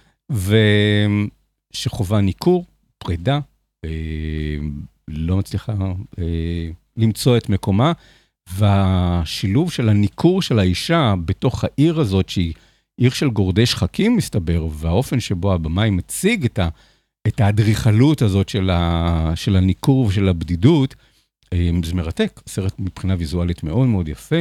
ושחווה 1.73 2.21
ניכור, 2.21 2.65
פרידה, 2.99 3.39
אה, 3.85 4.57
לא 5.09 5.37
מצליחה 5.37 5.73
אה, 6.19 6.71
למצוא 6.97 7.37
את 7.37 7.49
מקומה, 7.49 7.93
והשילוב 8.53 9.73
של 9.73 9.89
הניכור 9.89 10.43
של 10.43 10.59
האישה 10.59 11.15
בתוך 11.25 11.65
העיר 11.65 12.01
הזאת, 12.01 12.29
שהיא 12.29 12.55
עיר 12.97 13.11
של 13.11 13.31
גורדי 13.31 13.67
שחקים, 13.67 14.17
מסתבר, 14.17 14.67
והאופן 14.73 15.21
שבו 15.21 15.53
הבמאי 15.55 15.91
מציג 15.91 16.45
את, 16.45 16.59
ה, 16.59 16.69
את 17.29 17.41
האדריכלות 17.41 18.23
הזאת 18.23 18.49
של, 18.49 18.71
ה, 18.71 19.33
של 19.35 19.57
הניכור 19.57 20.07
ושל 20.07 20.29
הבדידות, 20.29 20.95
אה, 21.53 21.71
זה 21.85 21.95
מרתק, 21.95 22.41
סרט 22.47 22.79
מבחינה 22.79 23.15
ויזואלית 23.19 23.63
מאוד 23.63 23.89
מאוד 23.89 24.09
יפה. 24.09 24.37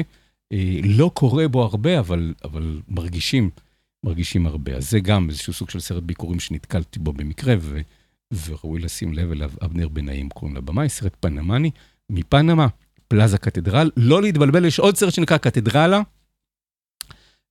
לא 0.84 1.12
קורה 1.14 1.48
בו 1.48 1.64
הרבה, 1.64 2.00
אבל, 2.00 2.34
אבל 2.44 2.82
מרגישים, 2.88 3.50
מרגישים 4.06 4.48
הרבה. 4.48 4.76
אז 4.76 4.90
זה 4.90 5.00
גם 5.00 5.30
איזשהו 5.30 5.54
סוג 5.54 5.70
של 5.70 5.80
סרט 5.80 6.04
ביקורים 6.04 6.40
שנתקלתי 6.40 7.00
בו 7.00 7.14
במקרה, 7.14 7.56
ו... 7.60 7.82
וראוי 8.46 8.82
לשים 8.82 9.14
לב 9.14 9.32
אליו, 9.32 9.52
אבנר 9.66 9.88
בנאים 9.88 10.30
קוראים 10.30 10.58
לבמאי, 10.58 10.90
סרט 10.90 11.16
פנמני, 11.20 11.72
מפנמה, 12.10 12.68
פלאזה 13.08 13.38
קתדרל. 13.38 13.92
לא 13.98 14.22
להתבלבל, 14.22 14.66
יש 14.66 14.80
עוד 14.80 14.96
סרט 14.96 15.14
שנקרא 15.14 15.38
קתדרלה, 15.38 16.02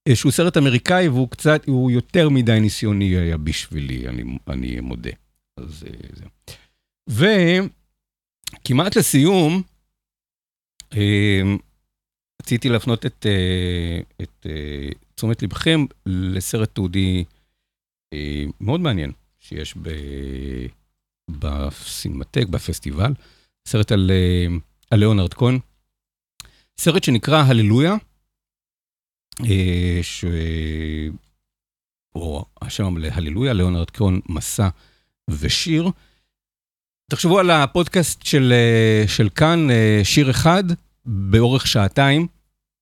אה, 0.08 0.16
שהוא 0.16 0.32
סרט 0.32 0.56
אמריקאי 0.56 1.08
והוא 1.08 1.28
קצת, 1.28 1.66
הוא 1.66 1.90
יותר 1.90 2.28
מדי 2.28 2.60
ניסיוני 2.60 3.16
היה 3.16 3.36
בשבילי, 3.36 4.08
אני, 4.08 4.22
אני 4.48 4.80
מודה. 4.80 5.10
אז 5.62 5.84
אה, 5.86 5.90
זה. 6.12 6.24
וכמעט 8.60 8.96
לסיום, 8.96 9.62
אה, 10.92 11.42
רציתי 12.42 12.68
להפנות 12.68 13.06
את, 13.06 13.26
את 14.22 14.46
תשומת 15.14 15.42
לבכם 15.42 15.84
לסרט 16.06 16.74
תעודי 16.74 17.24
מאוד 18.60 18.80
מעניין. 18.80 19.12
שיש 19.42 19.76
ב... 19.76 19.88
בסינמטק, 21.30 22.46
בפסטיבל, 22.50 23.12
סרט 23.68 23.92
על, 23.92 24.10
אה, 24.10 24.46
על 24.90 24.98
ליאונרד 24.98 25.34
כהן, 25.34 25.58
סרט 26.78 27.04
שנקרא 27.04 27.42
הללויה, 27.42 27.94
אה, 29.40 29.98
ש... 30.02 30.24
או 32.14 32.44
השם 32.62 32.96
להללויה, 32.96 33.52
ליאונרד 33.52 33.90
כהן, 33.90 34.20
מסע 34.28 34.68
ושיר. 35.38 35.90
תחשבו 37.10 37.38
על 37.38 37.50
הפודקאסט 37.50 38.22
של, 38.26 38.52
אה, 38.52 39.08
של 39.08 39.28
כאן, 39.28 39.68
שיר 40.04 40.30
אחד, 40.30 40.64
באורך 41.04 41.66
שעתיים. 41.66 42.26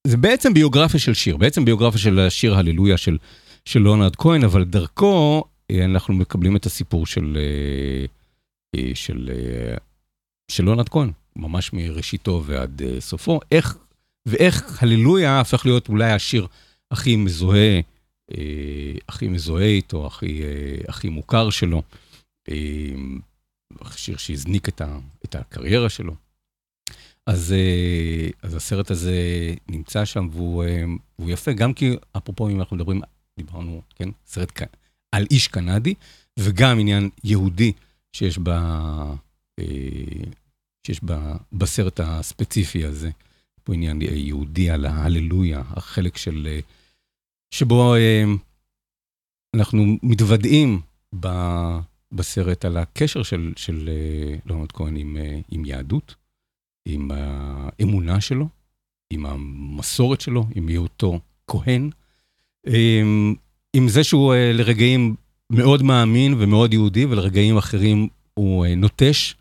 זה 0.07 0.17
בעצם 0.17 0.55
ביוגרפיה 0.55 1.01
של 1.01 1.15
שיר, 1.15 1.37
בעצם 1.37 1.65
ביוגרפיה 1.65 2.01
של 2.01 2.21
השיר 2.21 2.55
הללויה 2.55 2.97
של, 2.97 3.19
של 3.65 3.83
ליאונרד 3.83 4.17
כהן, 4.17 4.45
אבל 4.45 4.65
דרכו 4.65 5.45
אנחנו 5.85 6.15
מקבלים 6.15 6.57
את 6.57 6.67
הסיפור 6.67 7.07
של, 7.07 7.39
אה, 7.41 8.05
אה, 8.77 8.91
של, 8.95 9.31
אה, 9.33 9.77
של 10.51 10.65
לונרד 10.65 10.89
כהן, 10.89 11.11
ממש 11.37 11.73
מראשיתו 11.73 12.43
ועד 12.47 12.83
סופו, 12.99 13.41
איך, 13.53 13.77
ואיך 14.27 14.83
הללויה 14.83 15.41
הפך 15.41 15.67
להיות 15.67 15.89
אולי 15.89 16.13
השיר 16.13 16.47
הכי 16.91 17.17
מזוהה, 17.17 17.81
הכי 19.09 19.29
מזוהה 19.29 19.67
איתו, 19.67 20.07
הכי, 20.07 20.43
הכי 20.89 21.09
מוכר 21.09 21.51
שלו, 21.51 21.83
שיר 23.97 24.17
שהזניק 24.17 24.69
את, 24.69 24.81
ה, 24.81 24.99
את 25.25 25.35
הקריירה 25.35 25.89
שלו. 25.89 26.15
אז, 27.27 27.55
אז 28.43 28.55
הסרט 28.55 28.91
הזה 28.91 29.15
נמצא 29.69 30.05
שם 30.05 30.29
והוא, 30.33 30.65
והוא 31.19 31.31
יפה, 31.31 31.53
גם 31.53 31.75
כי 31.75 31.97
אפרופו 32.17 32.49
אם 32.49 32.61
אנחנו 32.61 32.77
מדברים, 32.77 33.01
דיברנו, 33.37 33.83
כן, 33.95 34.09
סרט 34.27 34.53
על 35.13 35.27
איש 35.31 35.49
קנדי, 35.49 35.95
וגם 36.39 36.79
עניין 36.79 37.11
יהודי 37.25 37.73
שיש, 38.13 38.39
ב, 38.39 38.49
אה, 38.49 40.25
שיש 40.87 41.01
ב, 41.05 41.13
בסרט 41.53 42.01
הספציפי 42.01 42.85
הזה. 42.85 43.11
פה 43.65 43.75
עניין 43.75 44.03
יהודי 44.03 44.71
על 44.71 44.87
ההללויה, 44.87 45.63
החלק 45.67 46.17
של... 46.17 46.49
אה, 46.51 46.61
שבו 47.55 47.95
אה, 47.95 48.25
אנחנו 49.57 49.99
מתוודעים 50.03 50.81
ב, 51.21 51.29
בסרט 52.13 52.65
על 52.65 52.77
הקשר 52.77 53.23
של, 53.23 53.53
של 53.57 53.91
לונרד 54.47 54.73
כהן 54.73 54.97
עם, 54.97 55.17
עם 55.51 55.65
יהדות, 55.65 56.15
עם 56.85 57.11
האמונה 57.15 58.21
שלו, 58.21 58.49
עם 59.11 59.27
המסורת 59.27 60.21
שלו, 60.21 60.47
עם 60.55 60.69
היותו 60.69 61.21
כהן. 61.47 61.91
עם 63.73 63.89
זה 63.89 64.05
שהוא 64.05 64.35
uh, 64.35 64.57
לרגעים 64.57 65.15
מאוד 65.53 65.83
מאמין 65.83 66.35
ומאוד 66.39 66.73
יהודי, 66.73 67.05
ולרגעים 67.05 67.57
אחרים 67.57 68.09
הוא 68.35 68.67
נוטש 68.67 69.35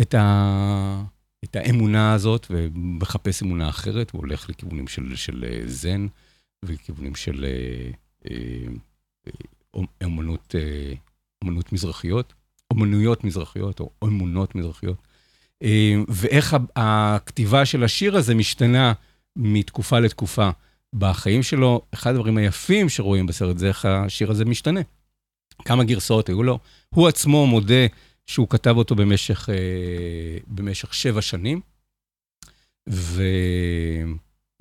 את, 0.00 0.14
ה... 0.14 1.04
את 1.44 1.56
האמונה 1.56 2.12
הזאת 2.12 2.46
ומחפש 2.50 3.42
אמונה 3.42 3.68
אחרת, 3.68 4.10
הוא 4.10 4.20
הולך 4.20 4.50
לכיוונים 4.50 4.88
של, 4.88 5.16
של 5.16 5.62
זן 5.66 6.06
ולכיוונים 6.64 7.14
של 7.14 7.46
אמנות, 10.04 10.54
אמנות 11.44 11.72
מזרחיות, 11.72 12.32
אמנויות 12.72 13.24
מזרחיות 13.24 13.80
או 13.80 13.90
אמונות 14.04 14.54
מזרחיות. 14.54 14.96
Uh, 15.64 15.66
ואיך 16.08 16.56
הכתיבה 16.76 17.64
של 17.64 17.84
השיר 17.84 18.16
הזה 18.16 18.34
משתנה 18.34 18.92
מתקופה 19.36 19.98
לתקופה. 19.98 20.50
בחיים 20.94 21.42
שלו, 21.42 21.82
אחד 21.94 22.10
הדברים 22.10 22.36
היפים 22.36 22.88
שרואים 22.88 23.26
בסרט 23.26 23.58
זה 23.58 23.68
איך 23.68 23.84
השיר 23.84 24.30
הזה 24.30 24.44
משתנה. 24.44 24.80
כמה 25.64 25.84
גרסאות 25.84 26.28
היו 26.28 26.42
לו. 26.42 26.58
הוא 26.94 27.08
עצמו 27.08 27.46
מודה 27.46 27.86
שהוא 28.26 28.48
כתב 28.48 28.76
אותו 28.76 28.94
במשך, 28.94 29.48
אה, 29.48 30.38
במשך 30.46 30.94
שבע 30.94 31.22
שנים, 31.22 31.60
ו... 32.88 33.22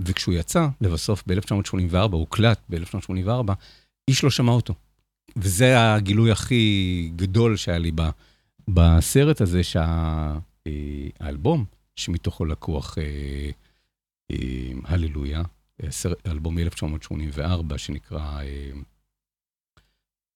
וכשהוא 0.01 0.35
יצא, 0.35 0.67
לבסוף 0.81 1.23
ב-1984, 1.27 1.97
הוקלט 2.11 2.59
ב-1984, 2.69 3.53
איש 4.09 4.23
לא 4.23 4.29
שמע 4.29 4.51
אותו. 4.51 4.73
וזה 5.35 5.93
הגילוי 5.93 6.31
הכי 6.31 7.11
גדול 7.15 7.57
שהיה 7.57 7.77
לי 7.77 7.91
ב, 7.95 8.01
בסרט 8.67 9.41
הזה, 9.41 9.61
שהאלבום, 10.63 11.65
שמתוכו 11.95 12.45
לקוח 12.45 12.97
אה, 12.97 13.49
אה, 14.31 14.71
הללויה, 14.83 15.41
אלבום 16.27 16.57
מ-1984, 16.57 17.77
שנקרא 17.77 18.41
אה, 18.41 18.71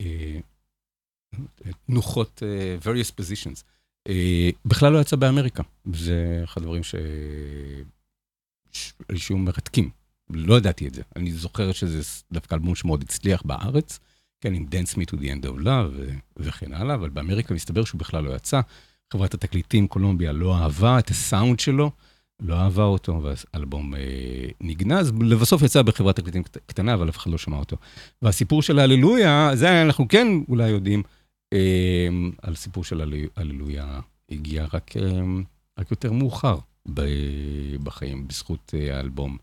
אה, 0.02 0.40
תנוחות, 1.88 2.44
אה, 2.44 2.78
various 2.82 3.12
positions, 3.12 3.64
אה, 4.10 4.50
בכלל 4.66 4.94
לא 4.94 5.00
יצא 5.00 5.16
באמריקה. 5.16 5.64
זה 5.94 6.42
אחד 6.44 6.62
הדברים 6.62 6.84
ש... 6.84 6.96
שהיו 9.16 9.38
מרתקים. 9.38 9.90
לא 10.30 10.58
ידעתי 10.58 10.88
את 10.88 10.94
זה. 10.94 11.02
אני 11.16 11.32
זוכר 11.32 11.72
שזה 11.72 12.02
דווקא 12.32 12.56
אלבום 12.56 12.76
שמאוד 12.76 13.02
הצליח 13.02 13.42
בארץ, 13.46 14.00
כן, 14.44 14.54
עם 14.54 14.66
Dance 14.72 14.96
Me 14.96 15.02
to 15.12 15.20
the 15.20 15.24
End 15.24 15.46
of 15.46 15.64
Love 15.64 16.00
וכן 16.38 16.74
הלאה, 16.74 16.96
אבל 16.96 17.10
באמריקה 17.10 17.54
מסתבר 17.54 17.84
שהוא 17.84 18.00
בכלל 18.00 18.24
לא 18.24 18.36
יצא. 18.36 18.62
חברת 19.14 19.34
התקליטים 19.34 19.88
קולומביה 19.88 20.32
לא 20.32 20.58
אהבה 20.58 21.00
את 21.00 21.10
הסאונד 21.10 21.60
שלו, 21.60 21.92
לא 22.40 22.56
אהבה 22.56 22.84
אותו, 22.84 23.22
והאלבום 23.24 23.96
אה, 23.96 24.00
נגנז. 24.62 25.12
לבסוף 25.22 25.62
יצא 25.62 25.82
בחברת 25.82 26.16
תקליטים 26.16 26.44
קטנה, 26.66 26.94
אבל 26.94 27.10
אף 27.10 27.18
אחד 27.18 27.32
לא 27.32 27.38
שמע 27.38 27.58
אותו. 27.58 27.78
והסיפור 28.22 28.62
של 28.62 28.80
הללויה, 28.80 29.52
זה 29.54 29.82
אנחנו 29.82 30.08
כן 30.08 30.28
אולי 30.50 30.70
יודעים, 30.70 31.04
אה, 31.54 32.08
על 32.42 32.56
סיפור 32.56 32.84
של 32.84 33.02
הללויה 33.36 34.00
הגיע 34.30 34.66
רק, 34.74 34.98
אה, 34.98 35.22
רק 35.80 35.92
יותר 35.92 36.12
מאוחר 36.12 36.58
בחיים, 37.84 38.28
בזכות 38.28 38.74
אה, 38.78 38.98
האלבום 38.98 39.38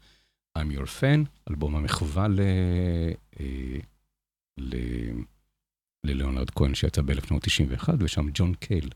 I'm 0.58 0.76
Your 0.76 1.00
Fan, 1.00 1.50
אלבום 1.50 1.76
המחווה 1.76 2.28
ל... 2.28 2.40
אה. 3.40 3.80
ללאונרד 6.04 6.50
כהן 6.50 6.74
שיצא 6.74 7.02
ב-1991, 7.02 7.88
ושם 7.98 8.26
ג'ון 8.34 8.54
קייל 8.54 8.90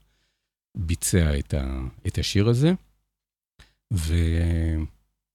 ביצע 0.77 1.39
את, 1.39 1.55
ה, 1.55 1.81
את 2.07 2.19
השיר 2.19 2.49
הזה, 2.49 2.73
ו, 3.93 4.15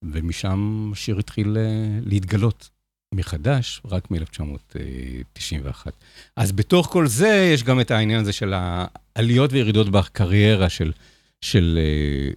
ומשם 0.01 0.89
השיר 0.93 1.19
התחיל 1.19 1.57
אה, 1.57 1.99
להתגלות 2.05 2.69
מחדש, 3.15 3.81
רק 3.85 4.11
מ-1991. 4.11 5.87
אז 6.35 6.51
בתוך 6.51 6.87
כל 6.87 7.07
זה 7.07 7.49
יש 7.53 7.63
גם 7.63 7.79
את 7.79 7.91
העניין 7.91 8.19
הזה 8.19 8.33
של 8.33 8.53
העליות 8.53 9.53
וירידות 9.53 9.89
בקריירה 9.89 10.69
של, 10.69 10.91
של, 11.41 11.79
אה, 11.81 12.31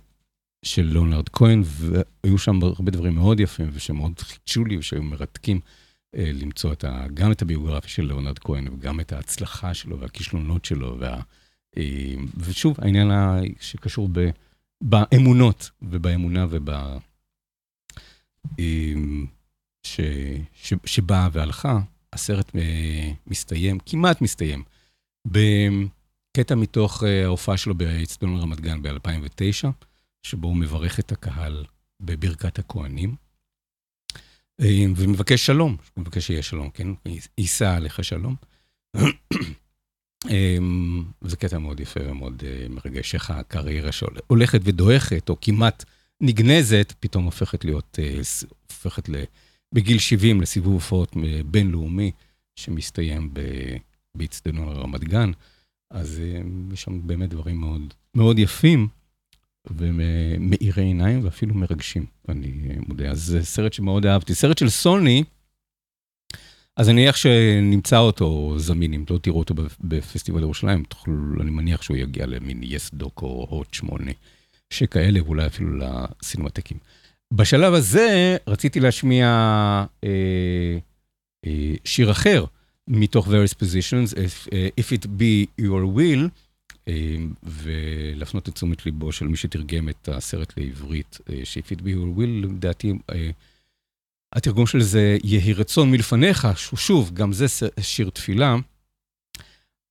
של 0.65 0.83
לאונרד 0.83 1.29
כהן, 1.29 1.63
והיו 1.65 2.39
שם 2.39 2.63
הרבה 2.63 2.91
דברים 2.91 3.15
מאוד 3.15 3.41
יפים 3.41 3.71
ושמאוד 3.73 4.19
חידשו 4.19 4.65
לי 4.65 4.77
ושהיו 4.77 5.03
מרתקים. 5.03 5.61
אה, 6.17 6.31
למצוא 6.35 6.73
את 6.73 6.85
ה, 6.85 7.07
גם 7.15 7.33
את 7.33 7.43
הביוגרפיה 7.43 7.91
של 7.91 8.03
לאונרד 8.03 8.39
כהן 8.39 8.69
וגם 8.69 9.01
את 9.01 9.13
ההצלחה 9.13 9.75
שלו 9.75 10.01
והכישלונות 10.01 10.65
שלו. 10.65 10.97
וה, 11.01 11.21
אה, 11.77 12.15
ושוב, 12.37 12.77
העניין 12.79 13.11
שקשור 13.61 14.09
ב, 14.13 14.31
באמונות 14.81 15.71
ובאמונה 15.83 16.47
וב... 16.51 16.71
אה, 18.59 18.95
ש, 19.83 20.01
ש, 20.55 20.75
שבאה 20.85 21.29
והלכה, 21.33 21.81
הסרט 22.13 22.53
מסתיים, 23.27 23.79
כמעט 23.79 24.21
מסתיים, 24.21 24.63
בקטע 25.27 26.55
מתוך 26.55 27.03
ההופעה 27.03 27.57
שלו 27.57 27.75
באצטדיון 27.75 28.41
רמת 28.41 28.61
גן 28.61 28.83
ב-2009, 28.83 29.69
שבו 30.23 30.49
הוא 30.49 30.57
מברך 30.57 31.01
את 31.01 31.13
הקהל 31.13 31.65
בברכת 32.01 32.59
הכוהנים. 32.59 33.17
אה, 34.61 34.85
ומבקש 34.97 35.47
שלום, 35.47 35.77
מבקש 35.97 36.27
שיהיה 36.27 36.43
שלום, 36.43 36.71
כן? 36.71 36.89
יישא 37.39 37.71
עליך 37.77 38.05
שלום. 38.05 38.35
אה, 40.31 40.57
זה 41.21 41.37
קטע 41.37 41.59
מאוד 41.59 41.81
יפה 41.81 42.01
ומאוד 42.05 42.43
אה, 42.47 42.67
מרגש, 42.69 43.15
איך 43.15 43.31
הקריירה 43.31 43.93
שהולכת 43.93 44.61
ודועכת, 44.65 45.29
או 45.29 45.37
כמעט 45.41 45.85
נגנזת, 46.21 46.93
פתאום 47.01 47.25
הופכת 47.25 47.65
להיות, 47.65 47.99
הופכת 48.71 49.09
בגיל 49.75 49.99
70 49.99 50.41
לסיבוב 50.41 50.73
הופעות 50.73 51.17
בינלאומי, 51.47 52.11
שמסתיים 52.57 53.35
באצטדיון 54.15 54.69
רמת 54.69 55.05
גן. 55.05 55.31
אז 55.91 56.23
יש 56.73 56.83
שם 56.83 57.07
באמת 57.07 57.31
דברים 57.31 57.57
מאוד, 57.57 57.95
מאוד 58.15 58.39
יפים. 58.39 58.89
ומאירי 59.71 60.83
עיניים 60.83 61.25
ואפילו 61.25 61.55
מרגשים, 61.55 62.07
אני 62.29 62.53
מודה. 62.89 63.11
אז 63.11 63.23
זה 63.23 63.45
סרט 63.45 63.73
שמאוד 63.73 64.07
אהבתי. 64.07 64.35
סרט 64.35 64.59
של 64.59 64.69
סוני, 64.69 65.25
אז 66.77 66.89
אני 66.89 67.01
מניח 67.01 67.17
שנמצא 67.17 67.99
אותו 67.99 68.55
זמין, 68.59 68.95
אם 68.95 69.05
לא 69.11 69.19
תראו 69.19 69.39
אותו 69.39 69.55
בפסטיבל 69.81 70.41
ירושלים, 70.41 70.85
תוכלו, 70.85 71.43
אני 71.43 71.51
מניח 71.51 71.83
שהוא 71.83 71.97
יגיע 71.97 72.27
למין 72.27 72.61
יס 72.63 72.91
דוק 72.95 73.23
או 73.23 73.47
הוט 73.51 73.75
שמונה, 73.75 74.13
שכאלה, 74.71 75.23
ואולי 75.23 75.47
אפילו 75.47 75.79
לסינמטקים. 75.79 76.79
בשלב 77.33 77.75
הזה 77.75 78.37
רציתי 78.47 78.81
להשמיע 78.81 79.27
אה, 80.05 80.79
אה, 81.47 81.75
שיר 81.85 82.11
אחר 82.11 82.45
מתוך 82.89 83.29
various 83.29 83.55
positions, 83.55 84.15
if, 84.15 84.47
uh, 84.47 84.81
if 84.81 84.93
it 84.93 85.07
be 85.07 85.47
your 85.61 85.85
will, 85.97 86.29
ולהפנות 87.43 88.49
את 88.49 88.55
תשומת 88.55 88.87
ליבו 88.87 89.13
של 89.13 89.27
מי 89.27 89.37
שתרגם 89.37 89.89
את 89.89 90.09
הסרט 90.09 90.57
לעברית, 90.57 91.19
אה, 91.31 91.43
it 91.73 91.79
be 91.79 91.85
your 91.85 92.19
will, 92.19 92.47
לדעתי, 92.47 92.93
אה, 93.13 93.31
התרגום 94.33 94.67
של 94.67 94.81
זה, 94.81 95.17
יהי 95.25 95.53
רצון 95.53 95.91
מלפניך, 95.91 96.49
שוב, 96.77 97.15
גם 97.15 97.33
זה 97.33 97.47
שיר 97.81 98.11
תפילה, 98.11 98.57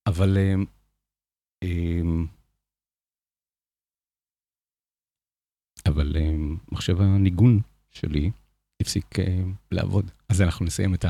אבל 0.08 0.38
אבל 5.86 6.16
מחשב 6.72 7.02
הניגון 7.02 7.60
שלי 7.92 8.32
הפסיק 8.82 9.06
לעבוד. 9.72 10.12
אז 10.30 10.42
אנחנו 10.42 10.66
נסיים 10.66 10.94
את 10.94 11.06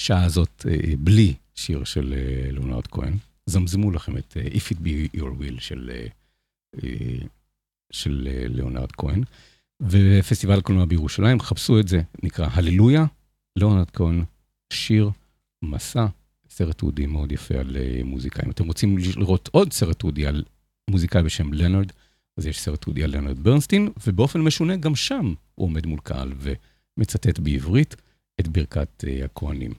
השעה 0.00 0.24
הזאת 0.24 0.66
אה, 0.68 0.96
בלי 0.98 1.34
שיר 1.54 1.84
של 1.84 2.14
לאונרד 2.52 2.86
כהן. 2.86 3.16
זמזמו 3.46 3.90
לכם 3.90 4.18
את 4.18 4.36
uh, 4.36 4.54
If 4.54 4.72
It 4.72 4.76
Be 4.76 5.18
Your 5.18 5.40
Will 5.40 5.60
של, 5.60 5.90
uh, 6.76 6.80
של 7.92 8.28
uh, 8.30 8.48
ליאונרד 8.48 8.92
כהן. 8.92 9.22
ופסטיבל 9.80 10.60
קולנוע 10.60 10.84
בירושלים, 10.84 11.40
חפשו 11.40 11.80
את 11.80 11.88
זה, 11.88 12.02
נקרא 12.22 12.48
הללויה, 12.52 13.04
ליאונרד 13.58 13.90
כהן, 13.90 14.24
שיר, 14.72 15.10
מסע, 15.64 16.06
סרט 16.50 16.78
תעודי 16.78 17.06
מאוד 17.06 17.32
יפה 17.32 17.54
על 17.54 17.76
מוזיקה. 18.04 18.42
אם 18.46 18.50
אתם 18.50 18.66
רוצים 18.66 18.98
לראות 18.98 19.48
עוד 19.52 19.72
סרט 19.72 19.98
תעודי 19.98 20.26
על 20.26 20.44
מוזיקאי 20.90 21.22
בשם 21.22 21.52
לנרד, 21.52 21.92
אז 22.36 22.46
יש 22.46 22.60
סרט 22.60 22.82
תעודי 22.82 23.04
על 23.04 23.16
לנרד 23.16 23.38
ברנסטין, 23.38 23.88
ובאופן 24.06 24.40
משונה 24.40 24.76
גם 24.76 24.96
שם 24.96 25.34
הוא 25.54 25.66
עומד 25.66 25.86
מול 25.86 26.00
קהל 26.00 26.32
ומצטט 26.38 27.38
בעברית 27.38 27.96
את 28.40 28.48
ברכת 28.48 29.04
הכהנים. 29.24 29.72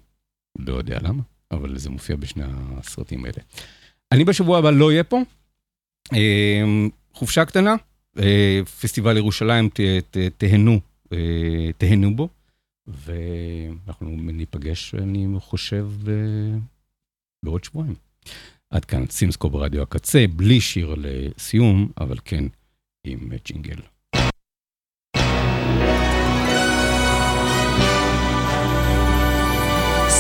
לא 0.60 0.74
יודע 0.74 1.00
למה. 1.02 1.24
אבל 1.52 1.78
זה 1.78 1.90
מופיע 1.90 2.16
בשני 2.16 2.44
הסרטים 2.48 3.26
האלה. 3.26 3.38
אני 4.12 4.24
בשבוע 4.24 4.58
הבא 4.60 4.72
לא 4.72 4.88
אהיה 4.88 5.04
פה, 5.04 5.22
אמ, 6.14 6.90
חופשה 7.14 7.46
קטנה, 7.46 7.76
אה, 8.20 8.60
פסטיבל 8.82 9.18
ירושלים, 9.18 9.70
ת, 9.70 9.80
ת, 10.12 10.18
תהנו, 10.38 10.80
אה, 11.14 11.70
תהנו 11.78 12.16
בו, 12.16 12.30
ואנחנו 12.88 14.10
ניפגש, 14.10 14.96
אני 14.96 15.28
חושב, 15.40 15.88
בעוד 17.44 17.64
שבועיים. 17.64 17.96
עד 18.70 18.86
כאן 18.86 19.06
סימסקו 19.10 19.50
ברדיו 19.50 19.82
הקצה, 19.82 20.26
בלי 20.36 20.62
שיר 20.62 20.96
לסיום, 20.98 21.92
אבל 22.00 22.18
כן 22.26 22.44
עם 23.04 23.30
ג'ינגל. 23.46 23.80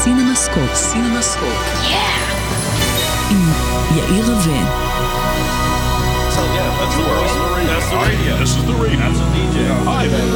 סינמסקופ. 0.06 0.74
סינמסקופ. 0.74 1.82
עם 3.30 3.52
יאיר 3.96 4.24
רווה. 4.26 4.92
So 6.34 6.42
yeah, 6.56 6.70
that's 6.80 6.96
the 6.96 7.06
world. 7.10 7.30
That's 7.70 7.88
the 7.94 8.00
radio. 8.08 8.32
This 8.42 8.52
is 8.58 8.64
the 8.70 8.78
radio. 8.84 9.00
That's 9.04 9.20
a 9.20 9.28
DJ. 9.36 9.56
Hi 9.90 10.04
there. 10.14 10.30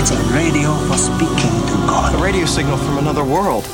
It's 0.00 0.12
a 0.18 0.20
radio 0.38 0.70
for 0.88 0.98
speaking 1.10 1.56
to 1.70 1.76
God. 1.92 2.08
A 2.14 2.20
radio 2.28 2.46
signal 2.56 2.78
from 2.86 2.96
another 3.04 3.24
world. 3.36 3.64